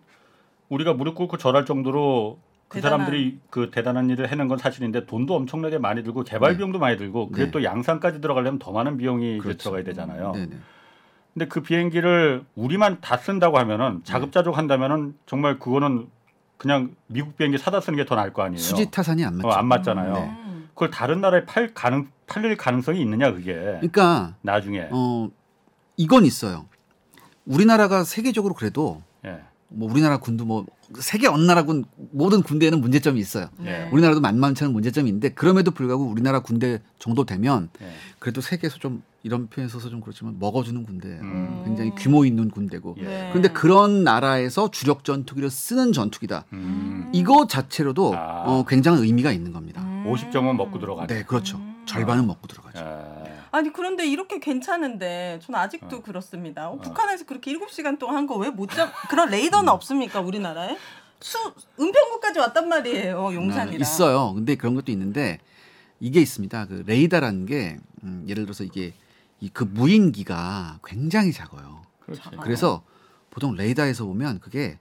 우리가 0.69 0.93
무릎 0.93 1.15
꿇고 1.15 1.37
절할 1.37 1.65
정도로 1.65 2.39
그 2.67 2.77
대단한. 2.81 2.99
사람들이 3.05 3.39
그 3.49 3.69
대단한 3.71 4.09
일을 4.09 4.29
해낸 4.31 4.47
건 4.47 4.57
사실인데 4.57 5.05
돈도 5.05 5.35
엄청나게 5.35 5.77
많이 5.77 6.03
들고 6.03 6.23
개발 6.23 6.51
네. 6.53 6.57
비용도 6.57 6.79
많이 6.79 6.97
들고 6.97 7.29
그게 7.29 7.45
네. 7.45 7.51
또 7.51 7.63
양산까지 7.63 8.19
들어가려면 8.19 8.59
더 8.59 8.71
많은 8.71 8.97
비용이 8.97 9.37
그렇죠. 9.37 9.57
들어가야 9.59 9.83
되잖아요. 9.83 10.31
네네. 10.33 10.57
근데 11.35 11.47
그 11.49 11.61
비행기를 11.61 12.45
우리만 12.55 13.01
다 13.01 13.17
쓴다고 13.17 13.59
하면은 13.59 13.99
자급자족 14.05 14.57
한다면은 14.57 15.15
정말 15.25 15.59
그거는 15.59 16.07
그냥 16.57 16.95
미국 17.07 17.35
비행기 17.35 17.57
사다 17.57 17.81
쓰는 17.81 17.97
게 17.97 18.05
더 18.05 18.15
나을 18.15 18.31
거 18.31 18.41
아니에요. 18.43 18.57
수지 18.57 18.89
타산이 18.89 19.23
안 19.25 19.35
맞죠. 19.35 19.47
어, 19.49 19.51
안 19.51 19.67
맞잖아요. 19.67 20.13
네. 20.13 20.19
음. 20.45 20.69
그걸 20.69 20.89
다른 20.91 21.19
나라에 21.19 21.43
팔 21.45 21.73
가능 21.73 22.07
팔릴 22.25 22.55
가능성이 22.55 23.01
있느냐 23.01 23.33
그게 23.33 23.53
그러니까 23.53 24.35
나중에 24.41 24.87
어 24.91 25.29
이건 25.97 26.25
있어요. 26.25 26.65
우리나라가 27.45 28.05
세계적으로 28.05 28.53
그래도 28.53 29.01
예. 29.25 29.41
뭐 29.67 29.91
우리나라 29.91 30.17
군도 30.17 30.45
뭐 30.45 30.65
세계 30.99 31.27
어느 31.27 31.43
나라 31.43 31.63
군 31.63 31.83
모든 32.11 32.43
군대에는 32.43 32.79
문제점이 32.79 33.19
있어요. 33.19 33.49
예. 33.65 33.89
우리나라도 33.91 34.21
만만치 34.21 34.63
않은 34.63 34.73
문제점이 34.73 35.09
있는데 35.09 35.29
그럼에도 35.29 35.71
불구하고 35.71 36.05
우리나라 36.05 36.39
군대 36.39 36.79
정도 36.97 37.25
되면 37.25 37.69
예. 37.81 37.91
그래도 38.19 38.39
세계에서 38.39 38.77
좀 38.79 39.03
이런 39.25 39.47
표현 39.47 39.67
써서 39.67 39.89
좀 39.89 40.01
그렇지만 40.01 40.35
먹어주는 40.37 40.83
군대예요. 40.83 41.19
음. 41.21 41.63
굉장히 41.65 41.89
규모 41.97 42.25
있는 42.25 42.51
군대고. 42.51 42.95
예. 42.99 43.03
네. 43.03 43.29
그런데 43.31 43.49
그런 43.49 44.03
나라에서 44.03 44.69
주력 44.69 45.03
전투기를 45.03 45.49
쓰는 45.49 45.93
전투기다. 45.93 46.45
음. 46.53 47.09
이거 47.11 47.47
자체로도 47.47 48.13
아. 48.15 48.43
어, 48.45 48.65
굉장한 48.67 49.01
의미가 49.03 49.31
있는 49.31 49.51
겁니다. 49.51 49.81
음. 49.81 50.05
50점은 50.07 50.55
먹고 50.55 50.77
들어가네. 50.77 51.07
네, 51.11 51.23
그렇죠. 51.23 51.57
음. 51.57 51.81
절반은 51.87 52.27
먹고 52.27 52.47
들어가죠. 52.47 52.85
예. 53.25 53.35
아니 53.49 53.73
그런데 53.73 54.05
이렇게 54.05 54.37
괜찮은데 54.39 55.39
전 55.41 55.55
아직도 55.55 56.03
그렇습니다. 56.03 56.69
어, 56.69 56.77
북한에서 56.77 57.25
그렇게 57.25 57.51
7시간 57.51 57.97
동안 57.97 58.17
한 58.17 58.27
거 58.27 58.37
왜 58.37 58.51
못 58.51 58.69
잡? 58.69 58.91
그런 59.09 59.31
레이더는 59.31 59.69
없습니까 59.69 60.21
우리나라에? 60.21 60.77
수 61.19 61.39
은평구까지 61.79 62.37
왔단 62.37 62.69
말이에요 62.69 63.33
용산이랑. 63.33 63.73
아, 63.73 63.75
있어요. 63.81 64.33
근데 64.35 64.53
그런 64.53 64.75
것도 64.75 64.91
있는데 64.91 65.39
이게 65.99 66.21
있습니다. 66.21 66.65
그 66.67 66.83
레이더라는 66.85 67.47
게 67.47 67.77
음, 68.03 68.23
예를 68.27 68.43
들어서 68.43 68.63
이게 68.63 68.93
이 69.41 69.49
그 69.53 69.63
무인기가 69.63 70.79
굉장히 70.83 71.31
작아요. 71.31 71.81
그렇지. 72.01 72.21
그래서 72.41 72.83
보통 73.29 73.55
레이더에서 73.55 74.05
보면 74.05 74.39
그게 74.39 74.79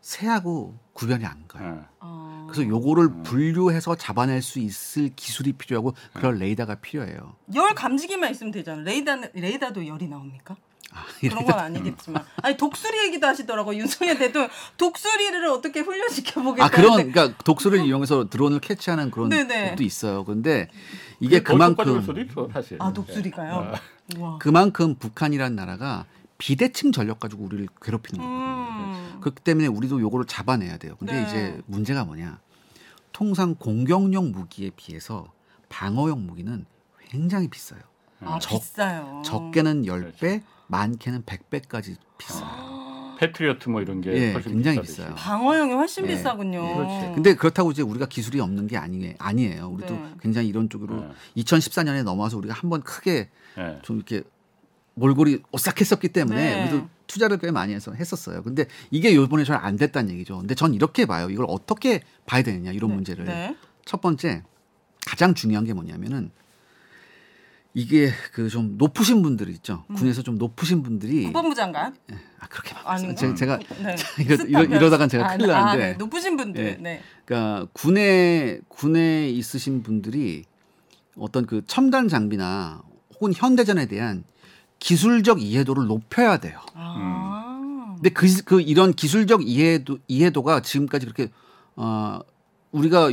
새하고 0.00 0.78
구별이 0.92 1.24
안 1.24 1.46
가요. 1.48 1.78
예. 1.82 1.86
어. 2.00 2.46
그래서 2.48 2.68
요거를 2.68 3.22
분류해서 3.22 3.96
잡아낼 3.96 4.42
수 4.42 4.58
있을 4.58 5.10
기술이 5.16 5.54
필요하고 5.54 5.94
그런 6.12 6.38
레이더가 6.38 6.76
필요해요. 6.76 7.34
열 7.54 7.74
감지기만 7.74 8.30
있으면 8.30 8.52
되잖아. 8.52 8.82
레이더는 8.82 9.30
레이더도 9.34 9.86
열이 9.86 10.06
나옵니까? 10.08 10.56
아, 10.92 11.06
그런 11.20 11.44
건 11.44 11.58
아니겠지만. 11.58 12.22
아니 12.42 12.56
독수리 12.56 13.06
얘기도 13.06 13.26
하시더라고 13.26 13.74
윤석열 13.74 14.16
대통령 14.18 14.48
독수리를 14.76 15.44
어떻게 15.48 15.80
훈련시켜 15.80 16.42
보겠다. 16.42 16.66
아 16.66 16.68
그런 16.68 17.10
그러니까 17.10 17.36
독수리를 17.42 17.84
이용해서 17.86 18.28
드론을 18.28 18.60
캐치하는 18.60 19.10
그런 19.10 19.30
네네. 19.30 19.70
것도 19.70 19.82
있어요. 19.82 20.24
근데 20.24 20.68
이게 21.18 21.42
그만큼. 21.42 22.06
아 22.78 22.92
독수리가요. 22.92 23.72
우와. 24.18 24.38
그만큼 24.38 24.94
북한이라는 24.96 25.56
나라가 25.56 26.04
비대칭 26.38 26.92
전력 26.92 27.20
가지고 27.20 27.44
우리를 27.44 27.66
괴롭히는 27.80 28.22
거거든요. 28.24 29.14
음. 29.14 29.20
그렇기 29.20 29.42
때문에 29.42 29.66
우리도 29.68 30.00
요거를 30.00 30.26
잡아내야 30.26 30.76
돼요. 30.78 30.96
근데 30.98 31.14
네. 31.14 31.22
이제 31.26 31.62
문제가 31.66 32.04
뭐냐? 32.04 32.38
통상 33.12 33.54
공격용 33.54 34.32
무기에 34.32 34.70
비해서 34.76 35.32
방어용 35.68 36.26
무기는 36.26 36.66
굉장히 37.08 37.48
비싸요. 37.48 37.80
아 38.20 38.38
적- 38.40 38.50
비싸요. 38.58 39.22
적게는 39.24 39.82
그렇죠. 39.84 40.16
10배, 40.18 40.42
많게는 40.66 41.22
100배까지 41.22 41.96
비싸요. 42.18 42.74
패트리어트 43.20 43.68
뭐 43.68 43.80
이런 43.80 44.00
게 44.00 44.12
예, 44.12 44.32
훨씬 44.32 44.52
굉장히 44.52 44.80
비싸듯이. 44.80 45.00
비싸요. 45.02 45.14
방어용이 45.14 45.72
훨씬 45.74 46.04
네. 46.04 46.16
비싸군요. 46.16 46.74
그렇지. 46.76 47.12
근데 47.14 47.34
그렇다고 47.36 47.70
이제 47.70 47.80
우리가 47.80 48.06
기술이 48.06 48.40
없는 48.40 48.66
게 48.66 48.76
아니, 48.76 49.14
아니에요. 49.18 49.68
우리도 49.68 49.94
네. 49.94 50.14
굉장히 50.20 50.48
이런 50.48 50.68
쪽으로 50.68 51.00
네. 51.00 51.42
2014년에 51.42 52.02
넘어와서 52.02 52.36
우리가 52.38 52.54
한번 52.54 52.82
크게 52.82 53.30
예. 53.58 53.78
좀 53.82 53.96
이렇게 53.96 54.22
몰골이 54.94 55.42
오싹했었기 55.52 56.08
때문에 56.08 56.54
네. 56.54 56.62
우리도 56.70 56.88
투자를 57.06 57.38
꽤 57.38 57.50
많이 57.50 57.74
해서 57.74 57.92
했었어요. 57.92 58.42
근데 58.42 58.66
이게 58.90 59.14
요번에 59.14 59.44
잘 59.44 59.56
안 59.56 59.76
됐다는 59.76 60.12
얘기죠. 60.14 60.38
근데 60.38 60.54
전 60.54 60.72
이렇게 60.74 61.04
봐요. 61.06 61.28
이걸 61.30 61.46
어떻게 61.48 62.02
봐야 62.26 62.42
되느냐 62.42 62.72
이런 62.72 62.90
네. 62.90 62.94
문제를. 62.96 63.24
네. 63.24 63.56
첫 63.84 64.00
번째 64.00 64.42
가장 65.06 65.34
중요한 65.34 65.64
게 65.64 65.72
뭐냐면은 65.74 66.30
이게 67.76 68.10
그 68.32 68.48
좀 68.48 68.76
높으신 68.78 69.20
분들 69.22 69.48
있죠. 69.50 69.84
군에서 69.96 70.22
좀 70.22 70.38
높으신 70.38 70.82
분들이 70.84 71.24
국방부 71.24 71.54
장관 71.56 71.94
아 72.38 72.46
그렇게 72.48 72.72
막 72.74 72.88
아닌가? 72.88 73.14
제가, 73.16 73.34
제가 73.34 73.58
네. 73.82 73.96
이러, 74.22 74.34
이러, 74.44 74.58
별- 74.68 74.72
이러 74.76 74.90
다간 74.90 75.08
제가 75.08 75.32
아, 75.32 75.36
큰일 75.36 75.50
아, 75.50 75.64
나는데 75.64 75.86
네. 75.88 75.92
높으신 75.94 76.36
분들. 76.36 76.64
예. 76.64 76.76
네. 76.80 77.02
그러니까 77.24 77.66
군에 77.72 78.60
군에 78.68 79.28
있으신 79.28 79.82
분들이 79.82 80.44
어떤 81.16 81.46
그 81.46 81.62
첨단 81.66 82.06
장비나 82.08 82.82
혹은 83.24 83.32
현대전에 83.34 83.86
대한 83.86 84.22
기술적 84.78 85.40
이해도를 85.40 85.86
높여야 85.86 86.36
돼요. 86.36 86.60
아. 86.74 87.94
근데 87.94 88.10
그, 88.10 88.26
그 88.44 88.60
이런 88.60 88.92
기술적 88.92 89.48
이해도 89.48 89.98
이해도가 90.08 90.60
지금까지 90.60 91.06
그렇게 91.06 91.30
어 91.74 92.20
우리가 92.70 93.10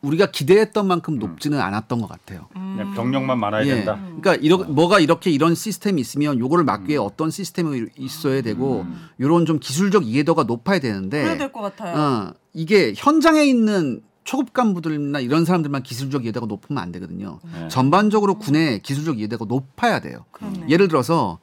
우리가 0.00 0.32
기대했던 0.32 0.88
만큼 0.88 1.20
높지는 1.20 1.60
않았던 1.60 2.00
것 2.00 2.08
같아요. 2.08 2.48
그냥 2.52 2.92
병력만 2.94 3.38
많아야 3.38 3.64
예. 3.66 3.74
된다. 3.76 4.00
그러니까 4.02 4.34
이러, 4.34 4.58
뭐가 4.58 4.98
이렇게 4.98 5.30
이런 5.30 5.54
시스템이 5.54 6.00
있으면 6.00 6.40
요거를 6.40 6.64
막기 6.64 6.88
위해 6.88 6.98
어떤 6.98 7.30
시스템이 7.30 7.86
있어야 7.96 8.42
되고 8.42 8.84
요런 9.20 9.46
좀 9.46 9.60
기술적 9.60 10.04
이해도가 10.04 10.42
높아야 10.42 10.80
그래야 10.80 10.94
되는데 10.94 11.38
될것 11.38 11.62
같아요. 11.62 11.96
어, 11.96 12.34
이게 12.52 12.94
현장에 12.96 13.44
있는 13.44 14.02
초급 14.24 14.52
간부들이나 14.52 15.20
이런 15.20 15.44
사람들만 15.44 15.82
기술적 15.82 16.24
이해도가 16.24 16.46
높으면 16.46 16.82
안 16.82 16.92
되거든요. 16.92 17.40
예. 17.56 17.68
전반적으로 17.68 18.38
군의 18.38 18.80
기술적 18.80 19.18
이해도가 19.18 19.46
높아야 19.46 20.00
돼요. 20.00 20.24
그렇네. 20.30 20.66
예를 20.68 20.88
들어서 20.88 21.38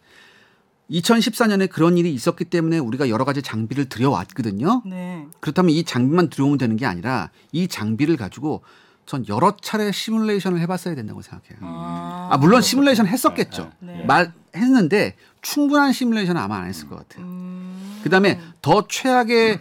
2014년에 0.89 1.69
그런 1.69 1.97
일이 1.97 2.13
있었기 2.13 2.45
때문에 2.45 2.79
우리가 2.79 3.09
여러 3.09 3.25
가지 3.25 3.41
장비를 3.41 3.89
들여왔거든요. 3.89 4.83
네. 4.85 5.27
그렇다면 5.39 5.71
이 5.71 5.83
장비만 5.83 6.29
들여오면 6.29 6.57
되는 6.57 6.77
게 6.77 6.85
아니라 6.85 7.29
이 7.51 7.67
장비를 7.67 8.17
가지고 8.17 8.63
전 9.05 9.27
여러 9.27 9.55
차례 9.59 9.91
시뮬레이션을 9.91 10.59
해봤어야 10.61 10.95
된다고 10.95 11.21
생각해요. 11.21 11.57
아, 11.61 12.29
아 12.31 12.37
물론 12.37 12.61
시뮬레이션 12.61 13.07
했었겠죠. 13.07 13.71
네. 13.79 14.03
말 14.05 14.31
했는데 14.55 15.15
충분한 15.41 15.93
시뮬레이션은 15.93 16.39
아마 16.39 16.57
안 16.57 16.67
했을 16.67 16.87
것 16.87 16.95
같아요. 16.97 17.25
음. 17.25 17.99
그다음에 18.03 18.39
더 18.61 18.87
최악의 18.87 19.59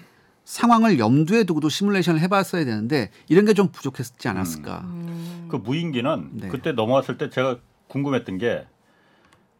상황을 0.53 0.99
염두에 0.99 1.44
두고도 1.44 1.68
시뮬레이션을 1.68 2.20
해봤어야 2.22 2.64
되는데 2.64 3.11
이런 3.28 3.44
게 3.44 3.53
좀 3.53 3.68
부족했지 3.68 4.28
않았을까. 4.28 4.80
음. 4.84 5.46
그 5.51 5.57
무인기는 5.57 6.30
네. 6.32 6.49
그때 6.49 6.72
넘어왔을 6.72 7.18
때 7.18 7.28
제가 7.28 7.59
궁금했던 7.88 8.38
게 8.38 8.66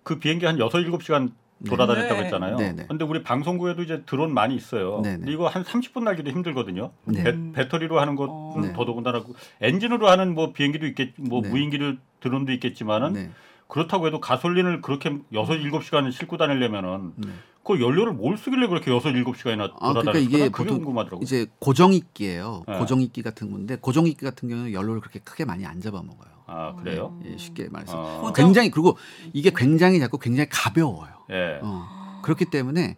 그 0.03 0.19
비행기 0.19 0.47
한 0.47 0.59
6, 0.59 0.73
7시간 0.73 1.33
돌아다녔다고 1.67 2.15
네. 2.15 2.25
했잖아요. 2.25 2.57
네, 2.57 2.73
네. 2.73 2.87
근데 2.89 3.05
우리 3.05 3.23
방송국에도 3.23 3.83
이제 3.83 4.03
드론 4.07 4.33
많이 4.33 4.57
있어요. 4.57 5.01
네, 5.05 5.11
네. 5.11 5.17
근데 5.19 5.33
이거 5.33 5.49
한 5.49 5.63
30분 5.65 6.05
날기도 6.05 6.31
힘들거든요. 6.31 6.93
네. 7.05 7.25
배, 7.25 7.53
배터리로 7.53 8.01
하는 8.01 8.17
것은 8.17 8.31
어. 8.33 8.59
네. 8.63 8.73
더더군다나 8.73 9.23
그 9.25 9.35
엔진으로 9.61 10.09
하는 10.09 10.35
뭐 10.35 10.55
비행기도 10.55 10.87
있겠 10.87 11.13
뭐 11.19 11.43
네. 11.43 11.51
무인기를 11.51 11.99
드론도 12.21 12.53
있겠지만은 12.53 13.13
네. 13.13 13.31
그렇다고 13.67 14.07
해도 14.07 14.19
가솔린을 14.21 14.81
그렇게 14.81 15.11
6, 15.11 15.47
7시간을 15.49 16.13
싣고 16.13 16.39
다니려면은 16.39 17.13
네. 17.17 17.29
그 17.69 17.83
연료를 17.83 18.15
뭘 18.15 18.39
쓰길래 18.39 18.67
그렇게 18.67 18.91
6, 18.91 19.03
7시간이나 19.03 19.71
아, 19.79 19.93
그러니까? 19.93 20.19
이게 20.19 20.49
그게 20.49 20.65
보통 20.65 20.79
궁금하더라고요. 20.79 21.21
이제 21.23 21.47
고정익기예요. 21.59 22.63
네. 22.67 22.79
고정익기 22.79 23.23
같은 23.23 23.51
건데 23.51 23.77
고정익기 23.77 24.25
같은 24.25 24.49
경우는 24.49 24.73
연료를 24.73 25.03
그렇게 25.03 25.19
크게 25.19 25.45
많이 25.45 25.67
안 25.67 25.79
잡아먹어요. 25.83 26.31
아, 26.47 26.75
그래요? 26.77 27.21
예, 27.27 27.37
쉽게 27.37 27.69
말해서 27.69 28.01
어. 28.01 28.21
고정- 28.23 28.33
굉장히 28.47 28.71
그리고 28.71 28.97
이게 29.35 29.53
굉장히 29.55 30.01
작고 30.01 30.17
굉장히 30.17 30.49
가벼워요. 30.51 31.11
예. 31.31 31.61
어. 31.63 32.21
그렇기 32.23 32.47
때문에 32.47 32.97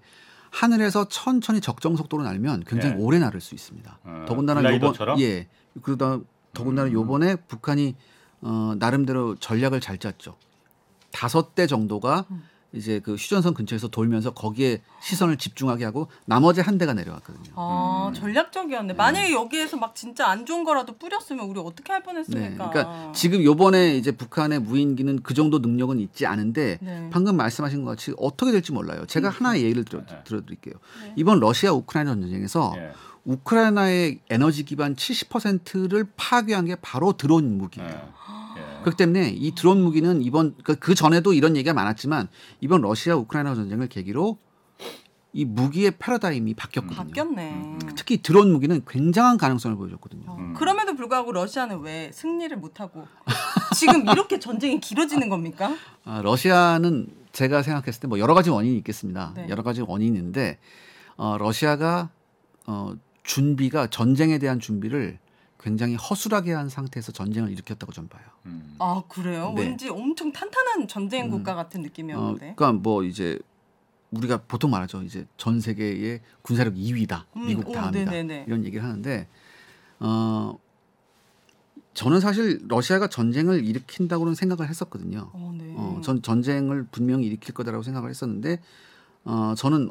하늘에서 0.51 1.09
천천히 1.09 1.61
적정 1.61 1.97
속도로 1.97 2.23
날면 2.23 2.63
굉장히 2.65 2.95
예. 2.95 2.99
오래 3.03 3.19
날을 3.19 3.41
수 3.41 3.57
있습니다. 3.57 3.99
어, 4.05 4.25
더군다나 4.29 4.63
요번? 4.73 4.95
예 5.21 5.49
그러다 5.83 6.21
더군다나 6.55 6.89
음. 6.91 6.93
요번에 6.93 7.35
북한이 7.35 7.97
어, 8.43 8.75
나름대로 8.79 9.35
전략을 9.35 9.81
잘 9.81 9.99
짰죠. 9.99 10.37
다섯 11.11 11.57
대 11.57 11.67
정도가 11.67 12.27
음. 12.31 12.45
이제 12.73 13.01
그 13.01 13.15
휴전선 13.15 13.55
근처에서 13.55 13.89
돌면서 13.89 14.33
거기에 14.33 14.81
시선을 15.03 15.39
집중하게 15.39 15.85
하고 15.85 16.09
나머지 16.25 16.61
한 16.61 16.79
대가 16.79 16.95
내려왔거든요. 16.95 17.53
아 17.57 18.13
전략적이었네. 18.15 18.95
만약에 18.95 19.33
여기에서 19.33 19.77
막 19.77 19.95
진짜 19.95 20.29
안 20.29 20.47
좋은 20.47 20.63
거라도 20.63 20.97
뿌렸으면 20.97 21.47
우리 21.47 21.59
어떻게 21.59 21.93
할 21.93 22.03
네, 22.03 22.07
뻔했습니까? 22.07 22.71
그러니까 22.71 23.13
지금 23.13 23.43
요번에 23.43 23.97
이제 23.97 24.13
북한의 24.13 24.61
무인기는 24.61 25.23
그 25.23 25.35
정도 25.35 25.59
능력은 25.59 25.99
있지 25.99 26.27
않은데 26.27 26.79
네. 26.81 27.11
방금 27.13 27.37
말씀하신 27.37 27.85
것 27.85 27.91
같이 27.91 28.15
어떻게 28.19 28.53
될지 28.53 28.73
몰라요. 28.73 29.05
제가 29.07 29.31
하나의 29.31 29.65
예를 29.65 29.85
들어, 29.85 30.05
네. 30.07 30.23
들어 30.25 30.41
드릴게요. 30.43 30.75
네. 31.03 31.13
이번 31.17 31.41
러시아 31.41 31.73
우크라이나 31.73 32.15
전쟁에서 32.15 32.73
예. 32.77 32.93
우크라이나의 33.25 34.21
에너지 34.31 34.65
기반 34.65 34.95
70%를 34.95 36.07
파괴한 36.17 36.67
게 36.67 36.77
바로 36.77 37.13
드론 37.13 37.59
무기예요. 37.59 38.13
그렇기 38.83 38.97
때문에 38.97 39.31
이 39.31 39.55
드론 39.55 39.83
무기는 39.83 40.23
이번 40.23 40.55
그, 40.65 40.77
그 40.77 40.95
전에도 40.95 41.33
이런 41.33 41.57
얘기가 41.57 41.75
많았지만 41.75 42.29
이번 42.61 42.81
러시아 42.83 43.17
우크라이나 43.17 43.55
전쟁을 43.55 43.89
계기로 43.89 44.39
이 45.33 45.45
무기의 45.45 45.93
패러다임이 45.99 46.55
바뀌었거든요. 46.55 46.97
바뀌었네. 47.05 47.51
음. 47.53 47.79
특히 47.95 48.21
드론 48.21 48.51
무기는 48.53 48.83
굉장한 48.89 49.37
가능성을 49.39 49.77
보여줬거든요. 49.77 50.25
어, 50.27 50.37
음. 50.37 50.55
그럼에도 50.55 50.95
불구하고 50.97 51.31
러시아는 51.33 51.81
왜 51.83 52.11
승리를 52.13 52.57
못하고 52.57 53.07
지금 53.77 54.09
이렇게 54.09 54.41
전쟁이 54.41 54.81
길어지는 54.81 55.29
겁니까? 55.29 55.77
아, 56.05 56.21
러시아는 56.23 57.07
제가 57.33 57.63
생각했을 57.63 58.01
때 58.01 58.09
뭐 58.09 58.19
여러 58.19 58.35
가지 58.35 58.51
원인이 58.51 58.77
있겠습니다. 58.79 59.33
네. 59.37 59.47
여러 59.49 59.63
가지 59.63 59.83
원인이 59.83 60.17
있는데 60.17 60.59
어, 61.17 61.37
러시아가 61.39 62.11
어, 62.67 62.95
준비가 63.23 63.87
전쟁에 63.87 64.39
대한 64.39 64.59
준비를 64.59 65.19
굉장히 65.61 65.95
허술하게 65.95 66.53
한 66.53 66.69
상태에서 66.69 67.13
전쟁을 67.13 67.51
일으켰다고 67.51 67.93
좀 67.93 68.09
봐요. 68.09 68.23
음. 68.47 68.77
아 68.79 69.03
그래요? 69.09 69.53
네. 69.55 69.63
왠지 69.63 69.89
엄청 69.89 70.33
탄탄한 70.33 70.89
전쟁 70.89 71.27
음. 71.27 71.31
국가 71.31 71.55
같은 71.55 71.81
어, 71.81 71.83
느낌이었는데. 71.85 72.55
그러니까 72.57 72.73
뭐 72.73 73.05
이제 73.05 73.39
우리가 74.11 74.43
보통 74.49 74.71
말하죠. 74.71 75.03
이제 75.03 75.27
전 75.37 75.61
세계의 75.61 76.21
군사력 76.43 76.75
2위다. 76.75 77.25
음, 77.37 77.47
미국 77.47 77.69
오, 77.69 77.73
다음이다. 77.73 78.11
네네네. 78.11 78.45
이런 78.49 78.65
얘기를 78.65 78.83
하는데 78.83 79.29
어 80.01 80.59
저는 81.93 82.21
사실 82.21 82.61
러시아가 82.67 83.09
전쟁을 83.09 83.65
일으킨다고는 83.65 84.35
생각을 84.35 84.69
했었거든요. 84.69 85.31
어, 85.33 85.55
네. 85.57 85.75
어, 85.77 86.01
전 86.03 86.23
전쟁을 86.23 86.87
분명히 86.91 87.27
일으킬 87.27 87.53
거다라고 87.53 87.83
생각을 87.83 88.09
했었는데 88.09 88.61
어, 89.25 89.55
저는 89.57 89.91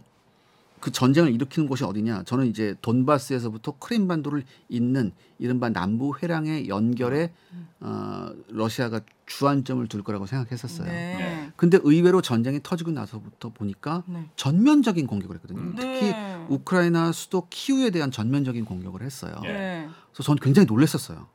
그 0.80 0.92
전쟁을 0.92 1.34
일으키는 1.34 1.68
곳이 1.68 1.84
어디냐? 1.84 2.24
저는 2.24 2.48
이제 2.48 2.76
돈바스에서부터 2.82 3.74
크림반도를 3.80 4.44
잇는 4.70 5.12
이른바 5.38 5.70
남부 5.70 6.14
회랑의 6.22 6.70
연결에 6.70 7.34
어, 7.82 8.30
러시아가 8.48 9.02
주안점을 9.26 9.86
둘 9.88 10.04
거라고 10.04 10.26
생각했었어요. 10.26 10.88
네. 10.88 11.52
근데 11.56 11.80
의외로 11.84 12.22
전쟁이 12.22 12.60
터지고 12.64 12.92
나서부터 12.92 13.50
보니까 13.50 14.04
네. 14.08 14.26
전면적인 14.36 15.06
공격을 15.08 15.36
했거든요. 15.38 15.60
음. 15.62 15.76
특히 15.76 16.12
네. 16.12 16.46
우크라이나 16.50 17.12
수도 17.12 17.48
키우에 17.50 17.90
대한 17.90 18.12
전면적인 18.12 18.66
공격을 18.66 19.02
했어요. 19.02 19.36
예. 19.46 19.52
네. 19.52 19.90
그래서 20.12 20.24
저는 20.24 20.40
굉장히 20.42 20.66
놀랐었어요. 20.66 21.28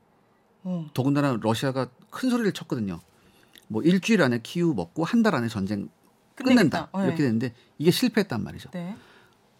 어. 0.65 0.87
더군다나 0.95 1.39
러시아가 1.41 1.89
큰 2.11 2.31
소리를 2.31 2.51
쳤거든요. 2.53 3.01
뭐 3.69 3.83
일주일 3.83 4.23
안에 4.23 4.41
키우 4.43 4.75
먹고 4.75 5.05
한 5.05 5.23
달 5.23 5.35
안에 5.35 5.49
전쟁 5.49 5.89
끝낸다 6.35 6.89
끝내겠다. 6.91 7.05
이렇게 7.05 7.17
네. 7.17 7.23
됐는데 7.25 7.55
이게 7.79 7.91
실패했단 7.91 8.43
말이죠. 8.43 8.71
네. 8.71 8.97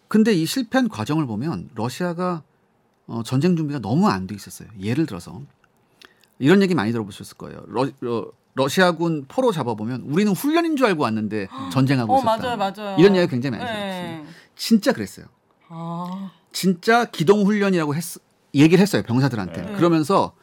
근데 0.07 0.33
이 0.33 0.45
실패한 0.45 0.89
과정을 0.89 1.25
보면 1.25 1.69
러시아가 1.75 2.43
어, 3.07 3.21
전쟁 3.23 3.55
준비가 3.55 3.79
너무 3.79 4.07
안 4.07 4.27
돼 4.27 4.35
있었어요. 4.35 4.67
예를 4.79 5.05
들어서 5.05 5.41
이런 6.39 6.61
얘기 6.61 6.73
많이 6.75 6.91
들어보셨을 6.91 7.37
거예요. 7.37 7.63
러, 7.67 7.87
러, 8.01 8.31
러시아군 8.55 9.25
포로 9.27 9.51
잡아보면 9.51 10.01
우리는 10.07 10.31
훈련인 10.33 10.75
줄 10.75 10.87
알고 10.87 11.03
왔는데 11.03 11.47
전쟁하고 11.71 12.13
어 12.13 12.17
있었다. 12.19 12.37
맞아요 12.37 12.57
맞아요. 12.57 12.97
이런 12.99 13.15
얘기 13.15 13.27
굉장히 13.29 13.57
많이 13.57 13.65
들었어요. 13.69 14.01
네. 14.03 14.25
진짜 14.55 14.91
그랬어요. 14.93 15.25
아. 15.69 16.31
진짜 16.51 17.05
기동 17.05 17.45
훈련이라고 17.45 17.95
했, 17.95 18.03
얘기를 18.53 18.81
했어요 18.81 19.03
병사들한테. 19.03 19.61
네. 19.61 19.73
그러면서 19.73 20.33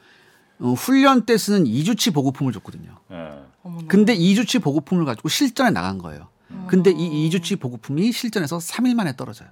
어, 0.58 0.72
훈련 0.74 1.24
때 1.26 1.36
쓰는 1.38 1.66
이주치 1.66 2.10
보급품을 2.12 2.52
줬거든요. 2.52 2.96
예. 3.10 3.16
어머나. 3.62 3.86
근데 3.88 4.14
이주치 4.14 4.58
보급품을 4.60 5.04
가지고 5.06 5.28
실전에 5.28 5.70
나간 5.70 5.98
거예요. 5.98 6.28
음. 6.52 6.66
근데 6.68 6.90
이 6.90 7.26
이주치 7.26 7.56
보급품이 7.56 8.12
실전에서 8.12 8.58
3일 8.58 8.94
만에 8.94 9.16
떨어져요. 9.16 9.48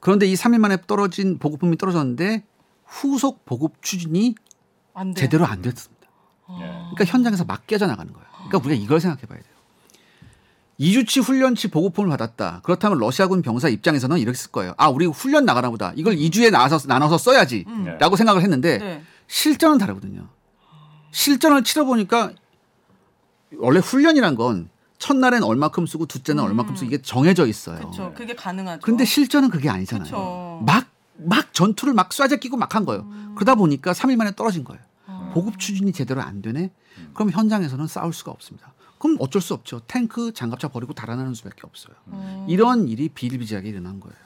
그런데 0.00 0.26
이 0.26 0.34
3일 0.34 0.58
만에 0.58 0.78
떨어진 0.86 1.38
보급품이 1.38 1.76
떨어졌는데 1.76 2.44
후속 2.84 3.44
보급 3.44 3.82
추진이 3.82 4.34
안 4.94 5.14
돼. 5.14 5.20
제대로 5.22 5.44
안 5.44 5.62
됐습니다. 5.62 6.08
예. 6.50 6.64
그러니까 6.64 7.04
현장에서 7.04 7.44
막 7.44 7.66
깨져 7.66 7.86
나가는 7.86 8.12
거예요. 8.12 8.26
그러니까 8.48 8.58
우리가 8.58 8.74
이걸 8.74 9.00
생각해 9.00 9.22
봐야 9.26 9.38
돼요. 9.38 9.52
이주치 10.78 11.20
훈련치 11.20 11.68
보급품을 11.68 12.08
받았다. 12.10 12.60
그렇다면 12.62 12.98
러시아군 12.98 13.42
병사 13.42 13.68
입장에서는 13.68 14.16
이렇게 14.18 14.38
쓸 14.38 14.52
거예요. 14.52 14.74
아, 14.76 14.88
우리 14.88 15.06
훈련 15.06 15.44
나가나 15.44 15.70
보다. 15.70 15.92
이걸 15.96 16.14
2주에 16.14 16.52
나눠서, 16.52 16.86
나눠서 16.86 17.18
써야지. 17.18 17.64
네. 17.84 17.98
라고 17.98 18.14
생각을 18.14 18.42
했는데 18.42 18.78
네. 18.78 19.02
실전은 19.26 19.78
다르거든요. 19.78 20.28
실전을 21.10 21.64
치러보니까 21.64 22.32
원래 23.58 23.80
훈련이란 23.80 24.36
건 24.36 24.70
첫날엔 24.98 25.42
얼마큼 25.42 25.86
쓰고 25.86 26.06
둘째는 26.06 26.42
얼마큼 26.42 26.74
쓰고 26.76 26.86
이게 26.86 27.00
정해져 27.02 27.46
있어요. 27.46 27.78
그렇죠. 27.78 28.12
그게 28.16 28.34
가능하죠. 28.34 28.80
근데 28.82 29.04
실전은 29.04 29.50
그게 29.50 29.68
아니잖아요. 29.68 30.04
그쵸. 30.04 30.62
막, 30.66 30.86
막 31.16 31.54
전투를 31.54 31.94
막 31.94 32.10
쏴재 32.10 32.40
끼고 32.40 32.56
막 32.56 32.74
한 32.74 32.84
거예요. 32.84 33.02
음. 33.02 33.32
그러다 33.36 33.54
보니까 33.54 33.92
3일 33.92 34.16
만에 34.16 34.34
떨어진 34.34 34.64
거예요. 34.64 34.80
아. 35.06 35.30
보급 35.32 35.58
추진이 35.58 35.92
제대로 35.92 36.20
안 36.20 36.42
되네? 36.42 36.70
그럼 37.14 37.30
현장에서는 37.30 37.86
싸울 37.86 38.12
수가 38.12 38.32
없습니다. 38.32 38.72
그럼 38.98 39.16
어쩔 39.20 39.40
수 39.40 39.54
없죠. 39.54 39.80
탱크, 39.86 40.32
장갑차 40.32 40.68
버리고 40.68 40.92
달아나는 40.92 41.34
수밖에 41.34 41.60
없어요. 41.62 41.94
음. 42.08 42.46
이런 42.48 42.88
일이 42.88 43.08
비일비재하게 43.08 43.68
일어난 43.68 44.00
거예요. 44.00 44.16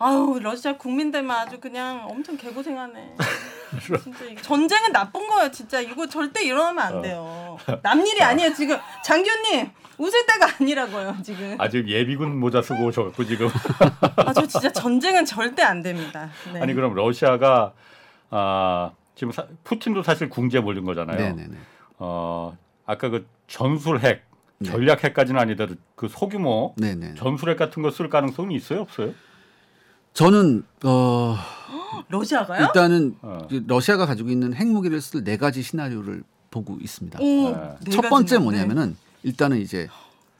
아유 0.00 0.38
러시아 0.40 0.76
국민들만 0.76 1.46
아주 1.46 1.58
그냥 1.58 2.06
엄청 2.08 2.36
개고생하네. 2.36 3.16
진짜 4.02 4.24
이게 4.24 4.40
전쟁은 4.40 4.92
나쁜 4.92 5.26
거예요, 5.26 5.50
진짜 5.50 5.80
이거 5.80 6.06
절대 6.06 6.44
일어나면 6.44 6.78
안 6.84 7.02
돼요. 7.02 7.58
남 7.82 8.06
일이 8.06 8.22
아니에요 8.22 8.54
지금 8.54 8.78
장교님 9.04 9.68
웃을 9.98 10.24
때가 10.26 10.46
아니라고요 10.60 11.16
지금. 11.24 11.56
아 11.60 11.68
지금 11.68 11.88
예비군 11.88 12.38
모자 12.38 12.62
쓰고 12.62 12.84
오셔갖고 12.86 13.24
지금 13.24 13.48
아 14.24 14.32
저 14.32 14.46
진짜 14.46 14.70
전쟁은 14.70 15.24
절대 15.24 15.62
안 15.62 15.82
됩니다. 15.82 16.30
네. 16.52 16.60
아니 16.60 16.74
그럼 16.74 16.94
러시아가 16.94 17.72
아 18.30 18.92
지금 19.16 19.32
사- 19.32 19.46
푸틴도 19.64 20.04
사실 20.04 20.28
궁지에 20.28 20.60
몰린 20.60 20.84
거잖아요. 20.84 21.18
네네네. 21.18 21.56
어 21.98 22.56
아까 22.86 23.08
그 23.08 23.26
전술핵 23.48 24.24
네. 24.60 24.70
전략핵까지는 24.70 25.40
아니더라도 25.40 25.74
그 25.96 26.06
소규모 26.08 26.74
네네. 26.76 27.14
전술핵 27.16 27.58
같은 27.58 27.82
거 27.82 27.90
쓸 27.90 28.08
가능성이 28.08 28.54
있어요, 28.54 28.82
없어요? 28.82 29.12
저는 30.14 30.64
어 30.84 31.36
러시아가요? 32.08 32.64
일단은 32.66 33.16
어. 33.22 33.46
그 33.48 33.64
러시아가 33.66 34.06
가지고 34.06 34.30
있는 34.30 34.54
핵무기를 34.54 35.00
쓸 35.00 35.24
네 35.24 35.36
가지 35.36 35.62
시나리오를 35.62 36.22
보고 36.50 36.78
있습니다. 36.80 37.18
오, 37.20 37.50
네. 37.50 37.76
네첫 37.86 38.08
번째 38.08 38.36
가지나? 38.36 38.40
뭐냐면은 38.40 38.96
일단은 39.22 39.58
이제 39.60 39.88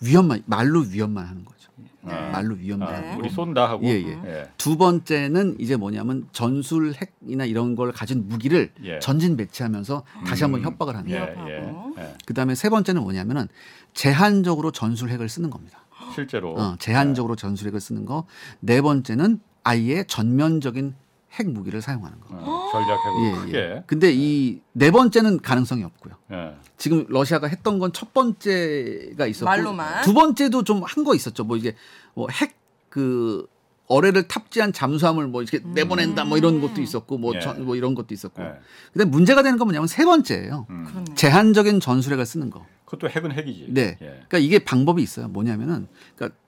위험만 0.00 0.42
말로 0.46 0.80
위험만 0.80 1.26
하는 1.26 1.44
거죠. 1.44 1.58
네. 2.02 2.30
말로 2.30 2.54
위험만 2.54 2.88
아, 2.88 2.96
하는 2.96 3.18
우리 3.18 3.28
거. 3.28 3.34
쏜다 3.34 3.68
하고 3.68 3.84
예, 3.84 3.90
예. 3.90 4.20
예. 4.24 4.50
두 4.56 4.78
번째는 4.78 5.56
이제 5.58 5.76
뭐냐면 5.76 6.26
전술 6.32 6.94
핵이나 6.94 7.44
이런 7.44 7.74
걸 7.76 7.92
가진 7.92 8.26
무기를 8.28 8.70
예. 8.84 8.98
전진 9.00 9.36
배치하면서 9.36 10.04
다시 10.26 10.44
한번 10.44 10.60
음. 10.60 10.64
협박을 10.66 10.96
하는 10.96 11.10
예, 11.10 11.18
거예요. 11.18 11.46
위협하고. 11.46 11.94
예, 11.98 12.02
예. 12.02 12.14
그다음에 12.24 12.54
세 12.54 12.70
번째는 12.70 13.02
뭐냐면은 13.02 13.48
제한적으로 13.94 14.70
전술 14.70 15.10
핵을 15.10 15.28
쓰는 15.28 15.50
겁니다. 15.50 15.80
실제로 16.14 16.54
어, 16.54 16.76
제한적으로 16.78 17.36
전술 17.36 17.68
핵을 17.68 17.80
쓰는 17.80 18.06
거. 18.06 18.24
네 18.60 18.80
번째는 18.80 19.40
아예 19.68 20.04
전면적인 20.04 20.94
핵 21.32 21.48
무기를 21.50 21.82
사용하는 21.82 22.18
거. 22.20 22.26
어, 22.30 22.68
전략핵을 22.72 23.24
예, 23.26 23.32
크게 23.40 23.58
예. 23.58 23.82
근데 23.86 24.10
이 24.12 24.60
네 24.72 24.90
번째는 24.90 25.40
가능성이 25.40 25.82
없고요. 25.84 26.14
예. 26.32 26.54
지금 26.78 27.04
러시아가 27.08 27.48
했던 27.48 27.78
건 27.78 27.92
첫 27.92 28.14
번째가 28.14 29.26
있었고 29.26 29.44
말로만. 29.44 30.02
두 30.04 30.14
번째도 30.14 30.64
좀 30.64 30.82
한 30.84 31.04
거 31.04 31.14
있었죠. 31.14 31.44
뭐 31.44 31.56
이게 31.56 31.74
뭐 32.14 32.28
핵그 32.30 33.46
어뢰를 33.88 34.28
탑재한 34.28 34.72
잠수함을 34.72 35.26
뭐 35.28 35.42
이렇게 35.42 35.60
내보낸다 35.66 36.24
뭐 36.24 36.36
이런 36.38 36.60
것도 36.60 36.80
있었고 36.82 37.16
뭐, 37.18 37.34
예. 37.34 37.40
전- 37.40 37.64
뭐 37.64 37.74
이런 37.76 37.94
것도 37.94 38.12
있었고. 38.14 38.42
예. 38.42 38.52
근데 38.92 39.04
문제가 39.06 39.42
되는 39.42 39.58
건 39.58 39.66
뭐냐면 39.68 39.86
세 39.86 40.04
번째예요. 40.04 40.66
음. 40.70 41.04
제한적인 41.14 41.80
전술핵을 41.80 42.24
쓰는 42.26 42.50
거. 42.50 42.64
그것도 42.84 43.08
핵은 43.10 43.32
핵이지. 43.32 43.66
네. 43.70 43.96
예. 44.00 44.06
그러니까 44.06 44.38
이게 44.38 44.58
방법이 44.58 45.02
있어요. 45.02 45.28
뭐냐면은 45.28 45.88
그러니까 46.16 46.38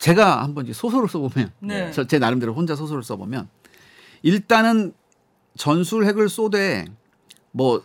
제가 0.00 0.42
한번 0.42 0.64
이제 0.64 0.72
소설을 0.72 1.08
써보면 1.08 1.52
네. 1.60 1.92
저제 1.92 2.18
나름대로 2.18 2.54
혼자 2.54 2.74
소설을 2.74 3.02
써보면 3.04 3.48
일단은 4.22 4.92
전술 5.56 6.06
핵을 6.06 6.28
쏘되 6.28 6.86
뭐 7.52 7.82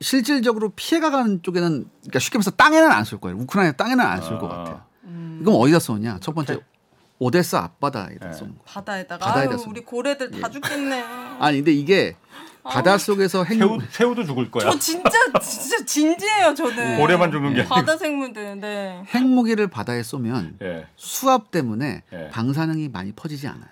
실질적으로 0.00 0.70
피해가 0.74 1.10
가는 1.10 1.42
쪽에는 1.42 1.84
그러니까 2.00 2.18
쉽게 2.18 2.38
말해서 2.38 2.50
땅에는 2.52 2.90
안 2.90 3.04
쏠 3.04 3.20
거예요. 3.20 3.36
우크라이나 3.38 3.72
땅에는 3.72 4.04
안 4.04 4.20
쏠것 4.22 4.50
아. 4.50 4.56
같아요. 4.56 4.82
음, 5.04 5.40
그럼 5.44 5.60
어디다 5.60 5.78
쏘냐? 5.78 6.18
첫 6.20 6.34
번째 6.34 6.60
오데사 7.18 7.58
앞바다에다 7.58 8.26
네. 8.28 8.32
쏘는 8.32 8.56
거. 8.58 8.64
바다에다가 8.64 9.24
바다에다 9.26 9.50
아유, 9.52 9.58
쏘는 9.58 9.70
우리 9.70 9.84
고래들 9.84 10.30
다 10.40 10.50
죽겠네. 10.50 11.02
아니 11.38 11.58
근데 11.58 11.72
이게 11.72 12.16
바다 12.68 12.98
속에서 12.98 13.44
핵 13.44 13.58
새우 13.58 13.78
새우도 13.90 14.24
죽을 14.24 14.50
거야. 14.50 14.70
저 14.70 14.78
진짜 14.78 15.10
진짜 15.42 15.84
진지해요 15.84 16.54
저는. 16.54 16.98
고래만 16.98 17.30
죽는 17.30 17.54
게 17.54 17.60
아니고. 17.60 17.74
바다 17.74 17.96
생물들. 17.96 18.60
네. 18.60 19.02
핵무기를 19.14 19.68
바다에 19.68 20.02
쏘면 20.02 20.58
예. 20.62 20.86
수압 20.96 21.50
때문에 21.50 22.02
예. 22.12 22.28
방사능이 22.30 22.88
많이 22.88 23.12
퍼지지 23.12 23.46
않아요. 23.48 23.70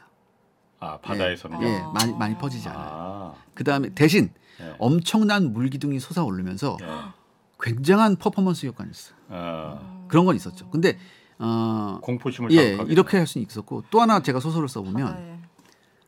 아 0.80 0.98
바다에서는. 0.98 1.62
예, 1.62 1.78
아. 1.78 1.90
많이 1.94 2.12
많이 2.12 2.36
퍼지지 2.36 2.68
않아요. 2.68 2.88
아. 2.90 3.34
그다음에 3.54 3.90
대신 3.94 4.30
예. 4.60 4.74
엄청난 4.78 5.52
물기둥이 5.52 5.98
솟아오르면서 6.00 6.76
예. 6.82 6.86
굉장한 7.60 8.16
퍼포먼스 8.16 8.66
효과가 8.66 8.88
있어요. 8.90 9.14
어, 9.28 10.06
그런 10.08 10.24
건 10.26 10.36
있었죠. 10.36 10.68
근데 10.70 10.98
어, 11.38 11.98
공포심을 12.02 12.52
예. 12.52 12.78
이렇게 12.88 13.16
할 13.16 13.26
수는 13.26 13.46
있었고 13.48 13.84
또 13.90 14.00
하나 14.00 14.20
제가 14.20 14.40
소설을 14.40 14.68
써보면 14.68 15.06
바다에. 15.06 15.38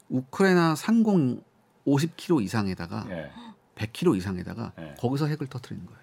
우크라이나 0.09 0.74
상공 0.76 1.41
50km 1.87 2.43
이상에다가 2.43 3.07
예. 3.11 3.30
100km 3.76 4.16
이상에다가 4.16 4.72
예. 4.78 4.95
거기서 4.99 5.26
핵을 5.26 5.47
터트리는 5.47 5.87
거예요. 5.87 6.01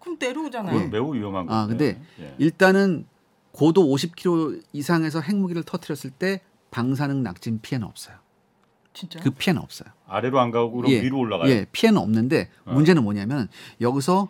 그럼 0.00 0.16
내려오잖아요. 0.20 0.72
그건 0.72 0.86
예. 0.86 0.90
매우 0.90 1.14
위험한 1.14 1.46
거. 1.46 1.54
아, 1.54 1.66
근데 1.66 2.00
예. 2.20 2.34
일단은 2.38 3.06
고도 3.52 3.86
50km 3.86 4.62
이상에서 4.72 5.20
핵무기를 5.20 5.64
터트렸을 5.64 6.10
때 6.10 6.40
방사능 6.70 7.22
낙진 7.22 7.60
피해는 7.60 7.86
없어요. 7.86 8.16
진짜. 8.94 9.20
그 9.20 9.30
피해는 9.30 9.60
없어요. 9.62 9.90
아래로 10.06 10.40
안 10.40 10.50
가고 10.50 10.72
그럼 10.72 10.90
예, 10.90 11.02
위로 11.02 11.18
올라가요. 11.18 11.50
예, 11.50 11.66
피해는 11.70 12.00
없는데 12.00 12.50
어. 12.64 12.72
문제는 12.72 13.02
뭐냐면 13.02 13.48
여기서 13.80 14.28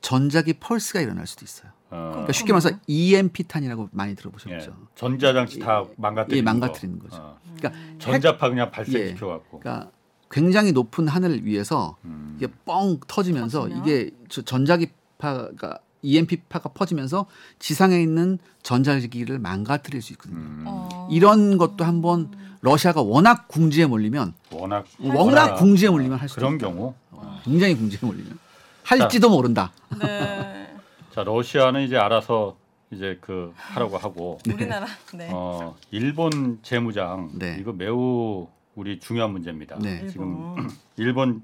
전자기 0.00 0.54
펄스가 0.54 1.00
일어날 1.00 1.26
수도 1.26 1.44
있어요. 1.44 1.72
어, 1.90 2.08
그러니까 2.10 2.32
쉽게 2.32 2.52
말해서 2.52 2.70
EMP 2.86 3.44
탄이라고 3.44 3.88
많이 3.92 4.12
예. 4.12 4.14
들어보셨죠. 4.14 4.88
전자장치 4.94 5.58
다 5.60 5.84
망가뜨리는 5.96 6.38
예, 6.38 6.42
망가뜨리는 6.42 6.98
거. 6.98 7.08
거죠. 7.08 7.22
어. 7.22 7.38
그러니까 7.56 7.98
전자파 7.98 8.48
그냥 8.48 8.70
발생시켜 8.70 9.26
갖고. 9.26 9.60
그러니까 9.60 9.90
굉장히 10.30 10.72
높은 10.72 11.08
하늘 11.08 11.44
위에서 11.44 11.96
음. 12.04 12.34
이게 12.36 12.48
뻥 12.64 12.98
터지면서 13.06 13.60
터지면? 13.62 13.82
이게 13.82 14.10
저 14.28 14.42
전자기파가 14.42 15.78
EMP파가 16.02 16.68
퍼지면서 16.70 17.26
지상에 17.58 18.00
있는 18.00 18.38
전자기기를 18.62 19.38
망가뜨릴 19.38 20.02
수 20.02 20.12
있거든요. 20.14 20.38
음, 20.38 20.64
어. 20.66 21.08
이런 21.10 21.58
것도 21.58 21.84
한번 21.84 22.30
러시아가 22.60 23.02
워낙 23.02 23.48
궁지에 23.48 23.86
몰리면 23.86 24.34
워낙 24.50 24.86
워낙 25.00 25.54
궁지에 25.56 25.88
몰리면 25.88 26.18
할 26.18 26.28
수도 26.28 26.40
그런 26.40 26.54
있다. 26.56 26.68
경우 26.68 26.94
어, 27.10 27.40
굉장히 27.44 27.76
궁지에 27.76 27.98
몰리면 28.02 28.38
할지도 28.82 29.30
모른다. 29.30 29.72
네. 30.00 30.76
자 31.14 31.24
러시아는 31.24 31.82
이제 31.82 31.96
알아서 31.96 32.56
이제 32.92 33.18
그 33.20 33.52
하라고 33.56 33.98
하고 33.98 34.38
우리나라 34.48 34.86
네. 35.14 35.28
어 35.32 35.76
일본 35.90 36.60
재무장 36.62 37.30
네. 37.34 37.56
이거 37.60 37.72
매우 37.72 38.46
우리 38.76 39.00
중요한 39.00 39.32
문제입니다. 39.32 39.78
네. 39.80 40.06
지금 40.08 40.54
일본. 40.54 40.70
일본 40.96 41.42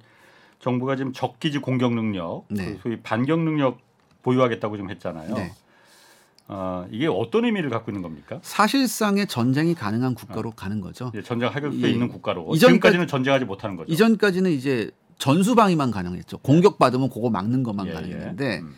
정부가 0.61 0.95
지금 0.97 1.13
적기지 1.13 1.59
공격 1.59 1.93
능력, 1.95 2.45
네. 2.49 2.75
그 2.75 2.79
소위 2.83 2.97
반격 3.01 3.41
능력 3.41 3.79
보유하겠다고 4.23 4.77
지금 4.77 4.91
했잖아요. 4.91 5.35
네. 5.35 5.53
어, 6.49 6.87
이게 6.91 7.07
어떤 7.09 7.45
의미를 7.47 7.71
갖고 7.71 7.91
있는 7.91 8.03
겁니까? 8.03 8.39
사실상의 8.43 9.27
전쟁이 9.27 9.75
가능한 9.75 10.15
국가로 10.15 10.53
가는 10.53 10.81
거죠. 10.81 11.11
이제 11.15 11.23
전쟁할 11.23 11.61
수 11.73 11.83
예. 11.83 11.91
있는 11.91 12.09
국가로 12.09 12.45
이전까지- 12.53 12.59
지금까지 12.61 12.99
는 12.99 13.07
전쟁하지 13.07 13.45
못하는 13.47 13.77
거죠. 13.77 13.91
이전까지는 13.93 14.51
이제 14.53 14.91
전수방위만 15.19 15.91
가능했죠. 15.91 16.39
공격 16.39 16.79
받으면 16.79 17.09
그거 17.11 17.31
막는 17.31 17.63
것만 17.63 17.87
예, 17.89 17.93
가능했는데 17.93 18.45
예. 18.55 18.59
음. 18.59 18.75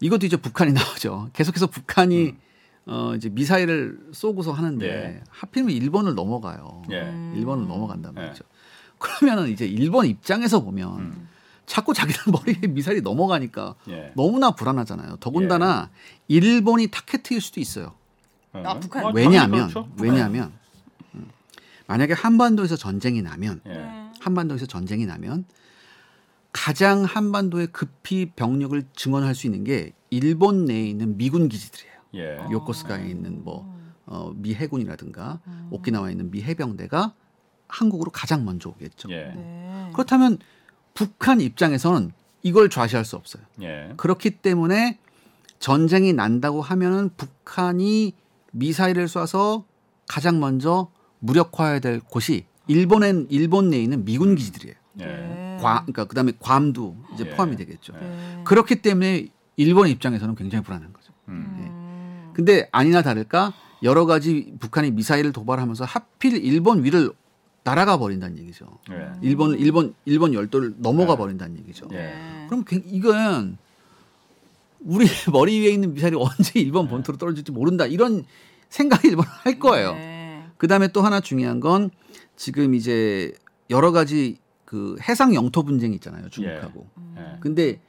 이것도 0.00 0.26
이제 0.26 0.36
북한이 0.36 0.72
나오죠. 1.04 1.30
계속해서 1.32 1.68
북한이 1.68 2.26
음. 2.30 2.38
어 2.86 3.14
이제 3.14 3.28
미사일을 3.28 3.98
쏘고서 4.12 4.52
하는데 4.52 4.86
예. 4.86 5.20
하필이면 5.28 5.74
일본을 5.74 6.14
넘어가요. 6.14 6.82
예. 6.90 7.02
음. 7.02 7.34
일본을 7.36 7.68
넘어간단 7.68 8.14
예. 8.16 8.20
말이죠. 8.20 8.44
그러면은 8.98 9.48
이제 9.50 9.66
일본 9.66 10.06
입장에서 10.06 10.62
보면 10.62 10.98
음. 10.98 11.28
자꾸 11.66 11.94
자기들 11.94 12.32
머리에 12.32 12.68
미사일이 12.68 13.00
넘어가니까 13.00 13.74
예. 13.88 14.12
너무나 14.16 14.50
불안하잖아요. 14.50 15.16
더군다나 15.20 15.90
일본이 16.28 16.88
타켓일 16.88 17.40
수도 17.40 17.60
있어요. 17.60 17.94
아, 18.52 18.78
북한. 18.80 19.04
어, 19.04 19.12
왜냐하면 19.14 19.68
그렇죠. 19.68 19.88
왜냐하면 20.00 20.52
음, 21.14 21.28
만약에 21.86 22.12
한반도에서 22.14 22.76
전쟁이 22.76 23.22
나면 23.22 23.60
예. 23.66 23.70
네. 23.70 24.10
한반도에서 24.20 24.66
전쟁이 24.66 25.06
나면 25.06 25.44
가장 26.52 27.04
한반도에 27.04 27.66
급히 27.66 28.32
병력을 28.34 28.82
증원할 28.96 29.34
수 29.34 29.46
있는 29.46 29.62
게 29.64 29.92
일본 30.10 30.64
내에 30.64 30.86
있는 30.86 31.16
미군 31.16 31.48
기지들이에요. 31.48 31.99
예. 32.14 32.38
요코스카에 32.50 33.08
있는 33.08 33.44
뭐 33.44 33.78
어, 34.06 34.32
미 34.34 34.54
해군이라든가 34.54 35.40
음. 35.46 35.68
오키나와에 35.70 36.12
있는 36.12 36.30
미 36.30 36.42
해병대가 36.42 37.14
한국으로 37.68 38.10
가장 38.10 38.44
먼저 38.44 38.68
오겠죠. 38.70 39.08
예. 39.10 39.32
네. 39.34 39.90
그렇다면 39.92 40.38
북한 40.94 41.40
입장에서는 41.40 42.12
이걸 42.42 42.68
좌시할 42.68 43.04
수 43.04 43.16
없어요. 43.16 43.42
예. 43.62 43.92
그렇기 43.96 44.30
때문에 44.30 44.98
전쟁이 45.58 46.12
난다고 46.12 46.62
하면은 46.62 47.10
북한이 47.16 48.14
미사일을 48.52 49.06
쏴서 49.06 49.64
가장 50.08 50.40
먼저 50.40 50.90
무력화해야 51.20 51.80
될 51.80 52.00
곳이 52.00 52.46
일본엔 52.66 53.28
일본 53.30 53.70
내에 53.70 53.82
있는 53.82 54.04
미군 54.04 54.34
기지들이에요. 54.34 54.74
예. 55.00 55.04
네. 55.04 55.58
과, 55.60 55.82
그러니까 55.82 56.06
그다음에 56.06 56.32
괌도 56.40 56.96
이제 57.14 57.26
예. 57.26 57.30
포함이 57.30 57.56
되겠죠. 57.56 57.92
네. 57.92 58.42
그렇기 58.44 58.82
때문에 58.82 59.28
일본 59.56 59.88
입장에서는 59.88 60.34
굉장히 60.34 60.64
불안한 60.64 60.92
거죠. 60.92 61.12
음. 61.28 61.79
음. 62.40 62.44
근데 62.44 62.68
아니나 62.72 63.02
다를까 63.02 63.52
여러 63.82 64.06
가지 64.06 64.52
북한이 64.58 64.90
미사일을 64.92 65.32
도발하면서 65.32 65.84
하필 65.84 66.42
일본 66.44 66.84
위를 66.84 67.10
날아가 67.64 67.98
버린다는 67.98 68.38
얘기죠. 68.38 68.66
예. 68.90 69.10
일본 69.20 69.58
일본 69.58 69.94
일본 70.06 70.32
열도를 70.34 70.74
넘어가 70.78 71.12
네. 71.12 71.18
버린다는 71.18 71.58
얘기죠. 71.58 71.88
예. 71.92 71.96
네. 71.96 72.46
그럼 72.48 72.64
굉- 72.66 72.82
이건 72.86 73.58
우리 74.80 75.04
머리 75.30 75.60
위에 75.60 75.70
있는 75.70 75.92
미사일이 75.92 76.16
언제 76.18 76.58
일본 76.58 76.88
본토로 76.88 77.18
떨어질지 77.18 77.52
모른다 77.52 77.84
이런 77.86 78.24
생각이 78.70 79.08
일본 79.08 79.26
할 79.26 79.58
거예요. 79.58 79.92
네. 79.92 80.44
그다음에 80.56 80.88
또 80.88 81.02
하나 81.02 81.20
중요한 81.20 81.60
건 81.60 81.90
지금 82.36 82.74
이제 82.74 83.32
여러 83.68 83.92
가지 83.92 84.38
그 84.64 84.96
해상 85.06 85.34
영토 85.34 85.62
분쟁이 85.62 85.94
있잖아요 85.96 86.28
중국하고. 86.30 86.86
예. 87.18 87.36
근데 87.40 87.80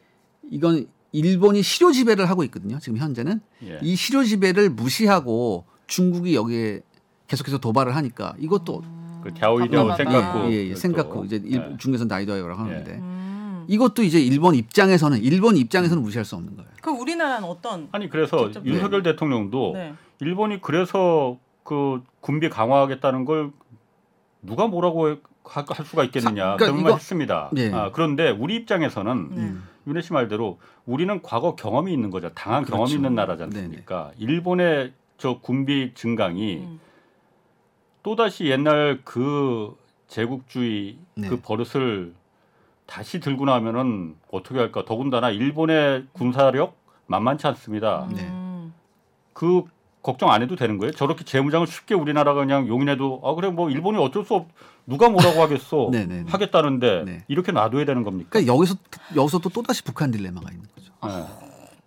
이건 0.50 0.88
일본이 1.12 1.62
실효 1.62 1.92
지배를 1.92 2.30
하고 2.30 2.44
있거든요. 2.46 2.80
지금 2.80 2.98
현재는 2.98 3.42
예. 3.64 3.80
이 3.82 3.96
실효 3.96 4.24
지배를 4.24 4.70
무시하고 4.70 5.66
중국이 5.88 6.36
여기에 6.36 6.82
계속해서 7.28 7.58
도발을 7.58 7.96
하니까 7.96 8.34
이것도 8.40 8.82
그 9.24 9.34
답답하다. 9.34 9.96
생각고 9.96 10.52
예, 10.52 10.70
예, 10.70 10.76
생각고 10.76 11.26
이제 11.26 11.42
일, 11.44 11.56
예. 11.72 11.78
중국에서 11.78 12.06
나이도하라고 12.06 12.62
예. 12.70 12.74
하는데 12.74 12.92
음. 12.94 13.66
이것도 13.68 14.04
이제 14.04 14.20
일본 14.20 14.56
입장에서는 14.56 15.20
일본 15.22 15.58
입장에서는 15.58 16.02
무시할 16.02 16.26
수 16.26 16.36
없는 16.36 16.56
거예요. 16.56 16.70
그 16.82 16.90
우리나라는 16.92 17.48
어떤? 17.48 17.88
아니 17.92 18.10
그래서 18.10 18.46
직접- 18.46 18.66
윤석열 18.66 19.04
대통령도 19.04 19.72
네. 19.76 19.94
일본이 20.20 20.60
그래서 20.62 21.38
그 21.64 22.02
군비 22.22 22.50
강화하겠다는 22.50 23.26
걸 23.26 23.52
누가 24.42 24.68
뭐라고 24.68 25.18
할 25.44 25.66
수가 25.86 26.04
있겠느냐 26.06 26.52
사- 26.52 26.56
그러니까 26.58 26.66
그런 26.72 26.84
말 26.84 26.94
했습니다. 26.94 27.50
예. 27.58 27.72
아, 27.74 27.92
그런데 27.92 28.30
우리 28.30 28.56
입장에서는 28.56 29.30
네. 29.32 29.42
음. 29.42 29.68
윤혜 29.88 30.02
씨 30.02 30.14
말대로 30.14 30.60
우리는 30.86 31.22
과거 31.24 31.56
경험이 31.56 31.92
있는 31.94 32.10
거죠. 32.12 32.30
당한 32.34 32.64
그렇죠. 32.64 32.76
경험이 32.78 32.94
있는 32.94 33.16
나라지 33.16 33.44
않습니까? 33.44 34.12
일본의 34.20 34.94
저 35.18 35.40
군비 35.40 35.94
증강이 35.96 36.58
음. 36.58 36.80
또다시 38.04 38.46
옛날 38.46 39.02
그 39.04 39.76
제국주의 40.08 40.98
네. 41.16 41.30
그 41.30 41.40
버릇을 41.42 42.14
다시 42.86 43.20
들고 43.20 43.46
나면은 43.46 44.16
어떻게 44.32 44.60
할까? 44.60 44.84
더군다나 44.86 45.30
일본의 45.30 46.08
군사력 46.14 46.76
만만치 47.08 47.48
않습니다. 47.48 48.08
네. 48.14 48.24
음. 48.28 48.74
그 49.34 49.64
걱정 50.04 50.32
안 50.32 50.42
해도 50.42 50.56
되는 50.56 50.78
거예요? 50.78 50.92
저렇게 50.94 51.24
재무장을 51.24 51.66
쉽게 51.68 51.94
우리나라가 51.96 52.40
그냥 52.42 52.68
용인해도 52.68 53.22
아 53.24 53.34
그래 53.36 53.50
뭐 53.50 53.70
일본이 53.70 53.98
어쩔 53.98 54.26
수 54.26 54.34
없 54.36 54.48
누가 54.86 55.10
뭐라고 55.10 55.42
하겠어 55.44 55.90
네, 55.92 56.06
네, 56.06 56.24
네. 56.24 56.30
하겠다는데 56.32 57.04
네. 57.06 57.24
이렇게 57.28 57.52
놔둬야 57.52 57.86
되는 57.86 58.04
겁니까? 58.04 58.30
그러니까 58.32 58.54
여기서 58.54 58.76
여기서 59.16 59.40
또 59.40 59.50
또다시 59.50 59.84
북한 59.84 60.12
딜레마가 60.12 60.50
있는 60.52 60.66
거죠. 60.76 60.92
네. 61.04 61.26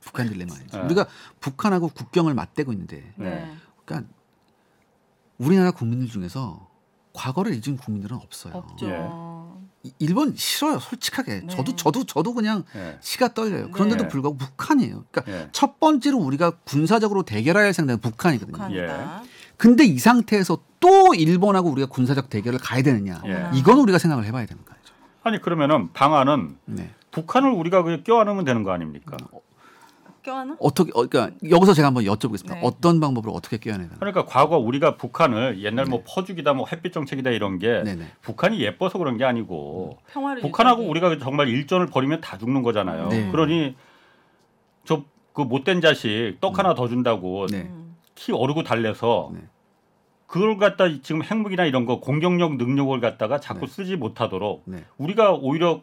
북한 0.01 0.28
딜레마죠. 0.28 0.64
네. 0.72 0.78
우리가 0.84 1.07
북한하고 1.40 1.88
국경을 1.88 2.34
맞대고 2.34 2.72
있는데, 2.72 3.12
네. 3.16 3.51
그러니까 3.84 4.09
우리나라 5.38 5.70
국민들 5.72 6.09
중에서 6.09 6.68
과거를 7.12 7.55
잊은 7.55 7.76
국민들은 7.76 8.16
없어요. 8.16 8.55
없죠. 8.55 8.86
예. 8.88 9.01
이- 9.82 9.92
일본 9.99 10.34
싫어요, 10.36 10.78
솔직하게. 10.78 11.40
네. 11.40 11.47
저도 11.49 11.76
저도 11.76 12.05
저도 12.05 12.34
그냥 12.34 12.64
네. 12.74 12.99
치가 13.01 13.32
떨려요. 13.34 13.70
그런데도 13.70 14.05
네. 14.05 14.09
불구하고 14.09 14.36
북한이에요. 14.38 15.05
그러니까 15.11 15.32
예. 15.32 15.49
첫 15.53 15.78
번째로 15.80 16.18
우리가 16.18 16.53
군사적으로 16.64 17.22
대결해야 17.22 17.64
할 17.66 17.72
상대는 17.72 18.01
북한이거든요. 18.01 18.53
북한이다. 18.53 19.22
근데 19.57 19.84
이 19.84 19.98
상태에서 19.98 20.59
또 20.80 21.14
일본하고 21.14 21.70
우리가 21.70 21.88
군사적 21.88 22.28
대결을 22.28 22.59
가야 22.59 22.82
되느냐? 22.82 23.20
예. 23.26 23.48
이건 23.55 23.78
우리가 23.78 23.98
생각을 23.98 24.24
해봐야 24.24 24.46
되는 24.46 24.64
거죠. 24.64 24.78
아니 25.22 25.40
그러면은 25.40 25.92
방안은 25.92 26.57
네. 26.66 26.90
북한을 27.11 27.50
우리가 27.50 27.82
그냥 27.82 28.02
껴안으면 28.05 28.44
되는 28.44 28.62
거 28.62 28.72
아닙니까? 28.72 29.16
껴안아? 30.22 30.57
어떻게 30.59 30.90
어, 30.94 31.07
그러니까 31.07 31.36
여기서 31.48 31.74
제가 31.74 31.88
한번 31.88 32.05
여쭤보겠습니다. 32.05 32.55
네. 32.55 32.61
어떤 32.62 32.98
방법으로 33.00 33.32
어떻게 33.32 33.59
껴안해야 33.59 33.88
되나? 33.88 33.98
그러니까 33.98 34.24
과거 34.24 34.57
우리가 34.59 34.96
북한을 34.96 35.62
옛날 35.62 35.86
뭐 35.86 36.02
퍼주기다 36.07 36.55
뭐 36.55 36.66
햇빛 36.70 36.92
정책이다 36.92 37.30
이런 37.30 37.59
게 37.59 37.82
네네. 37.84 38.07
북한이 38.22 38.61
예뻐서 38.61 38.98
그런 38.98 39.16
게 39.18 39.24
아니고 39.24 39.98
평화를 40.12 40.42
북한하고 40.42 40.82
유지하기. 40.84 41.07
우리가 41.07 41.24
정말 41.24 41.48
일전을 41.48 41.86
벌이면 41.86 42.20
다 42.20 42.38
죽는 42.38 42.62
거잖아요. 42.62 43.09
네. 43.09 43.30
그러니 43.30 43.76
저 44.84 45.05
그 45.34 45.42
못된 45.42 45.80
자식 45.80 46.36
떡 46.40 46.59
하나 46.61 46.74
더 46.74 46.88
준다고 46.88 47.46
네. 47.48 47.68
음. 48.15 48.17
키 48.17 48.33
어르고 48.33 48.62
달래서 48.62 49.31
네. 49.35 49.41
그걸 50.27 50.57
갖다 50.59 50.85
지금 51.03 51.23
핵무기나 51.23 51.65
이런 51.65 51.85
거 51.87 52.01
공격력 52.01 52.57
능력을 52.57 52.99
갖다가 53.01 53.41
자꾸 53.41 53.67
네. 53.67 53.73
쓰지 53.73 53.97
못하도록 53.97 54.62
네. 54.67 54.85
우리가 54.99 55.33
오히려 55.33 55.83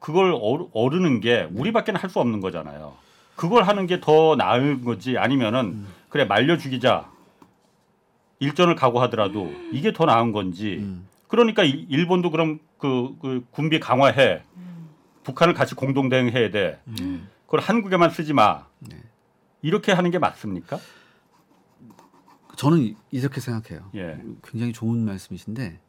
그걸 0.00 0.32
어르, 0.34 0.66
어르는 0.72 1.20
게 1.20 1.48
우리밖에는 1.54 2.00
할 2.00 2.10
수 2.10 2.20
없는 2.20 2.40
거잖아요. 2.40 2.94
그걸 3.36 3.64
하는 3.64 3.86
게 3.86 4.00
더 4.00 4.34
나은 4.36 4.84
거지 4.84 5.18
아니면은 5.18 5.60
음. 5.64 5.86
그래 6.08 6.24
말려 6.24 6.56
죽이자 6.56 7.10
일전을 8.38 8.74
각오하더라도 8.74 9.52
이게 9.72 9.92
더 9.92 10.04
나은 10.04 10.32
건지 10.32 10.78
음. 10.80 11.06
그러니까 11.28 11.62
일- 11.64 11.86
일본도 11.90 12.30
그럼 12.30 12.58
그, 12.78 13.14
그 13.20 13.44
군비 13.50 13.80
강화해 13.80 14.42
음. 14.56 14.88
북한을 15.24 15.54
같이 15.54 15.74
공동 15.74 16.08
대응해야 16.08 16.50
돼 16.50 16.80
음. 17.00 17.28
그걸 17.46 17.60
한국에만 17.60 18.10
쓰지 18.10 18.32
마 18.32 18.66
네. 18.80 18.96
이렇게 19.62 19.92
하는 19.92 20.10
게 20.10 20.18
맞습니까? 20.18 20.78
저는 22.56 22.78
이- 22.80 22.96
이렇게 23.10 23.40
생각해요. 23.40 23.90
예. 23.94 24.20
굉장히 24.42 24.72
좋은 24.72 25.04
말씀이신데, 25.04 25.80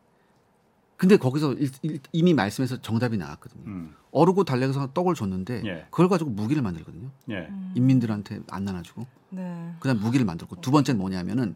근데 0.98 1.18
거기서 1.18 1.54
일- 1.54 1.72
일- 1.84 2.00
이미 2.12 2.34
말씀에서 2.34 2.82
정답이 2.82 3.18
나왔거든요. 3.18 3.64
음. 3.68 3.96
어르고 4.12 4.44
달래서 4.46 4.92
떡을 4.94 5.14
줬는데 5.16 5.62
예. 5.66 5.86
그걸 5.92 6.10
가지고 6.10 6.32
무기를 6.32 6.64
만들거든요. 6.64 7.10
예. 7.30 7.48
음. 7.50 7.72
인민들한테 7.76 8.40
안 8.50 8.66
나눠주고 8.66 9.06
네. 9.30 9.74
그다음 9.80 10.00
무기를 10.00 10.26
만들고 10.26 10.60
두 10.62 10.72
번째는 10.72 11.00
뭐냐면은 11.00 11.56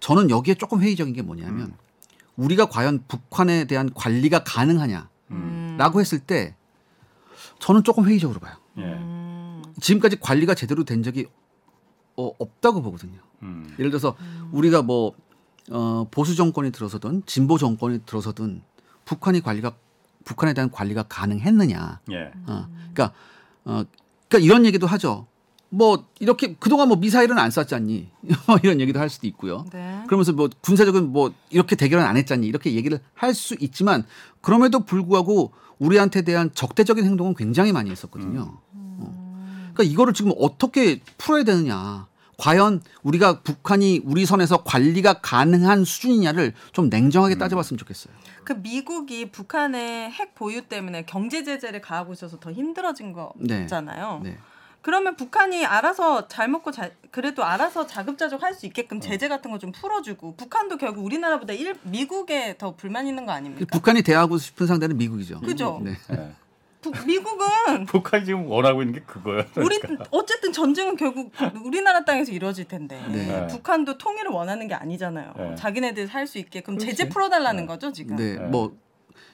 저는 0.00 0.28
여기에 0.28 0.54
조금 0.56 0.80
회의적인 0.80 1.14
게 1.14 1.22
뭐냐면 1.22 1.66
음. 1.68 1.74
우리가 2.36 2.66
과연 2.66 3.04
북한에 3.06 3.66
대한 3.66 3.90
관리가 3.94 4.42
가능하냐라고 4.42 5.08
음. 5.30 5.78
음. 5.78 6.00
했을 6.00 6.18
때 6.18 6.56
저는 7.60 7.84
조금 7.84 8.06
회의적으로 8.06 8.40
봐요. 8.40 8.56
예. 8.78 8.82
음. 8.82 9.62
지금까지 9.80 10.18
관리가 10.18 10.54
제대로 10.56 10.82
된 10.82 11.04
적이 11.04 11.26
어, 12.16 12.30
없다고 12.38 12.82
보거든요. 12.82 13.18
음. 13.42 13.74
예를 13.78 13.90
들어서 13.90 14.16
우리가 14.52 14.82
뭐 14.82 15.12
어, 15.70 16.06
보수 16.10 16.34
정권이 16.36 16.70
들어서든 16.72 17.22
진보 17.26 17.58
정권이 17.58 18.00
들어서든 18.06 18.62
북한이 19.04 19.40
관리가 19.40 19.72
북한에 20.24 20.54
대한 20.54 20.70
관리가 20.70 21.04
가능했느냐. 21.04 22.00
예. 22.12 22.32
어, 22.46 22.68
그러니까 22.92 23.12
어, 23.64 23.84
그러니까 24.28 24.38
이런 24.38 24.64
얘기도 24.66 24.86
하죠. 24.86 25.26
뭐 25.70 26.06
이렇게 26.20 26.54
그동안 26.54 26.86
뭐 26.88 26.96
미사일은 26.96 27.36
안 27.36 27.50
쐈잖니 27.50 28.08
뭐 28.46 28.58
이런 28.62 28.80
얘기도 28.80 29.00
할 29.00 29.10
수도 29.10 29.26
있고요. 29.26 29.64
네. 29.72 30.02
그러면서 30.06 30.32
뭐 30.32 30.48
군사적인 30.60 31.12
뭐 31.12 31.32
이렇게 31.50 31.74
대결은 31.76 32.04
안 32.04 32.16
했잖니 32.16 32.46
이렇게 32.46 32.74
얘기를 32.74 33.00
할 33.14 33.34
수 33.34 33.56
있지만 33.58 34.04
그럼에도 34.40 34.84
불구하고 34.84 35.52
우리한테 35.80 36.22
대한 36.22 36.50
적대적인 36.54 37.04
행동은 37.04 37.34
굉장히 37.34 37.72
많이 37.72 37.90
했었거든요. 37.90 38.40
어. 38.42 38.62
그러니까 39.74 39.82
이거를 39.92 40.14
지금 40.14 40.32
어떻게 40.38 41.00
풀어야 41.18 41.44
되느냐. 41.44 42.06
과연 42.36 42.82
우리가 43.02 43.40
북한이 43.42 44.02
우리 44.04 44.26
선에서 44.26 44.64
관리가 44.64 45.20
가능한 45.20 45.84
수준이냐를 45.84 46.52
좀 46.72 46.88
냉정하게 46.88 47.36
따져봤으면 47.38 47.78
좋겠어요. 47.78 48.12
그 48.42 48.54
미국이 48.54 49.30
북한의 49.30 50.10
핵 50.10 50.34
보유 50.34 50.62
때문에 50.62 51.04
경제 51.06 51.44
제재를 51.44 51.80
가하고 51.80 52.12
있어서 52.12 52.38
더 52.40 52.50
힘들어진 52.52 53.14
네. 53.36 53.62
거잖아요. 53.62 54.20
네. 54.24 54.36
그러면 54.82 55.16
북한이 55.16 55.64
알아서 55.64 56.26
잘 56.28 56.48
먹고 56.48 56.70
잘 56.72 56.94
그래도 57.10 57.42
알아서 57.44 57.86
자급자족 57.86 58.42
할 58.42 58.52
수 58.54 58.66
있게끔 58.66 59.00
제재 59.00 59.28
같은 59.28 59.50
거 59.50 59.58
좀 59.58 59.72
풀어주고 59.72 60.34
북한도 60.36 60.76
결국 60.76 61.04
우리나라보다 61.06 61.52
일, 61.54 61.76
미국에 61.84 62.56
더 62.58 62.74
불만 62.74 63.06
있는 63.06 63.24
거 63.26 63.32
아닙니까? 63.32 63.64
북한이 63.72 64.02
대하고 64.02 64.36
싶은 64.38 64.66
상대는 64.66 64.96
미국이죠. 64.98 65.40
그죠? 65.40 65.80
네. 65.82 65.96
예. 66.86 66.90
북- 66.90 67.06
미국은 67.06 67.46
북한이 67.86 68.24
지금 68.24 68.46
원하고 68.46 68.82
있는 68.82 68.94
게 68.94 69.00
그거예요. 69.06 69.44
우리 69.56 69.80
어쨌든 70.10 70.52
전쟁은 70.52 70.96
결국 70.96 71.32
우리나라 71.64 72.04
땅에서 72.04 72.32
이루어질 72.32 72.66
텐데 72.66 73.00
네. 73.10 73.46
북한도 73.48 73.98
통일을 73.98 74.30
원하는 74.30 74.68
게 74.68 74.74
아니잖아요. 74.74 75.32
네. 75.36 75.54
자기네들 75.56 76.06
살 76.08 76.26
수 76.26 76.38
있게 76.38 76.60
그럼 76.62 76.78
제재 76.78 77.04
그렇지. 77.04 77.08
풀어달라는 77.10 77.66
거죠 77.66 77.92
지금. 77.92 78.16
네. 78.16 78.36
네. 78.36 78.44
뭐 78.46 78.74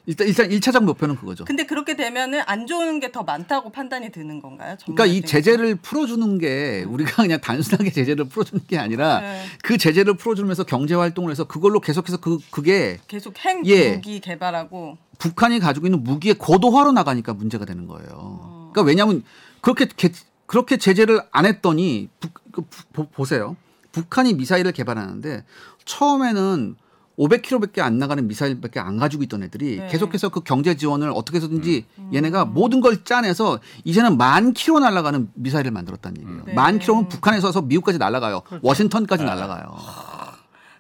일단 0.07 0.27
일단 0.27 0.51
일차적 0.51 0.83
목표는 0.85 1.15
그거죠. 1.15 1.45
근데 1.45 1.67
그렇게 1.67 1.95
되면은 1.95 2.41
안 2.47 2.67
좋은 2.67 2.99
게 3.01 3.13
더 3.13 3.23
많다고 3.23 3.71
판단이 3.71 4.11
드는 4.11 4.41
건가요? 4.41 4.77
그러니까 4.83 5.05
이 5.07 5.21
제재를 5.23 5.77
풀어주는 5.77 6.39
게 6.39 6.85
우리가 6.89 7.23
그냥 7.23 7.41
단순하게 7.41 7.91
제재를 7.93 8.25
풀어주는 8.29 8.65
게 8.67 8.79
아니라 8.79 9.21
네. 9.21 9.45
그 9.63 9.77
제재를 9.79 10.15
풀어주면서 10.15 10.65
경제 10.65 10.95
활동을 10.95 11.31
해서 11.31 11.45
그걸로 11.45 11.81
계속해서 11.81 12.17
그 12.19 12.39
그게 12.51 12.99
계속 13.09 13.39
핵 13.45 13.65
예. 13.67 13.93
무기 13.93 14.21
개발하고 14.21 14.97
북한이 15.21 15.61
가지고 15.61 15.87
있는 15.87 16.03
무기의 16.03 16.35
고도화로 16.35 16.93
나가니까 16.93 17.35
문제가 17.35 17.65
되는 17.67 17.87
거예요. 17.87 18.71
그러니까 18.73 18.83
왜냐하면 18.83 19.23
그렇게 19.61 19.87
개- 19.87 20.11
그렇게 20.47 20.79
제재를 20.79 21.21
안 21.31 21.45
했더니 21.47 22.09
북, 22.19 22.33
그 22.51 22.63
부- 22.63 22.85
보, 22.93 23.07
보세요. 23.09 23.55
북한이 23.93 24.35
미사일을 24.35 24.73
개발하는데 24.73 25.45
처음에는 25.85 26.77
500km밖에 27.19 27.81
안 27.81 27.99
나가는 27.99 28.27
미사일밖에 28.27 28.81
안 28.81 28.97
가지고 28.97 29.23
있던 29.25 29.43
애들이 29.43 29.77
네. 29.79 29.89
계속해서 29.89 30.31
그 30.31 30.41
경제 30.41 30.75
지원을 30.75 31.13
어떻게 31.15 31.37
해서든지 31.37 31.85
얘네가 32.15 32.47
모든 32.47 32.81
걸 32.81 33.05
짜내서 33.05 33.61
이제는 33.85 34.17
만 34.17 34.55
킬로 34.55 34.79
날아가는 34.79 35.31
미사일을 35.35 35.71
만들었다는 35.71 36.23
얘기예요. 36.23 36.45
네. 36.47 36.55
만 36.55 36.79
킬로면 36.79 37.09
북한에서 37.09 37.53
서 37.53 37.61
미국까지 37.61 37.99
날아가요. 37.99 38.41
워싱턴까지 38.63 39.25
날아가요. 39.25 39.77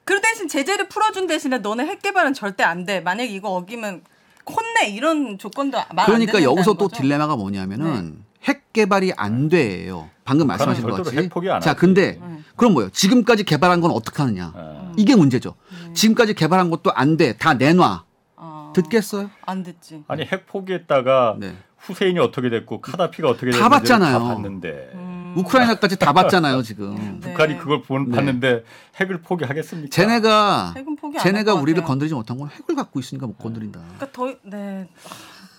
그 0.05 0.18
대신 0.22 0.49
제재를 0.49 0.88
풀어준 0.88 1.26
대신에 1.26 1.59
너네 1.59 1.84
핵 1.84 2.01
개발은 2.01 2.32
절대 2.32 2.62
안 2.62 2.86
돼. 2.86 3.01
만약 3.01 3.24
에 3.24 3.26
이거 3.26 3.51
어기면 3.51 4.03
혼내 4.51 4.91
이런 4.95 5.39
조건도 5.39 5.79
말안 5.95 6.07
그러니까 6.07 6.43
여기서 6.43 6.75
또 6.75 6.89
거죠? 6.89 6.97
네. 6.97 7.03
딜레마가 7.03 7.37
뭐냐면은 7.37 8.25
핵 8.45 8.73
개발이 8.73 9.13
안 9.17 9.49
돼요. 9.49 10.09
방금 10.25 10.47
말씀하신 10.47 10.85
것 10.89 11.03
같이. 11.03 11.17
핵 11.17 11.31
포기 11.31 11.51
안 11.51 11.61
자. 11.61 11.75
근데 11.75 12.19
네. 12.21 12.39
그럼 12.57 12.73
뭐예요? 12.75 12.91
지금까지 12.91 13.45
개발한 13.45 13.81
건 13.81 13.91
어떻게 13.91 14.23
하느냐? 14.23 14.53
예. 14.57 14.93
이게 14.97 15.17
문제죠. 15.17 15.55
네. 15.87 15.93
지금까지 15.93 16.35
개발한 16.35 16.71
것도 16.71 16.93
안 16.93 17.17
돼. 17.17 17.37
다 17.37 17.55
내놔. 17.55 18.05
어, 18.37 18.73
듣겠어요? 18.75 19.31
안 19.45 19.63
듣지. 19.63 20.05
아니 20.09 20.23
핵 20.23 20.47
포기했다가 20.47 21.37
네. 21.39 21.55
후세인이 21.79 22.19
어떻게 22.19 22.51
됐고 22.51 22.81
카다피가 22.81 23.29
어떻게 23.29 23.51
다 23.51 23.59
됐는지 23.59 23.71
봤잖아요. 23.71 24.19
다 24.19 24.25
봤는데 24.25 24.91
음, 24.95 25.10
우크라이나까지 25.37 25.99
다 25.99 26.12
봤잖아요, 26.12 26.62
지금. 26.62 27.20
네. 27.20 27.31
북한이 27.33 27.59
그걸 27.59 27.83
본, 27.83 28.09
네. 28.11 28.16
봤는데 28.16 28.64
핵을 29.01 29.22
포기하겠습니까? 29.22 29.89
쟤네가 29.91 30.74
핵은 30.76 30.97
포기 30.97 31.18
안 31.18 31.22
쟤네가 31.24 31.55
우리를 31.55 31.81
같아요. 31.81 31.89
건드리지 31.89 32.14
못한 32.14 32.37
건 32.39 32.49
핵을 32.49 32.74
갖고 32.74 33.01
있으니까 33.01 33.26
못 33.26 33.39
건드린다. 33.39 33.81
그러니까 33.81 34.12
더, 34.12 34.33
네. 34.45 34.89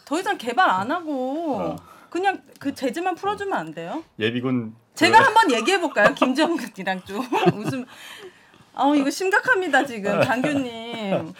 더 0.05 0.19
이상 0.19 0.37
개발 0.37 0.69
안 0.69 0.91
하고 0.91 1.57
어. 1.59 1.75
그냥 2.09 2.41
그 2.59 2.73
제재만 2.73 3.15
풀어주면 3.15 3.53
안 3.57 3.73
돼요? 3.73 4.03
예비군 4.19 4.75
제가 4.95 5.19
그- 5.19 5.23
한번 5.25 5.51
얘기해 5.51 5.79
볼까요? 5.79 6.13
김정은이랑 6.13 7.01
좀 7.05 7.21
웃음. 7.55 7.85
아 8.73 8.91
이거 8.95 9.09
심각합니다 9.09 9.85
지금 9.85 10.21
장교님. 10.23 11.33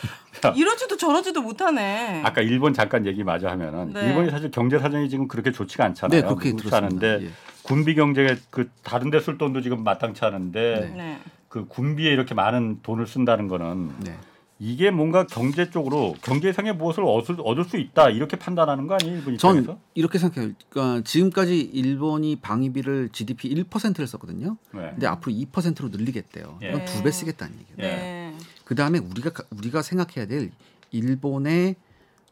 이러지도 0.55 0.97
저러지도 0.97 1.41
못하네. 1.41 2.21
아까 2.25 2.41
일본 2.41 2.73
잠깐 2.73 3.05
얘기 3.05 3.23
마저 3.23 3.47
하면은 3.49 3.93
네. 3.93 4.07
일본이 4.07 4.29
사실 4.31 4.51
경제 4.51 4.77
사정이 4.79 5.09
지금 5.09 5.27
그렇게 5.27 5.51
좋지가 5.51 5.85
않잖아요. 5.85 6.21
네, 6.21 6.27
그렇게 6.27 6.51
들었습니다. 6.51 6.77
않은데 6.77 7.25
예. 7.25 7.31
군비 7.71 7.95
경제 7.95 8.37
그 8.49 8.69
다른 8.83 9.09
데 9.09 9.19
쓸 9.21 9.37
돈도 9.37 9.61
지금 9.61 9.83
마땅치 9.83 10.25
않은데 10.25 10.91
네. 10.95 11.19
그 11.47 11.65
군비에 11.67 12.11
이렇게 12.11 12.33
많은 12.33 12.79
돈을 12.83 13.07
쓴다는 13.07 13.47
거는 13.47 13.91
네. 13.99 14.17
이게 14.59 14.91
뭔가 14.91 15.25
경제 15.25 15.69
쪽으로 15.71 16.13
경제상의 16.21 16.75
무엇을 16.75 17.03
얻을, 17.03 17.37
얻을 17.43 17.63
수 17.63 17.77
있다 17.77 18.09
이렇게 18.09 18.37
판단하는 18.37 18.85
거 18.87 18.95
아니에요 18.95 19.17
일본 19.17 19.37
전 19.37 19.57
입장에서? 19.57 19.79
이렇게 19.95 20.19
생각해요. 20.19 20.51
그러니까 20.69 21.03
지금까지 21.03 21.59
일본이 21.61 22.35
방위비를 22.35 23.09
GDP 23.11 23.55
1%를 23.55 24.05
썼거든요. 24.05 24.57
네. 24.73 24.89
근데 24.91 25.07
앞으로 25.07 25.33
2%로 25.33 25.89
늘리겠대요. 25.89 26.59
예. 26.61 26.71
그럼 26.73 26.85
두 26.85 27.01
배 27.03 27.09
쓰겠다는 27.11 27.55
얘기예요. 27.59 27.77
네. 27.77 28.35
그 28.65 28.75
다음에 28.75 28.99
우리가 28.99 29.31
가- 29.31 29.43
우리가 29.49 29.81
생각해야 29.81 30.27
될 30.27 30.51
일본의 30.91 31.75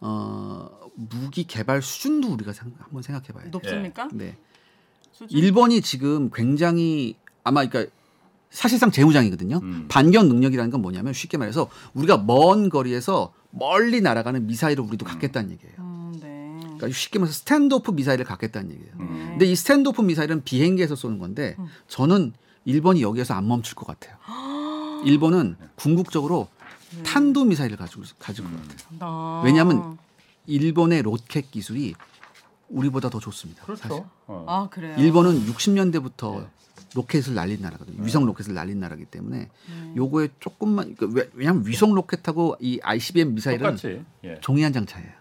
어, 0.01 0.69
무기 0.95 1.45
개발 1.45 1.81
수준도 1.81 2.31
우리가 2.33 2.53
생- 2.53 2.73
한번 2.79 3.01
생각해봐야 3.01 3.43
돼요. 3.45 3.51
높습니까? 3.51 4.07
네, 4.13 4.37
수준? 5.11 5.37
일본이 5.37 5.81
지금 5.81 6.29
굉장히 6.31 7.15
아마 7.43 7.65
그러니까 7.65 7.91
사실상 8.49 8.91
재무장이거든요. 8.91 9.59
음. 9.61 9.85
반격 9.89 10.27
능력이라는 10.27 10.71
건 10.71 10.81
뭐냐면 10.81 11.13
쉽게 11.13 11.37
말해서 11.37 11.69
우리가 11.93 12.17
먼 12.17 12.69
거리에서 12.69 13.33
멀리 13.51 14.01
날아가는 14.01 14.47
미사일을 14.47 14.83
우리도 14.83 15.05
갖겠다는 15.05 15.51
얘기예요. 15.51 15.75
음, 15.79 16.19
네. 16.21 16.57
그러니까 16.61 16.89
쉽게 16.89 17.19
말해서 17.19 17.37
스탠드오프 17.39 17.91
미사일을 17.91 18.25
갖겠다는 18.25 18.71
얘기예요. 18.71 18.91
음. 18.99 19.27
근데 19.31 19.45
이 19.45 19.55
스탠드오프 19.55 20.01
미사일은 20.01 20.43
비행기에서 20.43 20.95
쏘는 20.95 21.19
건데 21.19 21.55
저는 21.87 22.33
일본이 22.65 23.01
여기에서 23.01 23.33
안 23.33 23.47
멈출 23.47 23.75
것 23.75 23.85
같아요. 23.87 24.17
일본은 25.05 25.55
궁극적으로 25.75 26.47
탄도 27.03 27.45
미사일을 27.45 27.77
가지고 27.77 28.03
가질 28.19 28.43
것 28.43 28.51
같아요. 28.51 28.97
아. 28.99 29.41
왜냐하면 29.45 29.97
일본의 30.47 31.03
로켓 31.03 31.51
기술이 31.51 31.93
우리보다 32.69 33.09
더 33.09 33.19
좋습니다. 33.19 33.63
사실. 33.65 33.83
그렇죠. 33.83 34.09
어. 34.27 34.45
아 34.47 34.67
그래요. 34.69 34.95
일본은 34.97 35.45
60년대부터 35.45 36.39
네. 36.41 36.47
로켓을 36.95 37.35
날린 37.35 37.61
나라거든요. 37.61 38.03
위성 38.03 38.25
로켓을 38.25 38.53
날린 38.53 38.79
나라기 38.79 39.05
때문에 39.05 39.49
음. 39.69 39.93
요거에 39.95 40.29
조금만 40.39 40.95
그러니까 40.95 41.19
왜- 41.19 41.29
왜냐하면 41.33 41.63
위성 41.65 41.93
로켓하고 41.93 42.57
이 42.59 42.79
ICBM 42.83 43.33
미사일은 43.35 43.63
똑같이. 43.63 44.01
예. 44.23 44.39
종이 44.41 44.63
한 44.63 44.73
장 44.73 44.85
차이예요. 44.85 45.11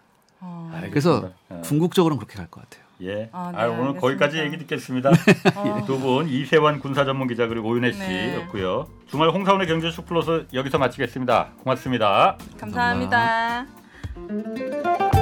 어. 0.41 0.71
알겠습니다. 0.75 0.91
그래서 0.91 1.33
예. 1.57 1.61
궁극적으로는 1.69 2.19
그렇게 2.19 2.37
갈 2.37 2.47
것 2.51 2.63
같아요. 2.63 2.85
예. 3.01 3.29
아, 3.33 3.53
네, 3.53 3.59
아, 3.59 3.67
오늘 3.67 3.73
알겠습니다. 3.97 4.01
거기까지 4.01 4.39
얘기 4.39 4.59
듣겠습니다. 4.59 5.11
어. 5.57 5.85
두분 5.87 6.29
이세환 6.29 6.81
군사 6.81 7.05
전문 7.05 7.29
기자 7.29 7.47
그리고 7.49 7.69
오윤혜 7.69 7.93
네. 7.93 8.33
씨였고요. 8.33 8.89
주말 9.07 9.31
홍사원의 9.31 9.67
경제쇼 9.69 10.03
플러스 10.05 10.47
여기서 10.55 10.79
마치겠습니다. 10.79 11.51
고맙습니다. 11.63 12.39
감사합니다. 12.59 13.67
감사합니다. 14.17 15.18